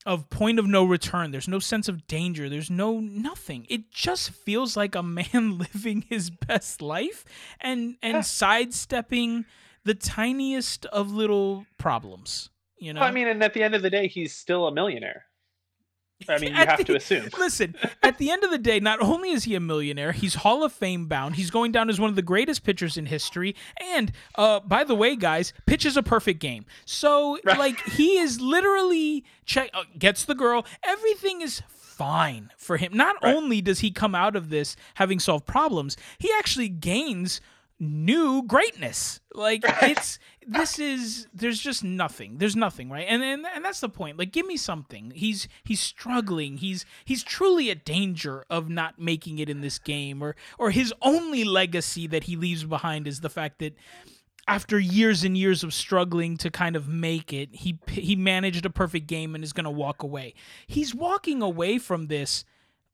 [0.05, 1.31] of point of no return.
[1.31, 2.49] There's no sense of danger.
[2.49, 3.65] There's no nothing.
[3.69, 7.23] It just feels like a man living his best life
[7.61, 8.21] and and Yeah.
[8.21, 9.45] sidestepping
[9.85, 12.49] the tiniest of little problems.
[12.77, 14.73] You know, Well, I mean, and at the end of the day, he's still a
[14.73, 15.25] millionaire.
[16.29, 17.29] I mean, you have the- to assume.
[17.37, 20.63] Listen, at the end of the day, not only is he a millionaire, he's Hall
[20.63, 21.35] of Fame bound.
[21.35, 23.55] He's going down as one of the greatest pitchers in history.
[23.93, 26.65] And uh, by the way, guys, pitches a perfect game.
[26.85, 27.57] So Right.
[27.57, 30.65] like he is literally check uh, gets the girl.
[30.83, 32.91] Everything is fine for him.
[32.93, 33.35] Not Right.
[33.35, 37.39] only does he come out of this having solved problems, he actually gains
[37.83, 39.19] new greatness.
[39.33, 42.37] Like it's this is there's just nothing.
[42.37, 43.05] There's nothing, right?
[43.07, 44.17] And and and that's the point.
[44.17, 45.11] Like give me something.
[45.15, 46.57] He's he's struggling.
[46.57, 50.93] He's he's truly a danger of not making it in this game or or his
[51.01, 53.75] only legacy that he leaves behind is the fact that
[54.47, 58.69] after years and years of struggling to kind of make it, he he managed a
[58.69, 60.33] perfect game and is going to walk away.
[60.67, 62.43] He's walking away from this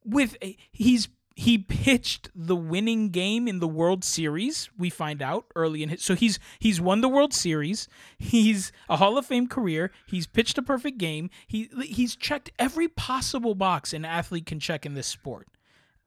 [0.06, 1.10] with a, he's
[1.40, 4.70] he pitched the winning game in the World Series.
[4.78, 7.88] We find out early in his so he's he's won the World Series.
[8.18, 9.92] He's a Hall of Fame career.
[10.06, 11.30] He's pitched a perfect game.
[11.48, 15.48] He he's checked every possible box an athlete can check in this sport,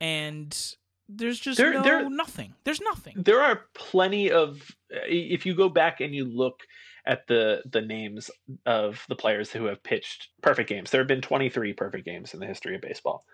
[0.00, 0.56] and
[1.08, 2.54] there's just There- no there- nothing.
[2.64, 3.14] There's nothing.
[3.22, 4.60] there are plenty of
[5.08, 6.60] if you go back and you look
[7.06, 8.30] at the the names
[8.66, 12.40] of the players who have pitched perfect games there have been 23 perfect games in
[12.40, 13.24] the history of baseball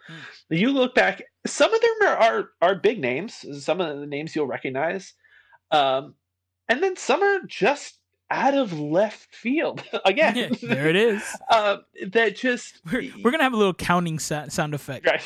[0.49, 4.35] you look back some of them are, are are big names some of the names
[4.35, 5.13] you'll recognize
[5.71, 6.15] um
[6.69, 7.99] and then some are just
[8.31, 11.23] out of left field again Yeah, there it is.
[11.51, 11.79] uh,
[12.13, 15.07] that just We're, we're gonna have a little counting sound effect.
[15.07, 15.23] right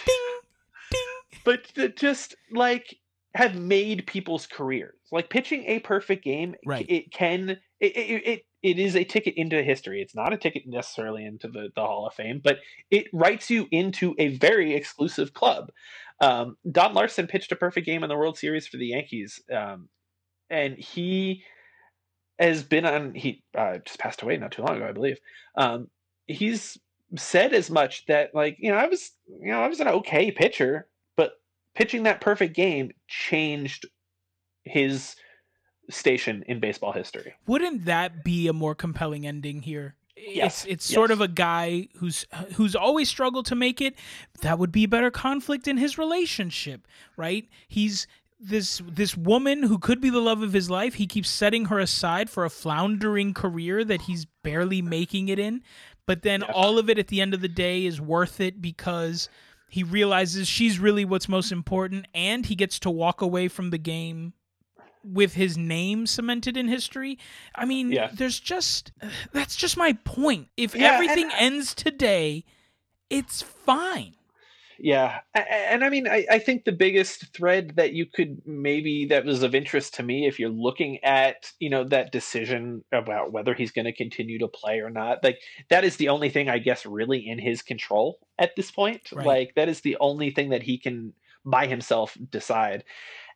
[0.90, 1.00] Ding.
[1.44, 2.96] but just like
[3.34, 4.98] have made people's careers.
[5.10, 6.86] Like pitching a perfect game, Right.
[6.88, 7.50] it can
[7.80, 10.00] it, it it it is a ticket into history.
[10.00, 12.58] It's not a ticket necessarily into the, the Hall of Fame, but
[12.90, 15.70] it writes you into a very exclusive club.
[16.20, 19.88] Um, Don Larsen pitched a perfect game in the World Series for the Yankees, um,
[20.48, 21.42] and he
[22.38, 23.14] has been on.
[23.14, 25.18] He uh, just passed away not too long ago, I believe.
[25.56, 25.88] Um,
[26.26, 26.78] he's
[27.16, 29.10] said as much that like you know I was
[29.40, 30.88] you know I was an okay pitcher,
[31.74, 33.86] pitching that perfect game changed
[34.64, 35.16] his
[35.90, 37.34] station in baseball history.
[37.46, 39.96] Wouldn't that be a more compelling ending here?
[40.16, 40.94] Yes, It's it's yes.
[40.94, 43.94] sort of a guy who's who's always struggled to make it.
[44.42, 46.86] That would be better conflict in his relationship,
[47.16, 47.48] right?
[47.66, 48.06] He's
[48.38, 50.94] this this woman who could be the love of his life.
[50.94, 55.62] He keeps setting her aside for a floundering career that he's barely making it in.
[56.06, 59.28] But then all of it at the end of the day is worth it because
[59.72, 63.78] he realizes she's really what's most important and he gets to walk away from the
[63.78, 64.34] game
[65.02, 67.18] with his name cemented in history.
[67.54, 68.10] I mean, Yeah.
[68.12, 68.92] there's just
[69.32, 70.48] that's just my point.
[70.58, 72.44] If Yeah, everything I- ends today,
[73.08, 74.14] it's fine.
[74.84, 79.24] Yeah, and I mean, I, I think the biggest thread that you could maybe that
[79.24, 83.54] was of interest to me, if you're looking at you know that decision about whether
[83.54, 85.38] he's going to continue to play or not, like
[85.70, 89.12] that is the only thing I guess really in his control at this point.
[89.12, 89.24] Right.
[89.24, 91.12] Like that is the only thing that he can
[91.44, 92.82] by himself decide.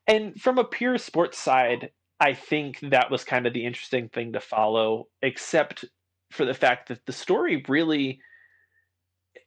[0.09, 4.33] And from a pure sports side, I think that was kind of the interesting thing
[4.33, 5.85] to follow, except
[6.33, 8.21] for the fact that the story really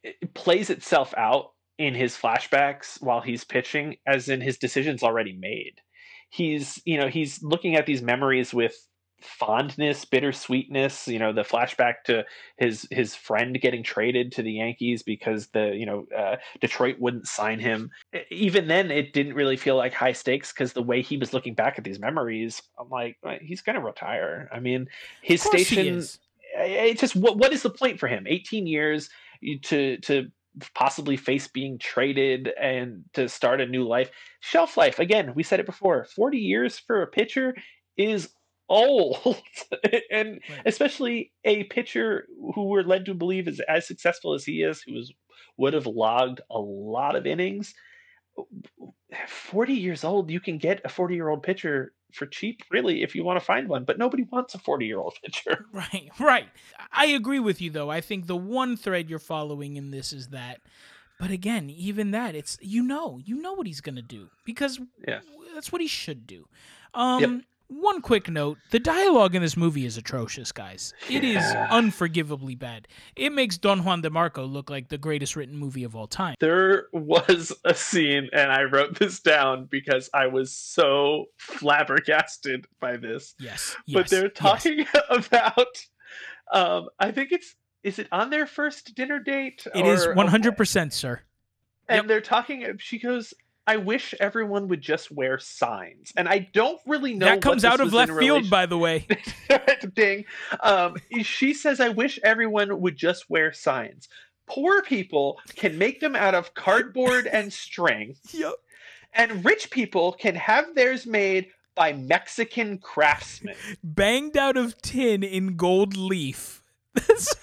[0.02, 1.50] it plays itself out
[1.80, 5.80] in his flashbacks while he's pitching as in his decisions already made.
[6.28, 8.76] He's you know he's looking at these memories with
[9.22, 12.24] fondness bittersweetness you know the flashback to
[12.56, 17.26] his his friend getting traded to the yankees because the you know uh, detroit wouldn't
[17.26, 17.90] sign him.
[18.30, 21.54] Even then it didn't really feel like high stakes because the way he was looking
[21.54, 24.50] back at these memories i'm like "Uh, he's gonna retire.
[24.52, 24.86] I mean
[25.22, 26.02] his Of course he station
[26.54, 28.26] it's just what what is the point for him?
[28.28, 29.08] 18 years
[29.62, 30.30] to to
[30.74, 34.10] possibly face being traded and to start a new life.
[34.40, 37.54] Shelf life again we said it before 40 years for a pitcher
[37.96, 38.34] is
[38.68, 39.42] old.
[40.10, 40.62] And Right.
[40.66, 44.96] especially a pitcher who we're led to believe is as successful as he is who
[44.98, 45.12] is
[45.56, 47.74] would have logged a lot of innings.
[49.28, 53.14] 40 years old you can get a 40 year old pitcher for cheap really if
[53.14, 56.48] you want to find one but nobody wants a 40 year old pitcher Right, right.
[56.92, 57.90] I agree with you though.
[57.90, 60.60] I think the one thread you're following in this is that
[61.18, 64.80] but again, even that it's you know, you know what he's going to do because
[65.06, 65.20] Yeah.
[65.54, 66.46] that's what he should do.
[66.94, 70.92] Um one quick note, the dialogue in this movie is atrocious, guys.
[71.08, 72.88] It is unforgivably bad.
[73.14, 76.34] It makes Don Juan DeMarco look like the greatest written movie of all time.
[76.40, 82.96] there was a scene and i wrote this down because i was so flabbergasted by
[82.96, 83.76] this Yes.
[83.86, 84.32] yes but they're yes.
[84.34, 85.86] talking about
[86.52, 90.92] um i think it's is it on their first dinner date It is or- 100%,
[90.92, 91.20] sir.
[91.88, 92.06] and Yep.
[92.08, 93.32] they're talking she goes
[93.70, 97.80] i wish everyone would just wear signs and i don't really know that comes out
[97.80, 99.06] of left field relation- by the way.
[99.94, 100.24] ding
[100.60, 104.08] um she says i wish everyone would just wear signs
[104.46, 108.54] poor people can make them out of cardboard and string yep.
[109.14, 113.54] and rich people can have theirs made by Mexican craftsmen.
[113.82, 116.62] Banged out of tin in gold leaf.
[116.94, 117.34] That's,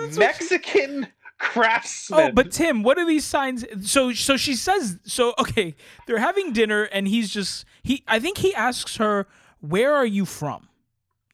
[0.00, 1.06] that's she-
[1.44, 2.20] Mexican craftsmen.
[2.20, 3.64] Oh, but Tim, what are these signs?
[3.82, 4.98] So, so she says.
[5.04, 5.74] So, okay,
[6.06, 8.02] they're having dinner, and he's just he.
[8.06, 9.26] I think he asks her,
[9.60, 10.68] "Where are you from?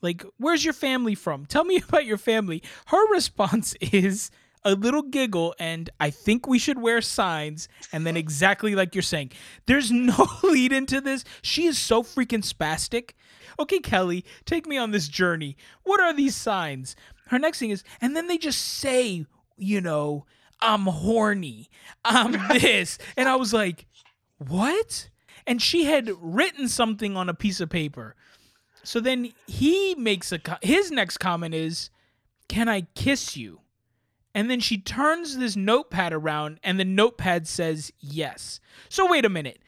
[0.02, 1.46] Like, where's your family from?
[1.46, 4.30] Tell me about your family." Her response is
[4.64, 7.68] a little giggle, and I think we should wear signs.
[7.92, 9.32] And then exactly like you're saying,
[9.66, 11.24] there's no lead into this.
[11.42, 13.12] She is so freaking spastic.
[13.58, 15.56] Okay, Kelly, take me on this journey.
[15.82, 16.96] What are these signs?
[17.28, 19.26] Her next thing is, and then they just say,
[19.60, 20.26] you know,
[20.60, 21.68] I'm horny.
[22.04, 22.98] I'm this.
[23.16, 23.86] and I was like,
[24.38, 25.08] what?
[25.46, 28.14] And she had written something on a piece of paper.
[28.82, 31.90] So then he makes a co- his next comment is,
[32.48, 33.60] "Can I kiss you?"
[34.34, 38.60] And then she turns this notepad around and the notepad says yes.
[38.88, 39.58] So wait a minute.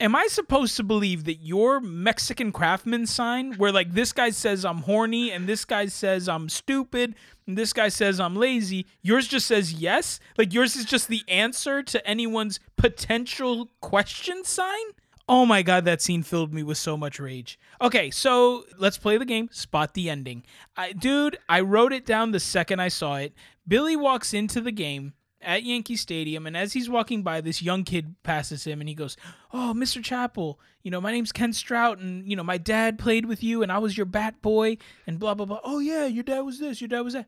[0.00, 4.64] Am I supposed to believe that your Mexican craftsman sign, where like this guy says
[4.64, 7.14] I'm horny and this guy says I'm stupid
[7.46, 10.18] and this guy says I'm lazy, yours just says yes?
[10.38, 14.86] Like yours is just the answer to anyone's potential question sign?
[15.28, 17.58] Oh my god, that scene filled me with so much rage.
[17.82, 19.50] Okay, so let's play the game.
[19.52, 20.44] Spot the ending.
[20.78, 23.34] I, dude, I wrote it down the second I saw it.
[23.68, 27.84] Billy walks into the game at Yankee Stadium, and as he's walking by, this young
[27.84, 29.16] kid passes him, and he goes,
[29.52, 30.02] "Oh, Mr.
[30.02, 33.62] Chapel, you know my name's Ken Strout, and you know my dad played with you,
[33.62, 35.60] and I was your bat boy, and blah blah blah.
[35.64, 37.26] Oh yeah, your dad was this, your dad was that."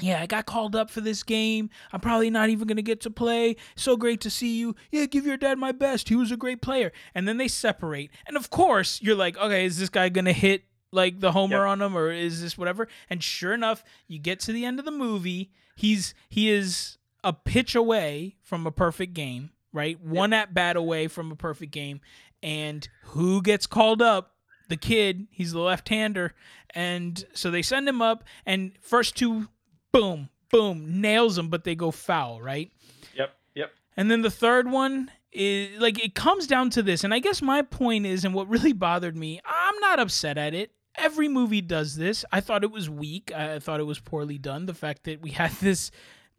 [0.00, 1.68] Yeah, I got called up for this game.
[1.92, 3.56] I'm probably not even going to get to play.
[3.76, 4.74] So great to see you.
[4.90, 6.08] Yeah, give your dad my best.
[6.08, 6.92] He was a great player.
[7.14, 8.10] And then they separate.
[8.26, 11.58] And of course, you're like, okay, is this guy going to hit like the homer
[11.58, 11.66] Yep.
[11.68, 12.88] on him or is this whatever?
[13.10, 15.52] And sure enough, you get to the end of the movie.
[15.76, 20.00] He's he is a pitch away from a perfect game, right?
[20.00, 22.00] One at bat away from a perfect game.
[22.42, 24.32] And who gets called up
[24.68, 26.34] the kid, he's the left-hander,
[26.74, 29.48] and so they send him up, and first two,
[29.92, 32.72] boom, boom, nails them, but they go foul, right?
[33.14, 33.70] Yep, yep.
[33.96, 37.42] And then the third one is like it comes down to this, and I guess
[37.42, 40.70] my point is, and what really bothered me, I'm not upset at it.
[40.94, 42.24] Every movie does this.
[42.32, 43.32] I thought it was weak.
[43.34, 44.66] I thought it was poorly done.
[44.66, 45.90] The fact that we had this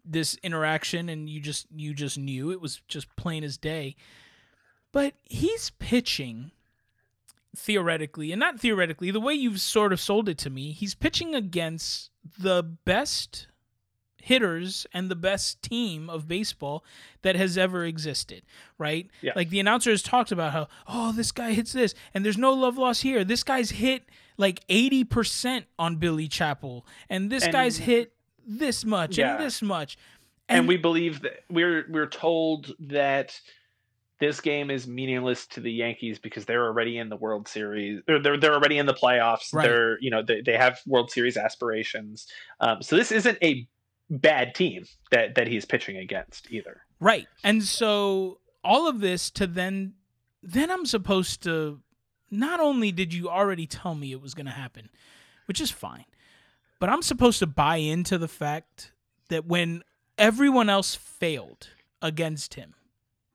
[0.05, 3.95] this interaction and you just you just knew it was just plain as day.
[4.91, 6.51] But he's pitching
[7.55, 11.35] theoretically, and not theoretically, the way you've sort of sold it to me, he's pitching
[11.35, 12.09] against
[12.39, 13.47] the best
[14.17, 16.83] hitters and the best team of baseball
[17.23, 18.41] that has ever existed,
[18.77, 19.09] right?
[19.21, 19.33] Yeah.
[19.35, 22.77] Like the announcers talked about how, oh, this guy hits this, and there's no love
[22.77, 23.23] loss here.
[23.23, 24.03] This guy's hit
[24.37, 28.13] like 80% on Billy Chapel, and this And- guy's hit
[28.47, 29.35] this much Yeah.
[29.35, 29.97] and this much.
[30.49, 33.39] and, we believe that we're we're told that
[34.19, 38.01] this game is meaningless to the Yankees because they're already in the World Series.
[38.07, 39.53] They're they're already in the playoffs.
[39.53, 39.63] Right.
[39.67, 42.27] They're you know they, they have World Series aspirations.
[42.59, 43.67] Um, so this isn't a
[44.09, 46.81] bad team that that he's pitching against either.
[46.99, 47.27] Right.
[47.43, 49.93] And so all of this to then
[50.41, 51.81] then I'm supposed to
[52.29, 54.89] not only did you already tell me it was going to happen,
[55.47, 56.05] which is fine,
[56.83, 58.91] but I'm supposed to buy into the fact
[59.29, 59.83] that when
[60.17, 61.69] everyone else failed
[62.01, 62.73] against him,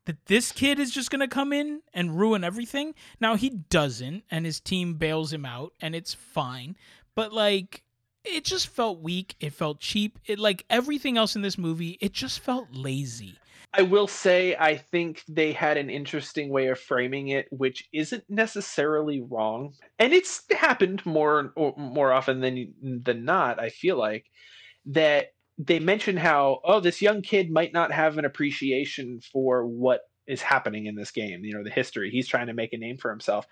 [0.04, 2.94] that this kid is just going to come in and ruin everything.
[3.22, 6.76] Now he doesn't and his team bails him out and it's fine,
[7.14, 7.84] but like
[8.22, 10.18] it just felt weak, it felt cheap.
[10.26, 13.38] It like everything else in this movie, it just felt lazy.
[13.72, 18.24] I will say I think they had an interesting way of framing it, which isn't
[18.28, 23.60] necessarily wrong, and it's happened more more often than than not.
[23.60, 24.26] I feel like
[24.86, 30.02] that they mention how oh this young kid might not have an appreciation for what
[30.26, 31.44] is happening in this game.
[31.44, 32.10] You know the history.
[32.10, 33.46] He's trying to make a name for himself,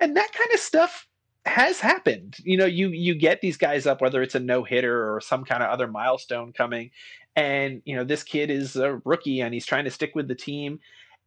[0.00, 1.06] and that kind of stuff
[1.46, 2.36] has happened.
[2.42, 5.44] You know, you you get these guys up whether it's a no hitter or some
[5.44, 6.90] kind of other milestone coming,
[7.36, 10.34] and you know this kid is a rookie and he's trying to stick with the
[10.34, 10.80] team.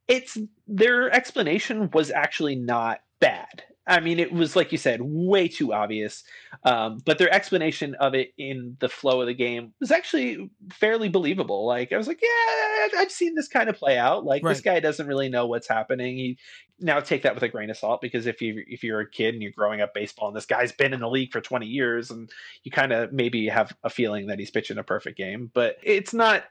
[0.08, 0.38] It's
[0.68, 3.64] their explanation was actually not bad.
[3.86, 6.24] I mean, it was like you said, way too obvious.
[6.64, 11.10] Um, but their explanation of it in the flow of the game was actually fairly
[11.10, 11.66] believable.
[11.68, 14.26] Like I was like, yeah, I've- seen this kind of play out.
[14.26, 16.18] Like this guy doesn't really know what's happening.
[16.18, 16.38] He
[16.80, 19.36] now take that with a grain of salt because if you if you're a kid
[19.36, 22.10] and you're growing up baseball and this guy's been in the league for 20 years
[22.10, 22.30] and
[22.64, 26.14] you kind of maybe have a feeling that he's pitching a perfect game, but it's
[26.14, 26.44] not.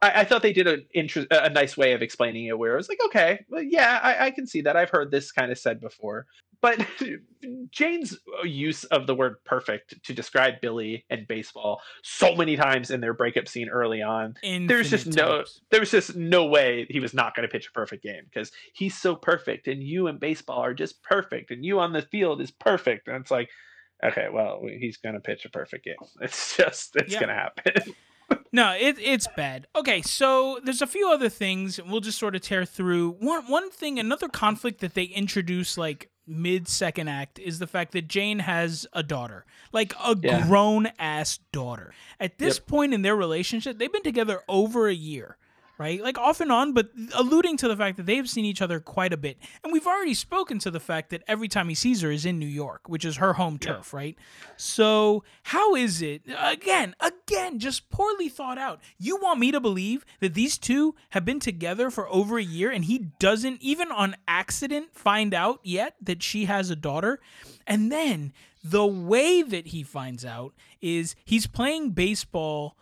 [0.00, 2.76] I, I thought they did a inter- a nice way of explaining it, where I
[2.76, 4.76] was like, okay, well, yeah, I, I can see that.
[4.76, 6.26] I've heard this kind of said before,
[6.60, 6.84] but
[7.70, 13.00] Jane's use of the word "perfect" to describe Billy and baseball so many times in
[13.00, 15.60] their breakup scene early on, there's just no times.
[15.70, 18.52] there was just no way he was not going to pitch a perfect game because
[18.74, 22.40] he's so perfect and you and baseball are just perfect and you on the field
[22.40, 23.48] is perfect and it's like
[24.04, 27.20] okay well he's going to pitch a perfect game it's just it's Yeah.
[27.20, 27.94] going to happen
[28.52, 29.66] No, it, it's bad.
[29.76, 31.78] Okay, so there's a few other things.
[31.82, 33.12] We'll just sort of tear through.
[33.20, 37.92] One one thing, another conflict that they introduce like mid second act is the fact
[37.92, 40.46] that Jane has a daughter, like a Yeah.
[40.46, 41.92] grown ass daughter.
[42.20, 42.66] At this Yep.
[42.66, 45.36] point in their relationship, they've been together over a year.
[45.78, 48.80] Right, like off and on, but alluding to the fact that they've seen each other
[48.80, 52.00] quite a bit, and we've already spoken to the fact that every time he sees
[52.00, 53.74] her is in New York, which is her home Yeah.
[53.74, 54.16] turf, right?
[54.56, 58.80] So how is it again, again, just poorly thought out?
[58.98, 62.72] You want me to believe that these two have been together for over a year
[62.72, 67.20] and he doesn't even on accident find out yet that she has a daughter?
[67.68, 68.32] And then
[68.64, 72.76] the way that he finds out is he's playing baseball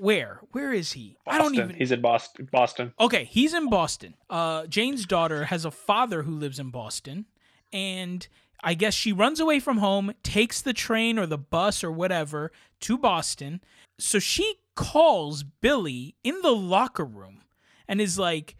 [0.00, 0.40] where?
[0.52, 1.16] Where is he?
[1.26, 4.14] I don't even he's in boston boston Okay, he's in Boston.
[4.28, 7.26] Uh, Jane's daughter has a father who lives in Boston,
[7.72, 8.26] and
[8.62, 12.50] I guess she runs away from home, takes the train or the bus or whatever
[12.80, 13.60] to Boston.
[13.98, 17.42] So she calls Billy in the locker room
[17.86, 18.56] and is like, "J-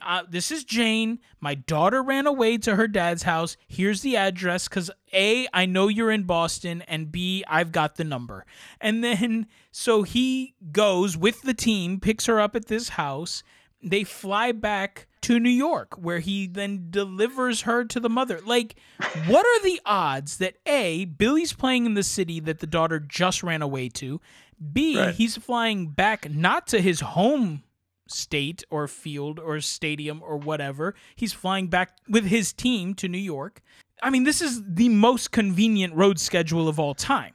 [0.00, 1.18] uh, "This is Jane.
[1.40, 3.56] My daughter ran away to her dad's house.
[3.68, 8.04] Here's the address because A, I know you're in Boston, and B, I've got the
[8.04, 8.44] number.
[8.80, 13.42] And then so he goes with the team, picks her up at this house.
[13.82, 18.40] They fly back to New York, where he then delivers her to the mother.
[18.44, 18.76] Like,
[19.26, 23.42] what are the odds that A, Billy's playing in the city that the daughter just
[23.42, 24.20] ran away to?
[24.72, 25.14] B, Right.
[25.14, 27.64] he's flying back not to his home
[28.12, 30.94] state or field or stadium or whatever.
[31.16, 33.60] He's flying back with his team to New York.
[34.02, 37.34] I mean, this is the most convenient road schedule of all time.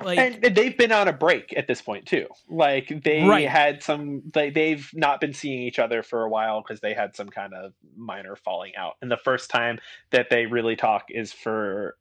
[0.00, 2.26] Like and they've been on a break at this point too.
[2.48, 3.48] Like they Right.
[3.48, 7.16] had some, they, they've not been seeing each other for a while because they had
[7.16, 8.94] some kind of minor falling out.
[9.02, 9.80] And the first time
[10.10, 11.96] that they really talk is for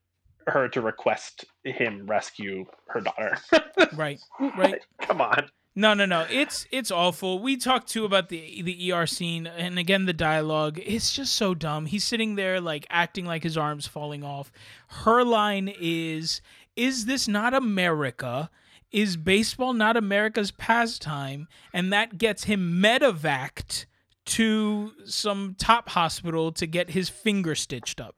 [0.45, 3.37] her to request him rescue her daughter.
[3.95, 4.79] right, right.
[5.01, 5.49] Come on.
[5.77, 6.25] No, no, no.
[6.31, 7.37] It's it's awful.
[7.37, 10.79] We talked too about the the ER scene, and again the dialogue.
[10.83, 11.85] It's just so dumb.
[11.85, 14.51] He's sitting there like acting like his arms falling off.
[14.87, 16.41] Her line is,
[16.75, 18.49] "Is this not America?
[18.91, 23.85] Is baseball not America's pastime?" And that gets him medevaced
[24.25, 28.15] to some top hospital to get his finger stitched up.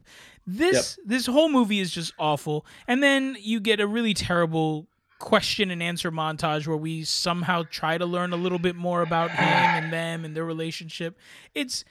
[0.48, 2.65] This this whole movie is just awful.
[2.88, 4.88] And then you get a really terrible
[5.20, 9.32] question and answer montage where we somehow try to learn a little bit more about
[9.32, 11.18] him and them and their relationship.
[11.54, 11.84] It's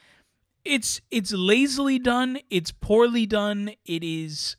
[0.65, 4.57] it's it's lazily done, it's poorly done, it is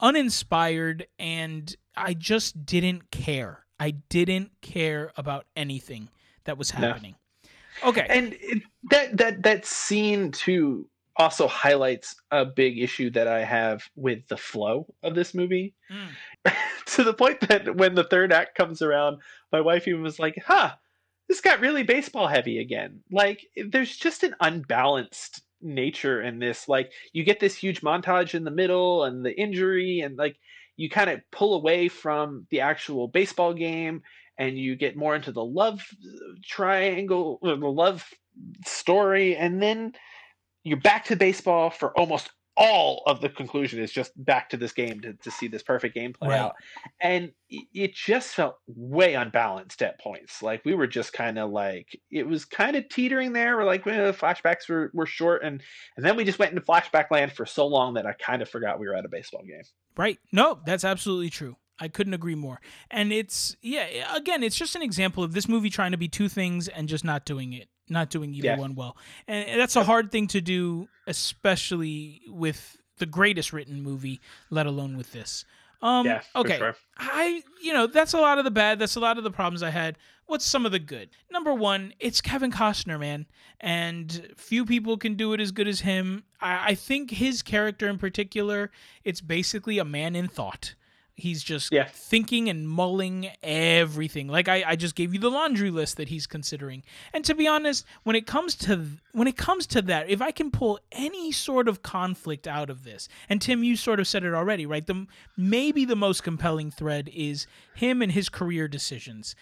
[0.00, 3.64] uninspired and I just didn't care.
[3.78, 6.08] I didn't care about anything
[6.44, 6.80] that was No.
[6.88, 7.14] happening.
[7.84, 8.06] Okay.
[8.08, 10.88] and it, that that that scene too
[11.18, 15.74] also highlights a big issue that I have with the flow of this movie.
[15.90, 16.52] Mm.
[16.86, 19.18] to the point that when the third act comes around,
[19.52, 20.72] my wife even was like, "Huh,
[21.28, 26.68] this got really baseball heavy again." Like, there's just an unbalanced nature in this.
[26.68, 30.36] Like, you get this huge montage in the middle, and the injury, and like,
[30.76, 34.02] you kind of pull away from the actual baseball game,
[34.38, 35.82] and you get more into the love
[36.44, 38.06] triangle, or the love
[38.66, 39.94] story, and then
[40.66, 44.72] you're back to baseball for almost all of the conclusion is just back to this
[44.72, 46.40] game to, to see this perfect game play Right.
[46.40, 46.54] out
[47.02, 52.00] and it- just felt way unbalanced at points like we were just kind of like
[52.10, 55.62] it was kind of teetering there we're like eh, flashbacks were, were short and
[55.96, 58.48] and then we just went into flashback land for so long that i kind of
[58.48, 59.62] forgot we were at a baseball game
[59.98, 60.18] Right.
[60.30, 61.56] No, that's absolutely true.
[61.80, 62.60] I couldn't agree more.
[62.90, 66.28] And it's yeah, again, it's just an example of this movie trying to be two
[66.28, 68.58] things and just not doing it, not doing either Yeah.
[68.58, 68.96] one well.
[69.28, 74.96] And that's a hard thing to do, especially with the greatest written movie, let alone
[74.96, 75.44] with this.
[75.82, 76.56] Um yeah okay.
[76.56, 76.74] sure.
[76.96, 78.78] I, you know, that's a lot of the bad.
[78.78, 79.98] That's a lot of the problems I had.
[80.24, 81.10] What's some of the good?
[81.30, 83.26] Number one, it's Kevin Costner, man,
[83.60, 86.24] and few people can do it as good as him.
[86.40, 88.72] I, I think his character in particular,
[89.04, 90.74] it's basically a man in thought.
[91.18, 91.88] He's just Yeah.
[91.90, 94.28] thinking and mulling everything.
[94.28, 96.82] Like I, I just gave you the laundry list that he's considering.
[97.14, 100.30] And to be honest, when it comes to when it comes to that, if I
[100.30, 104.24] can pull any sort of conflict out of this, and Tim, you sort of said
[104.24, 104.86] it already, right?
[104.86, 105.06] The
[105.38, 109.34] maybe the most compelling thread is him and his career decisions.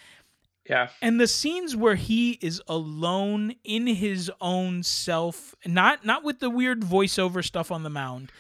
[0.70, 6.38] yeah And the scenes where he is alone in his own self, not not with
[6.38, 8.30] the weird voiceover stuff on the mound,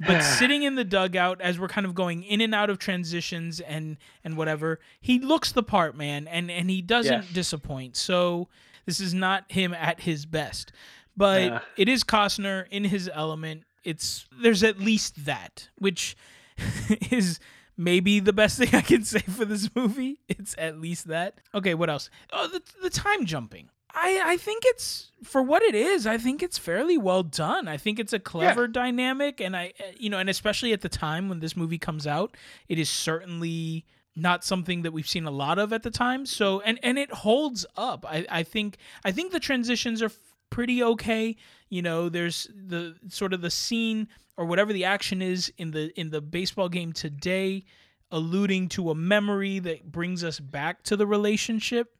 [0.00, 3.60] but sitting in the dugout as we're kind of going in and out of transitions
[3.60, 7.28] and and whatever, he looks the part, man, and and he doesn't Yeah.
[7.32, 7.96] disappoint.
[7.96, 8.48] So
[8.86, 10.72] this is not him at his best,
[11.16, 11.60] but Yeah.
[11.76, 13.64] it is Costner in his element.
[13.84, 16.16] It's there's at least that, which
[17.10, 17.38] is
[17.76, 20.20] maybe the best thing I can say for this movie.
[20.28, 21.40] It's at least that.
[21.54, 22.08] Okay, what else?
[22.32, 23.68] Oh, the the time jumping.
[23.94, 26.06] I, I think it's for what it is.
[26.06, 27.68] I think it's fairly well done.
[27.68, 30.88] I think it's a clever dynamic, and I, uh, you know, and especially at the
[30.88, 32.36] time when this movie comes out,
[32.68, 33.84] it is certainly
[34.16, 36.26] not something that we've seen a lot of at the time.
[36.26, 38.04] So, and and it holds up.
[38.08, 40.10] I, I think I think the transitions are
[40.50, 41.36] pretty okay.
[41.68, 45.98] You know, there's the sort of the scene or whatever the action is in the
[45.98, 47.64] in the baseball game today,
[48.10, 51.94] alluding to a memory that brings us back to the relationship.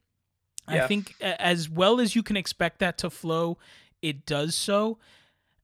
[0.66, 3.58] I think as well as you can expect that to flow,
[4.02, 4.98] it does so.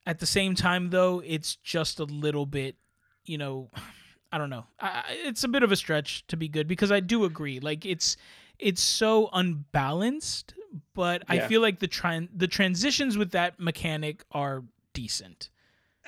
[0.07, 2.77] At the same time, though, it's just a little bit,
[3.25, 3.71] you know,
[4.33, 4.65] I don't know.
[4.79, 7.59] I, it's a bit of a stretch to be good because I do agree.
[7.59, 8.17] Like it's
[8.61, 10.55] it's so unbalanced,
[10.95, 14.63] but I feel like the tran the transitions with that mechanic are
[14.93, 15.51] decent.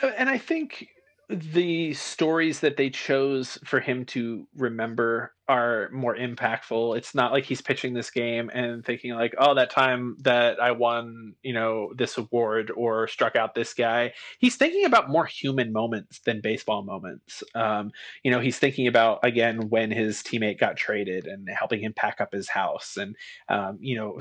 [0.01, 0.89] Uh, and I think
[1.28, 6.97] the stories that they chose for him to remember are more impactful.
[6.97, 10.73] It's not like he's pitching this game and thinking like, "Oh, that time that I
[10.73, 15.73] won, you know, this award or struck out this guy." He's thinking about more human
[15.73, 17.43] moments than baseball moments.
[17.55, 17.93] Um,
[18.23, 22.20] you know, he's thinking about again when his teammate got traded and helping him pack
[22.20, 23.16] up his house, and
[23.49, 24.19] um, you know,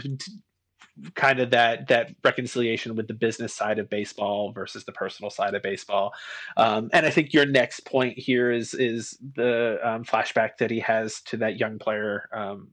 [1.15, 5.53] kind of that that reconciliation with the business side of baseball versus the personal side
[5.53, 6.13] of baseball.
[6.57, 10.79] Um, and I think your next point here is is the um, flashback that he
[10.79, 12.69] has to that young player um,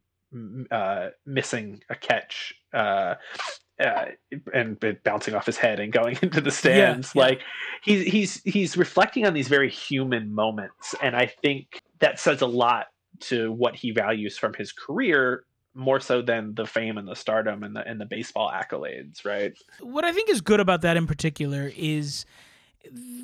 [0.71, 2.55] uh, missing a catch.
[2.73, 3.15] Uh,
[3.81, 4.07] uh,
[4.53, 7.23] and bouncing off his head and going into the stands, yeah.
[7.23, 7.43] like
[7.81, 12.47] he's he's he's reflecting on these very human moments, and I think that says a
[12.47, 12.87] lot
[13.21, 15.45] to what he values from his career
[15.75, 19.53] more so than the fame and the stardom and the and the baseball accolades, right?
[19.81, 22.25] What I think is good about that in particular is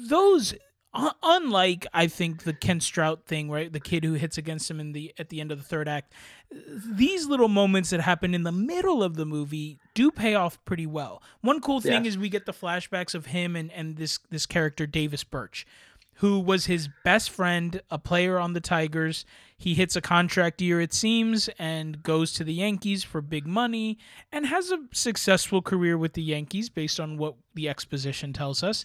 [0.09, 0.55] those
[0.95, 3.73] uh, unlike I think the Ken Strout thing, right?
[3.73, 6.13] The kid who hits against him in the at the end of the third act.
[6.53, 10.87] These little moments that happen in the middle of the movie do pay off pretty
[10.87, 11.21] well.
[11.41, 12.09] One cool thing yeah.
[12.09, 15.67] is we get the flashbacks of him and and this this character Davis Birch,
[16.17, 19.25] who was his best friend, a player on the Tigers.
[19.57, 23.99] He hits a contract year, it seems, and goes to the Yankees for big money
[24.31, 28.85] and has a successful career with the Yankees based on what the exposition tells us.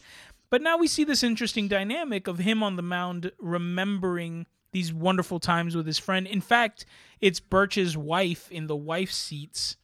[0.49, 5.39] But now we see this interesting dynamic of him on the mound remembering these wonderful
[5.39, 6.26] times with his friend.
[6.27, 6.85] In fact,
[7.22, 9.77] it's Birch's wife in the wife seats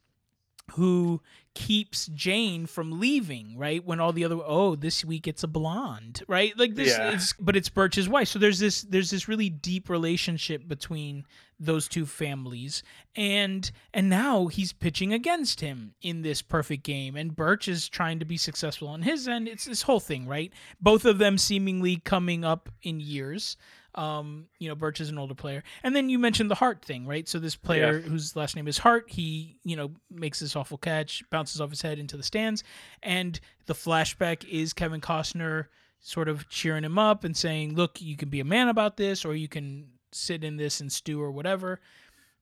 [0.71, 1.21] who
[1.55, 3.83] keeps Jane from leaving, right?
[3.83, 6.55] When all the other oh, this week it's a blonde, right?
[6.57, 7.13] Like this yeah.
[7.13, 8.27] is but it's Birch's wife.
[8.27, 11.25] So there's this there's this really deep relationship between
[11.57, 12.83] those two families
[13.15, 18.19] and and now he's pitching against him in this perfect game and Birch is trying
[18.19, 19.47] to be successful on his end.
[19.47, 20.51] It's this whole thing, right?
[20.81, 23.55] Both of them seemingly coming up in years.
[23.95, 25.63] Um, you know, Birch is an older player.
[25.81, 27.27] And then you mentioned the Hart thing, right?
[27.27, 28.09] So this player yeah.
[28.09, 31.81] whose last name is Hart, he, you know, makes this awful catch, bounces off his
[31.81, 32.63] head into the stands,
[33.01, 35.67] and the flashback is Kevin Costner
[35.99, 39.25] sort of cheering him up and saying, "Look, you can be a man about this
[39.25, 41.79] or you can sit in this and stew or whatever."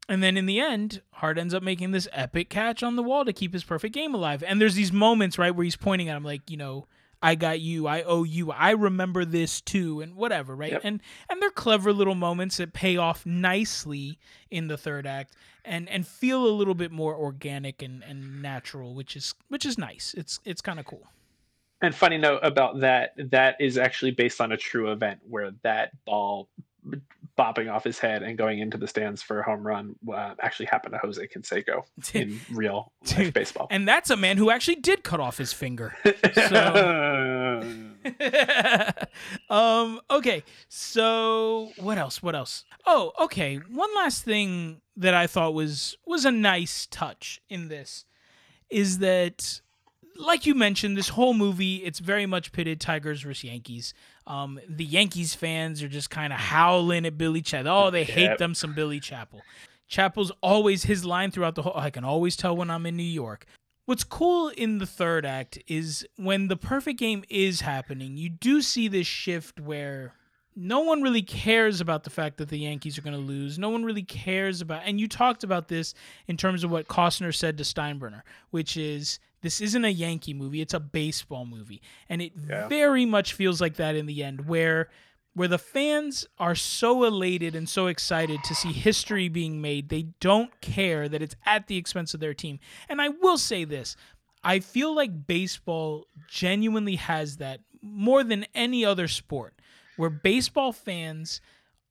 [0.10, 3.24] And then in the end, Hart ends up making this epic catch on the wall
[3.24, 4.44] to keep his perfect game alive.
[4.44, 6.88] And there's these moments, right, where he's pointing at him like, you know,
[7.24, 10.74] I got you, I owe you, I remember this too, and whatever, right?
[10.74, 10.82] Yep.
[10.84, 14.20] And and they're clever little moments that pay off nicely
[14.52, 15.34] in the third act
[15.64, 19.78] and and feel a little bit more organic and, and natural, which is which is
[19.78, 20.14] nice.
[20.18, 21.08] It's it's kind of cool.
[21.82, 25.91] And funny note about that, that is actually based on a true event where that
[26.06, 26.48] ball
[27.38, 30.68] bopping off his head and going into the stands for a home run uh, actually
[30.68, 31.84] happened to Jose Canseco
[32.14, 33.68] in real life baseball.
[33.72, 35.96] And that's a man who actually did cut off his finger.
[36.34, 37.62] So.
[39.50, 42.22] um, okay, so what else?
[42.24, 42.66] What else?
[42.86, 43.58] Oh, okay.
[43.58, 48.06] One last thing that I thought was was a nice touch in this
[48.70, 49.62] is that
[50.18, 53.94] like you mentioned, this whole movie, it's very much pitted Tigers versus Yankees.
[54.27, 57.72] Um, the Yankees fans are just kind of howling at Billy Chapel.
[57.72, 58.38] Oh, they hate yep.
[58.38, 59.41] them some Billy Chapel.
[59.88, 61.76] Chapel's always his line throughout the whole.
[61.76, 63.45] I can always tell when I'm in New York.
[63.85, 68.61] What's cool in the third act is when the perfect game is happening, you do
[68.61, 70.14] see this shift where
[70.56, 73.60] no one really cares about the fact that the Yankees are going to lose.
[73.60, 75.94] No one really cares about, and you talked about this
[76.27, 78.22] in terms of what Costner said to Steinbrenner,
[78.52, 82.68] which is this isn't a Yankee movie; it's a baseball movie, and it yeah.
[82.68, 84.90] very much feels like that in the end, where
[85.36, 90.03] where the fans are so elated and so excited to see history being made, they
[90.20, 92.60] don't care that it's at the expense of their team.
[92.88, 93.95] And I will say this:
[94.44, 99.60] I feel like baseball genuinely has that more than any other sport,
[99.98, 101.41] where baseball fans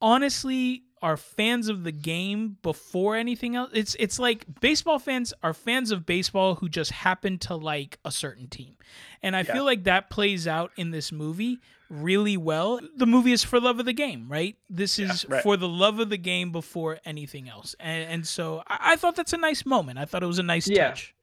[0.00, 3.70] honestly are fans of the game before anything else.
[3.74, 8.10] It's it's like baseball fans are fans of baseball who just happen to like a
[8.10, 8.76] certain team.
[9.22, 9.52] And I yeah.
[9.52, 11.58] feel like that plays out in this movie
[11.90, 12.80] really well.
[12.96, 14.56] The movie is for love of the game, right?
[14.70, 15.42] This is yeah, right.
[15.42, 17.76] for the love of the game before anything else.
[17.78, 19.98] And, and so I, I, thought that's a nice moment.
[19.98, 20.88] I thought it was a nice yeah.
[20.88, 21.14] touch.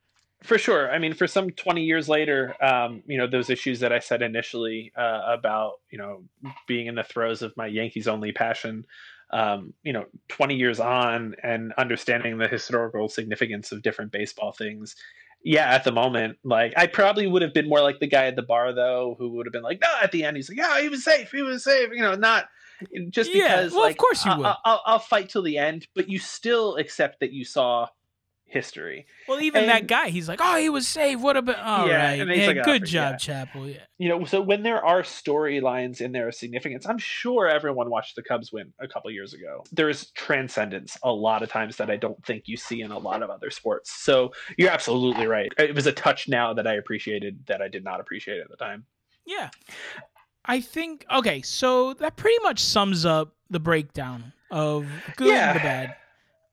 [0.43, 0.89] For sure.
[0.89, 4.21] I mean, for some 20 years later, um, you know, those issues that I said
[4.21, 6.23] initially uh, about, you know,
[6.65, 8.85] being in the throes of my Yankees only passion,
[9.31, 14.95] um, you know, 20 years on and understanding the historical significance of different baseball things.
[15.43, 18.35] Yeah, at the moment, like I probably would have been more like the guy at
[18.35, 20.81] the bar though, who would have been like, no, at the end, he's like, yeah,
[20.81, 22.49] he was safe, he was safe, you know, not
[23.09, 24.45] just because, yeah, well, like, of course you would.
[24.45, 27.87] I'll, I'll, I'll fight till the end, but you still accept that you saw
[28.49, 29.05] history.
[29.27, 31.21] Well, even and, that guy, he's like, "Oh, he was saved.
[31.21, 31.59] What about?
[31.59, 33.17] All yeah, right, oh, yeah, like, good oh, job, yeah.
[33.17, 33.77] Chapel." Yeah.
[33.97, 38.23] You know, so when there are storylines in their significance, I'm sure everyone watched the
[38.23, 39.63] Cubs win a couple years ago.
[39.71, 43.23] There's transcendence a lot of times that I don't think you see in a lot
[43.23, 43.91] of other sports.
[43.91, 45.51] So you're absolutely right.
[45.57, 48.57] It was a touch now that I appreciated that I did not appreciate at the
[48.57, 48.85] time.
[49.25, 49.49] Yeah.
[50.45, 55.49] I think okay, so that pretty much sums up the breakdown of good yeah.
[55.49, 55.95] and the bad.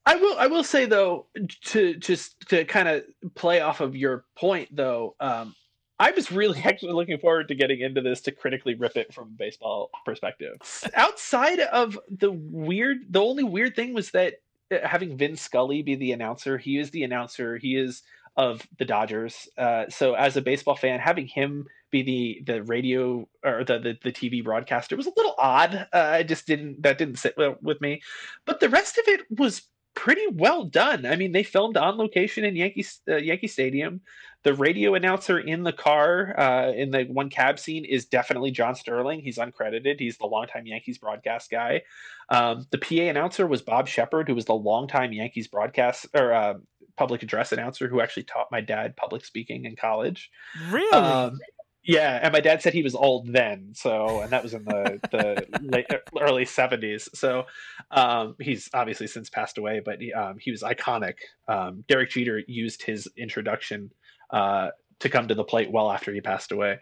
[0.07, 0.39] I will.
[0.39, 1.27] I will say though,
[1.65, 3.05] to just to kind of
[3.35, 5.55] play off of your point though, um,
[5.99, 9.29] I was really actually looking forward to getting into this to critically rip it from
[9.29, 10.59] a baseball perspective.
[10.95, 14.35] Outside of the weird, the only weird thing was that
[14.71, 17.57] uh, having Vin Scully be the announcer, he is the announcer.
[17.57, 18.03] He is
[18.37, 19.49] of the Dodgers.
[19.57, 23.99] Uh, so as a baseball fan, having him be the the radio or the the,
[24.03, 25.89] the TV broadcaster was a little odd.
[25.93, 28.03] Uh, I just didn't that didn't sit well with me,
[28.45, 29.63] but the rest of it was
[29.97, 31.05] pretty well done.
[31.05, 34.03] I mean, they filmed on location in Yankee uh, Yankee Stadium.
[34.45, 38.77] The radio announcer in the car uh, in the one cab scene is definitely John
[38.77, 39.21] Sterling.
[39.21, 39.99] He's uncredited.
[39.99, 41.83] He's the longtime Yankees broadcast guy.
[42.29, 46.55] Um, the PA announcer was Bob Sheppard, who was the longtime Yankees broadcast or uh,
[46.97, 50.31] public address announcer who actually taught my dad public speaking in college.
[50.71, 50.93] Really?
[50.93, 51.39] Um,
[51.87, 55.01] yeah, and my dad said he was old then, so and that was in the
[55.13, 55.87] the late,
[56.21, 57.09] early seventies.
[57.15, 57.45] So
[57.93, 61.15] um, he's obviously since passed away, but he, um, he was iconic.
[61.47, 63.93] Um, Derek Jeter used his introduction
[64.31, 66.81] uh, to come to the plate well after he passed away.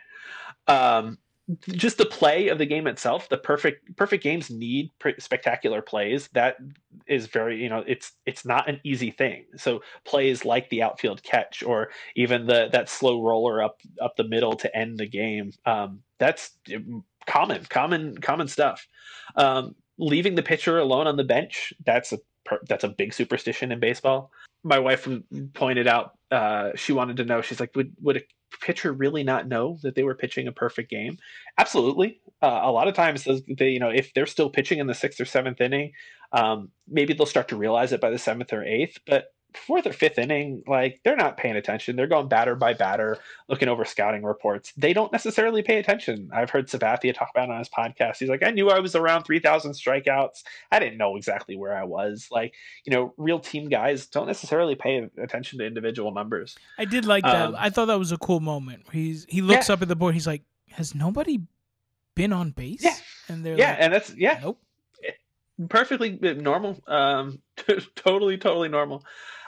[0.66, 1.18] Um,
[1.68, 6.28] just the play of the game itself the perfect perfect games need spectacular plays.
[6.32, 6.56] That
[7.06, 9.44] is very you know it's it's not an easy thing.
[9.56, 14.28] So plays like the outfield catch or even the that slow roller up up the
[14.28, 16.52] middle to end the game um, that's
[17.26, 18.86] common common common stuff.
[19.36, 22.18] Um, leaving the pitcher alone on the bench that's a
[22.68, 24.30] that's a big superstition in baseball.
[24.62, 25.06] My wife
[25.52, 28.22] pointed out uh, she wanted to know she's like would would a
[28.60, 31.18] pitcher really not know that they were pitching a perfect game?
[31.58, 32.20] Absolutely.
[32.42, 33.26] Uh, a lot of times,
[33.58, 35.92] they, you know, if they're still pitching in the sixth or seventh inning,
[36.32, 38.98] um, maybe they'll start to realize it by the seventh or eighth.
[39.06, 41.96] But fourth or fifth inning, like they're not paying attention.
[41.96, 43.18] They're going batter by batter,
[43.48, 44.72] looking over scouting reports.
[44.76, 46.30] They don't necessarily pay attention.
[46.32, 48.18] I've heard Sabathia talk about on his podcast.
[48.18, 50.42] He's like, I knew I was around 3,000 strikeouts.
[50.70, 52.28] I didn't know exactly where I was.
[52.30, 52.54] Like,
[52.84, 56.56] you know, real team guys don't necessarily pay attention to individual numbers.
[56.78, 57.48] I did like that.
[57.48, 58.86] Um, I thought that was a cool moment.
[58.92, 59.74] He's he looks yeah.
[59.74, 60.14] up at the board.
[60.14, 61.40] He's like, has nobody
[62.14, 62.82] been on base?
[62.82, 62.96] Yeah.
[63.28, 64.40] And they're yeah, like, and that's yeah.
[64.42, 64.60] Nope
[65.68, 67.40] perfectly normal um
[67.94, 69.04] totally totally normal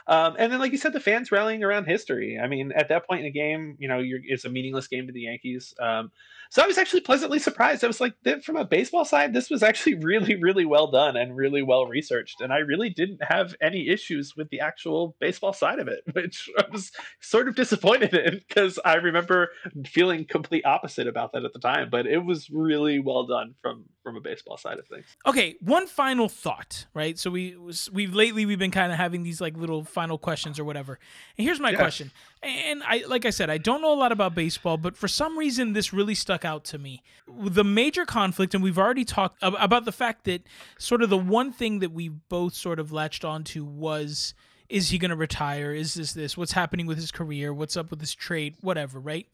[0.07, 2.39] um, and then, like you said, the fans rallying around history.
[2.41, 5.13] I mean, at that point in the game, you know, it's a meaningless game to
[5.13, 5.73] the Yankees.
[5.79, 6.11] Um,
[6.49, 7.83] so I was actually pleasantly surprised.
[7.83, 8.13] I was like,
[8.43, 12.39] from a baseball side, this was actually really, really well done and really well researched.
[12.39, 16.49] And I really didn't have any issues with the actual baseball side of it, which
[16.57, 19.49] I was sort of disappointed in because I remember
[19.85, 21.89] feeling complete opposite about that at the time.
[21.89, 25.05] But it was really well done from from a baseball side of things.
[25.25, 27.19] Okay, one final thought, right?
[27.19, 27.57] So we
[27.91, 30.97] we've lately we've been kind of having these like little final questions or whatever.
[31.37, 31.77] And here's my yeah.
[31.77, 32.11] question.
[32.41, 35.37] And I like I said, I don't know a lot about baseball, but for some
[35.37, 37.03] reason this really stuck out to me.
[37.27, 40.43] The major conflict, and we've already talked about the fact that
[40.77, 44.33] sort of the one thing that we both sort of latched onto was
[44.69, 45.73] is he going to retire?
[45.73, 46.37] Is this this?
[46.37, 47.53] What's happening with his career?
[47.53, 48.55] What's up with his trade?
[48.61, 49.27] Whatever, right?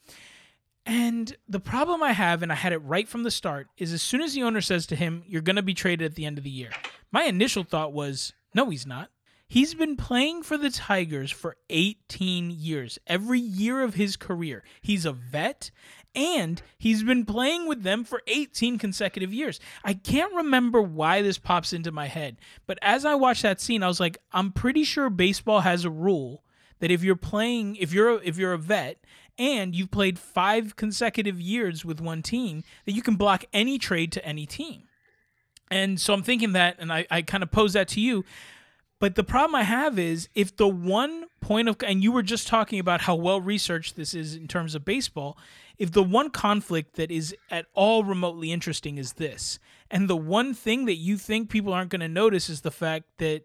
[0.85, 4.01] And the problem I have, and I had it right from the start, is as
[4.01, 6.37] soon as the owner says to him, You're going to be traded at the end
[6.37, 6.71] of the year,
[7.11, 9.09] my initial thought was, No, he's not.
[9.47, 14.63] He's been playing for the Tigers for 18 years, every year of his career.
[14.81, 15.69] He's a vet,
[16.15, 19.59] and he's been playing with them for 18 consecutive years.
[19.83, 23.83] I can't remember why this pops into my head, but as I watched that scene,
[23.83, 26.43] I was like, I'm pretty sure baseball has a rule
[26.79, 28.97] that if you're playing, if you're a, if you're a vet
[29.37, 34.11] and you've played five consecutive years with one team, that you can block any trade
[34.13, 34.83] to any team.
[35.71, 38.25] And so I'm thinking that, and I, I kind of pose that to you.
[38.99, 42.47] But the problem I have is if the one point of, and you were just
[42.47, 45.37] talking about how well researched this is in terms of baseball,
[45.77, 49.59] if the one conflict that is at all remotely interesting is this,
[49.91, 53.05] and the one thing that you think people aren't going to notice is the fact
[53.17, 53.41] that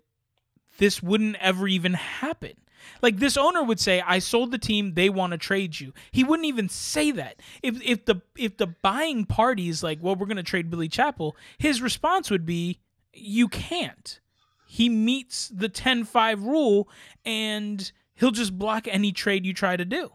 [0.79, 2.55] this wouldn't ever even happen.
[3.03, 4.95] Like this owner would say, "I sold the team.
[4.95, 7.41] They want to trade you." He wouldn't even say that.
[7.63, 10.89] If if the if the buying party is like, "Well, we're going to trade Billy
[10.89, 12.79] Chapel," his response would be,
[13.13, 14.21] "You can't."
[14.69, 16.91] he meets the 10-5 rule
[17.25, 20.11] and he'll just block any trade you try to do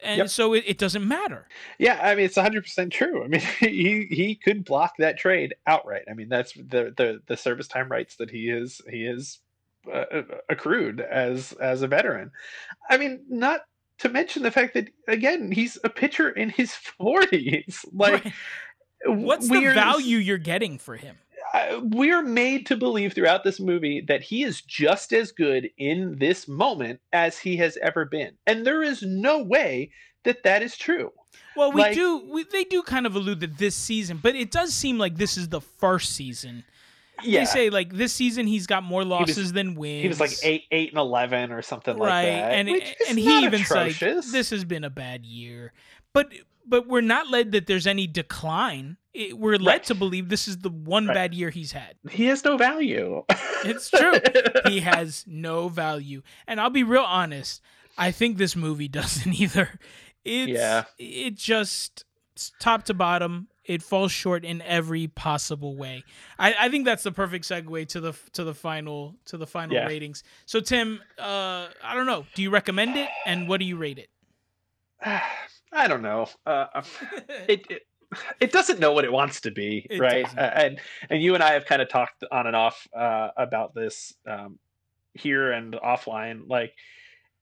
[0.00, 0.28] and yep.
[0.28, 1.46] so it, it, doesn't matter
[1.78, 6.02] yeah i mean it's 100% true i mean he he could block that trade outright
[6.10, 9.38] i mean that's the the, the service time rights that he is he is
[9.92, 12.30] uh, accrued as as a veteran
[12.90, 13.62] i mean not
[13.98, 18.32] to mention the fact that again he's a pitcher in his 40s like right.
[19.06, 21.16] what's the value you're getting for him
[21.80, 26.48] we're made to believe throughout this movie that he is just as good in this
[26.48, 28.32] moment as he has ever been.
[28.46, 29.90] And there is no way
[30.24, 31.12] that that is true.
[31.56, 34.50] Well, we like, do we, they do kind of allude that this season, but it
[34.50, 36.64] does seem like this is the first season.
[37.22, 37.40] Yeah.
[37.40, 40.02] They say like this season he's got more losses was, than wins.
[40.02, 42.24] He was like eight, eight and eleven or something right.
[42.24, 42.52] like that.
[42.52, 42.68] And
[43.08, 45.72] and he even said this has been a bad year.
[46.12, 46.32] But
[46.68, 48.98] but we're not led that there's any decline.
[49.14, 49.84] It, we're led right.
[49.84, 51.14] to believe this is the one right.
[51.14, 51.96] bad year he's had.
[52.10, 53.24] He has no value.
[53.64, 54.12] it's true.
[54.66, 56.22] he has no value.
[56.46, 57.62] And I'll be real honest.
[57.96, 59.70] I think this movie doesn't either.
[60.24, 60.84] It's Yeah.
[60.98, 62.04] it just
[62.60, 66.02] top to bottom it falls short in every possible way.
[66.38, 69.76] I, I think that's the perfect segue to the to the final to the final
[69.76, 69.86] Yeah.
[69.86, 70.24] ratings.
[70.46, 72.26] So Tim, uh, I don't know.
[72.34, 74.08] Do you recommend it, and what do you rate it?
[75.72, 76.28] I don't know.
[76.46, 76.82] Uh,
[77.48, 77.82] it, it
[78.40, 80.26] it doesn't know what it wants to be, It right?
[80.36, 80.80] Uh, and
[81.10, 84.58] and you and I have kind of talked on and off uh, about this um,
[85.14, 86.48] here and offline.
[86.48, 86.72] Like,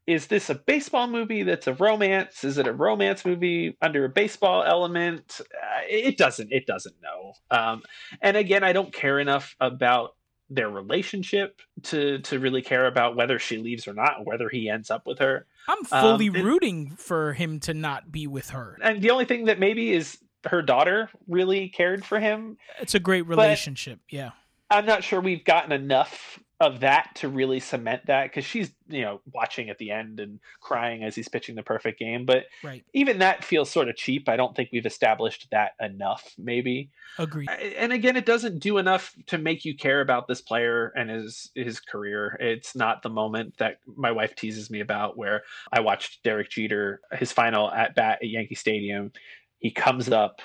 [0.06, 2.44] is this a baseball movie that's a romance?
[2.44, 5.40] Is it a romance movie under a baseball element?
[5.40, 6.52] Uh, it doesn't.
[6.52, 7.32] It doesn't know.
[7.50, 7.82] Um,
[8.22, 10.14] and again, I don't care enough about
[10.48, 14.90] their relationship to to really care about whether she leaves or not, whether he ends
[14.92, 15.44] up with her.
[15.68, 18.78] I'm fully Um, it- rooting for him to not be with her.
[18.80, 20.18] And the only thing that maybe is
[20.48, 23.98] her daughter really cared for him It's a great relationship.
[24.08, 24.30] Yeah.
[24.70, 29.02] I'm not sure we've gotten enough of that to really cement that because she's you
[29.02, 32.24] know watching at the end and crying as he's pitching the perfect game.
[32.24, 32.84] But Right.
[32.94, 34.28] even that feels sort of cheap.
[34.28, 36.90] I don't think we've established that enough maybe.
[37.18, 37.46] Agree
[37.76, 41.50] and again it doesn't do enough to make you care about this player and his
[41.54, 42.38] his career.
[42.40, 45.42] It's not the moment that my wife teases me about where
[45.72, 49.12] i watched derek jeter his final at bat at yankee stadium.
[49.58, 50.40] He comes up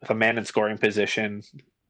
[0.00, 1.42] with a man in scoring position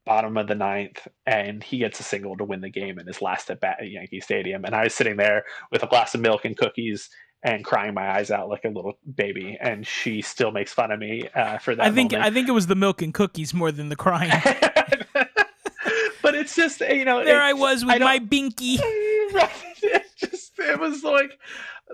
[0.05, 3.21] bottom of the ninth and he gets a single to win the game in his
[3.21, 6.21] last at bat at yankee stadium and i was sitting there with a glass of
[6.21, 7.09] milk and cookies
[7.43, 10.99] and crying my eyes out like a little baby and she still makes fun of
[10.99, 12.31] me uh, for that I think moment.
[12.31, 14.31] I think it was the milk and cookies more than the crying.
[16.21, 18.79] but it's just you know there I was with don't- my binky.
[19.33, 19.49] right.
[19.81, 21.39] It just it was like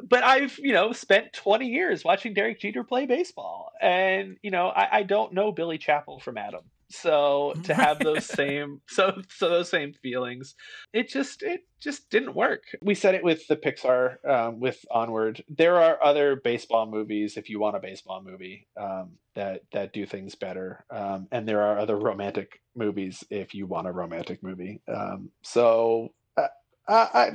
[0.04, 3.72] but I've, you know, spent 20 years watching Derek Jeter play baseball.
[3.82, 6.62] And, you know, I, I don't know Billy Chapel from Adam.
[6.90, 10.56] So to have those same so so those same feelings,
[10.94, 12.64] it just it just didn't work.
[12.82, 15.44] We said it with the Pixar um, with Onward.
[15.50, 20.06] There are other baseball movies if you want a baseball movie um, that that do
[20.06, 24.82] things better, um, and there are other romantic movies if you want a romantic movie.
[24.88, 26.48] Um, so uh,
[26.88, 27.32] I, I,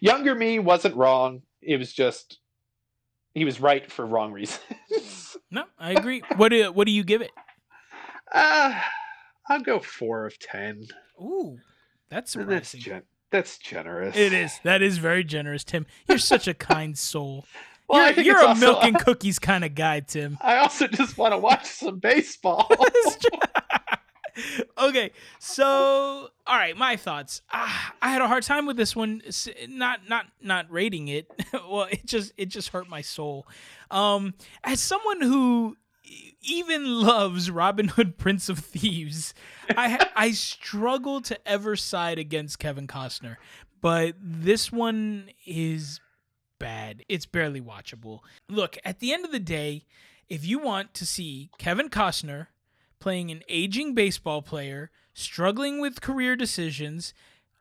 [0.00, 1.42] younger me wasn't wrong.
[1.60, 2.38] It was just
[3.34, 5.36] he was right for wrong reasons.
[5.50, 6.22] No, I agree.
[6.36, 7.30] What do what do you give it?
[8.32, 8.80] Uh,
[9.48, 10.86] I'll go four of ten.
[11.20, 11.58] Ooh,
[12.08, 14.16] that's That's gen- that's generous.
[14.16, 14.60] It is.
[14.62, 15.86] That is very generous, Tim.
[16.08, 17.44] You're such a kind soul.
[17.88, 20.38] Well, you're you're a also- milk and cookies kind of guy, Tim.
[20.40, 22.68] I also just want to watch some baseball.
[24.78, 27.42] okay, so all right, my thoughts.
[27.52, 29.22] Ah, I had a hard time with this one.
[29.68, 31.30] Not not not rating it.
[31.52, 33.46] well, it just it just hurt my soul.
[33.90, 34.34] Um,
[34.64, 35.76] as someone who
[36.42, 39.34] even loves Robin Hood, Prince of Thieves,
[39.70, 43.36] I I struggle to ever side against Kevin Costner,
[43.80, 46.00] but this one is
[46.58, 47.04] bad.
[47.08, 48.20] It's barely watchable.
[48.48, 49.84] Look, at the end of the day,
[50.28, 52.48] if you want to see Kevin Costner
[52.98, 57.14] playing an aging baseball player, struggling with career decisions,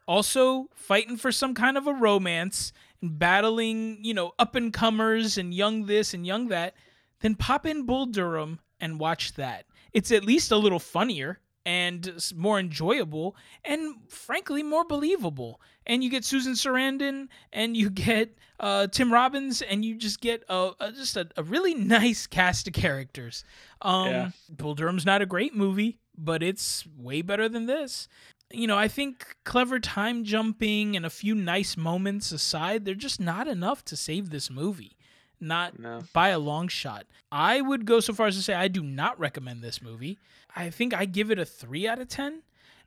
[0.07, 5.37] also fighting for some kind of a romance and battling, you know, up and comers
[5.37, 6.75] and young this and young that,
[7.21, 9.65] then pop in Bull Durham and watch that.
[9.93, 15.59] It's at least a little funnier and more enjoyable and frankly more believable.
[15.87, 20.43] And you get Susan Sarandon and you get uh, Tim Robbins and you just get
[20.49, 23.43] a, a just a, a really nice cast of characters.
[23.81, 24.29] Um, Yeah.
[24.49, 28.07] Bull Durham's not a great movie, but it's way better than this.
[28.53, 33.19] You know, I think clever time jumping and a few nice moments aside, they're just
[33.19, 34.94] not enough to save this movie.
[35.39, 36.03] Not no.
[36.13, 37.05] by a long shot.
[37.31, 40.17] I would go so far as to say I do not recommend this movie.
[40.55, 42.41] I think I give it a three out of ten.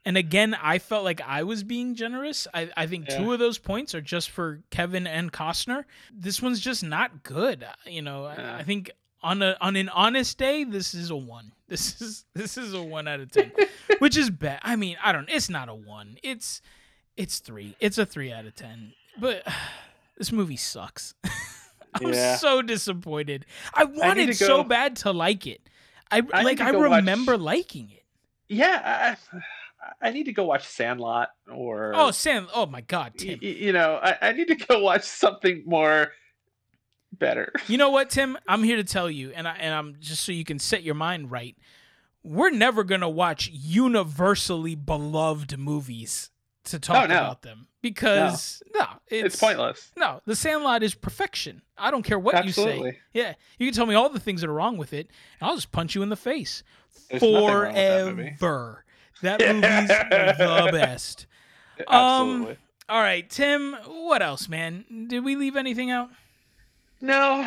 [0.04, 2.46] And again, I felt like I was being generous.
[2.54, 5.84] I, I think two of those points are just for Kevin and Costner.
[6.14, 7.64] This one's just not good.
[7.64, 8.56] Uh, you know, I- Yeah.
[8.56, 8.90] I think
[9.22, 11.52] on a on an honest day, this is a one.
[11.68, 13.52] This is this is a one out of ten,
[13.98, 14.60] which is bad.
[14.62, 15.28] I mean, I don't.
[15.28, 16.16] It's not a one.
[16.22, 16.62] It's
[17.14, 17.76] it's three.
[17.78, 18.94] It's a three out of ten.
[19.20, 19.42] But
[20.16, 21.14] this movie sucks.
[21.94, 22.36] I'm Yeah.
[22.36, 23.46] so disappointed.
[23.74, 25.60] I wanted to so go- bad to like it.
[26.10, 26.60] I, I like.
[26.60, 28.04] I go watch- remember liking it.
[28.48, 29.38] Yeah, I,
[30.00, 33.38] I need to go watch Sandlot or Oh, Sand Oh my God, Tim.
[33.42, 36.12] y- you know, I, I need to go watch something more
[37.12, 37.52] better.
[37.66, 38.38] You know what, Tim?
[38.48, 40.94] I'm here to tell you, and I and I'm just so you can set your
[40.94, 41.56] mind right.
[42.24, 46.30] We're never gonna watch universally beloved movies
[46.70, 47.18] to talk Oh, no.
[47.18, 49.92] about them because no, it's, It's, pointless.
[49.96, 51.62] No, The Sandlot is perfection.
[51.76, 52.98] I don't care what you say.
[53.12, 55.54] Yeah, you can tell me all the things that are wrong with it, and I'll
[55.56, 56.62] just punch you in the face
[57.10, 58.34] There's with that movie.
[58.38, 58.84] forever.
[59.22, 61.26] That movie's the best.
[61.86, 62.56] Um, Absolutely.
[62.88, 63.74] All right, Tim.
[63.86, 65.06] What else, man?
[65.08, 66.10] Did we leave anything out?
[67.00, 67.46] No, uh,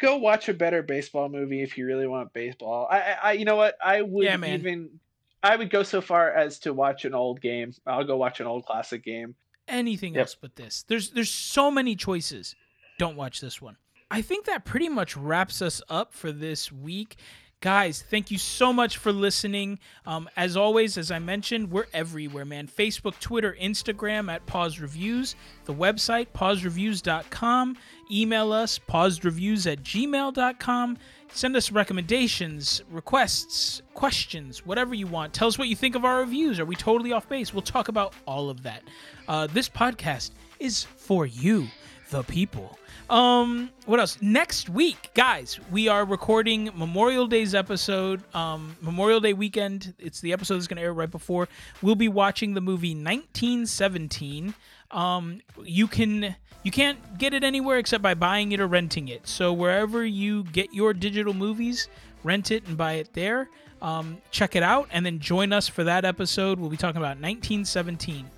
[0.00, 2.86] go watch a better baseball movie if you really want baseball.
[2.88, 3.76] I, I, you know what?
[3.84, 5.00] I would Yeah, even,
[5.42, 7.72] I would go so far as to watch an old game.
[7.86, 9.34] I'll go watch an old classic game.
[9.68, 10.20] anything Yep.
[10.20, 10.84] else but this.
[10.88, 12.54] There's there's so many choices.
[12.98, 13.76] Don't watch this one.
[14.10, 17.16] I think that pretty much wraps us up for this week.
[17.60, 19.78] Guys, thank you so much for listening.
[20.04, 22.66] Um, as always, as I mentioned, we're everywhere, man.
[22.66, 25.36] Facebook, Twitter, Instagram at Pause Reviews,
[25.66, 27.76] the website, pausereviews.com.
[28.10, 30.98] Email us, pausedreviews at gmail.com.
[31.34, 35.32] Send us recommendations, requests, questions, whatever you want.
[35.32, 36.60] Tell us what you think of our reviews.
[36.60, 37.54] Are we totally off base?
[37.54, 38.82] We'll talk about all of that.
[39.26, 41.68] Uh, this podcast is for you,
[42.10, 42.78] the people.
[43.08, 44.18] Um, what else?
[44.20, 48.22] Next week, guys, we are recording Memorial Day's episode.
[48.34, 49.94] Um, Memorial Day weekend.
[49.98, 51.48] It's the episode that's going to air right before.
[51.80, 54.54] We'll be watching the movie 1917.
[54.92, 59.26] Um, you can you can't get it anywhere except by buying it or renting it.
[59.26, 61.88] So wherever you get your digital movies,
[62.22, 63.48] rent it and buy it there.
[63.80, 66.60] Um, check it out and then join us for that episode.
[66.60, 68.30] We'll be talking about 1917.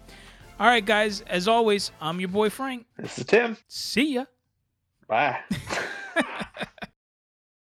[0.58, 1.20] All right, guys.
[1.22, 2.86] As always, I'm your boy Franc.
[2.96, 3.56] This is Tim.
[3.68, 4.24] See ya.
[5.06, 5.40] Bye.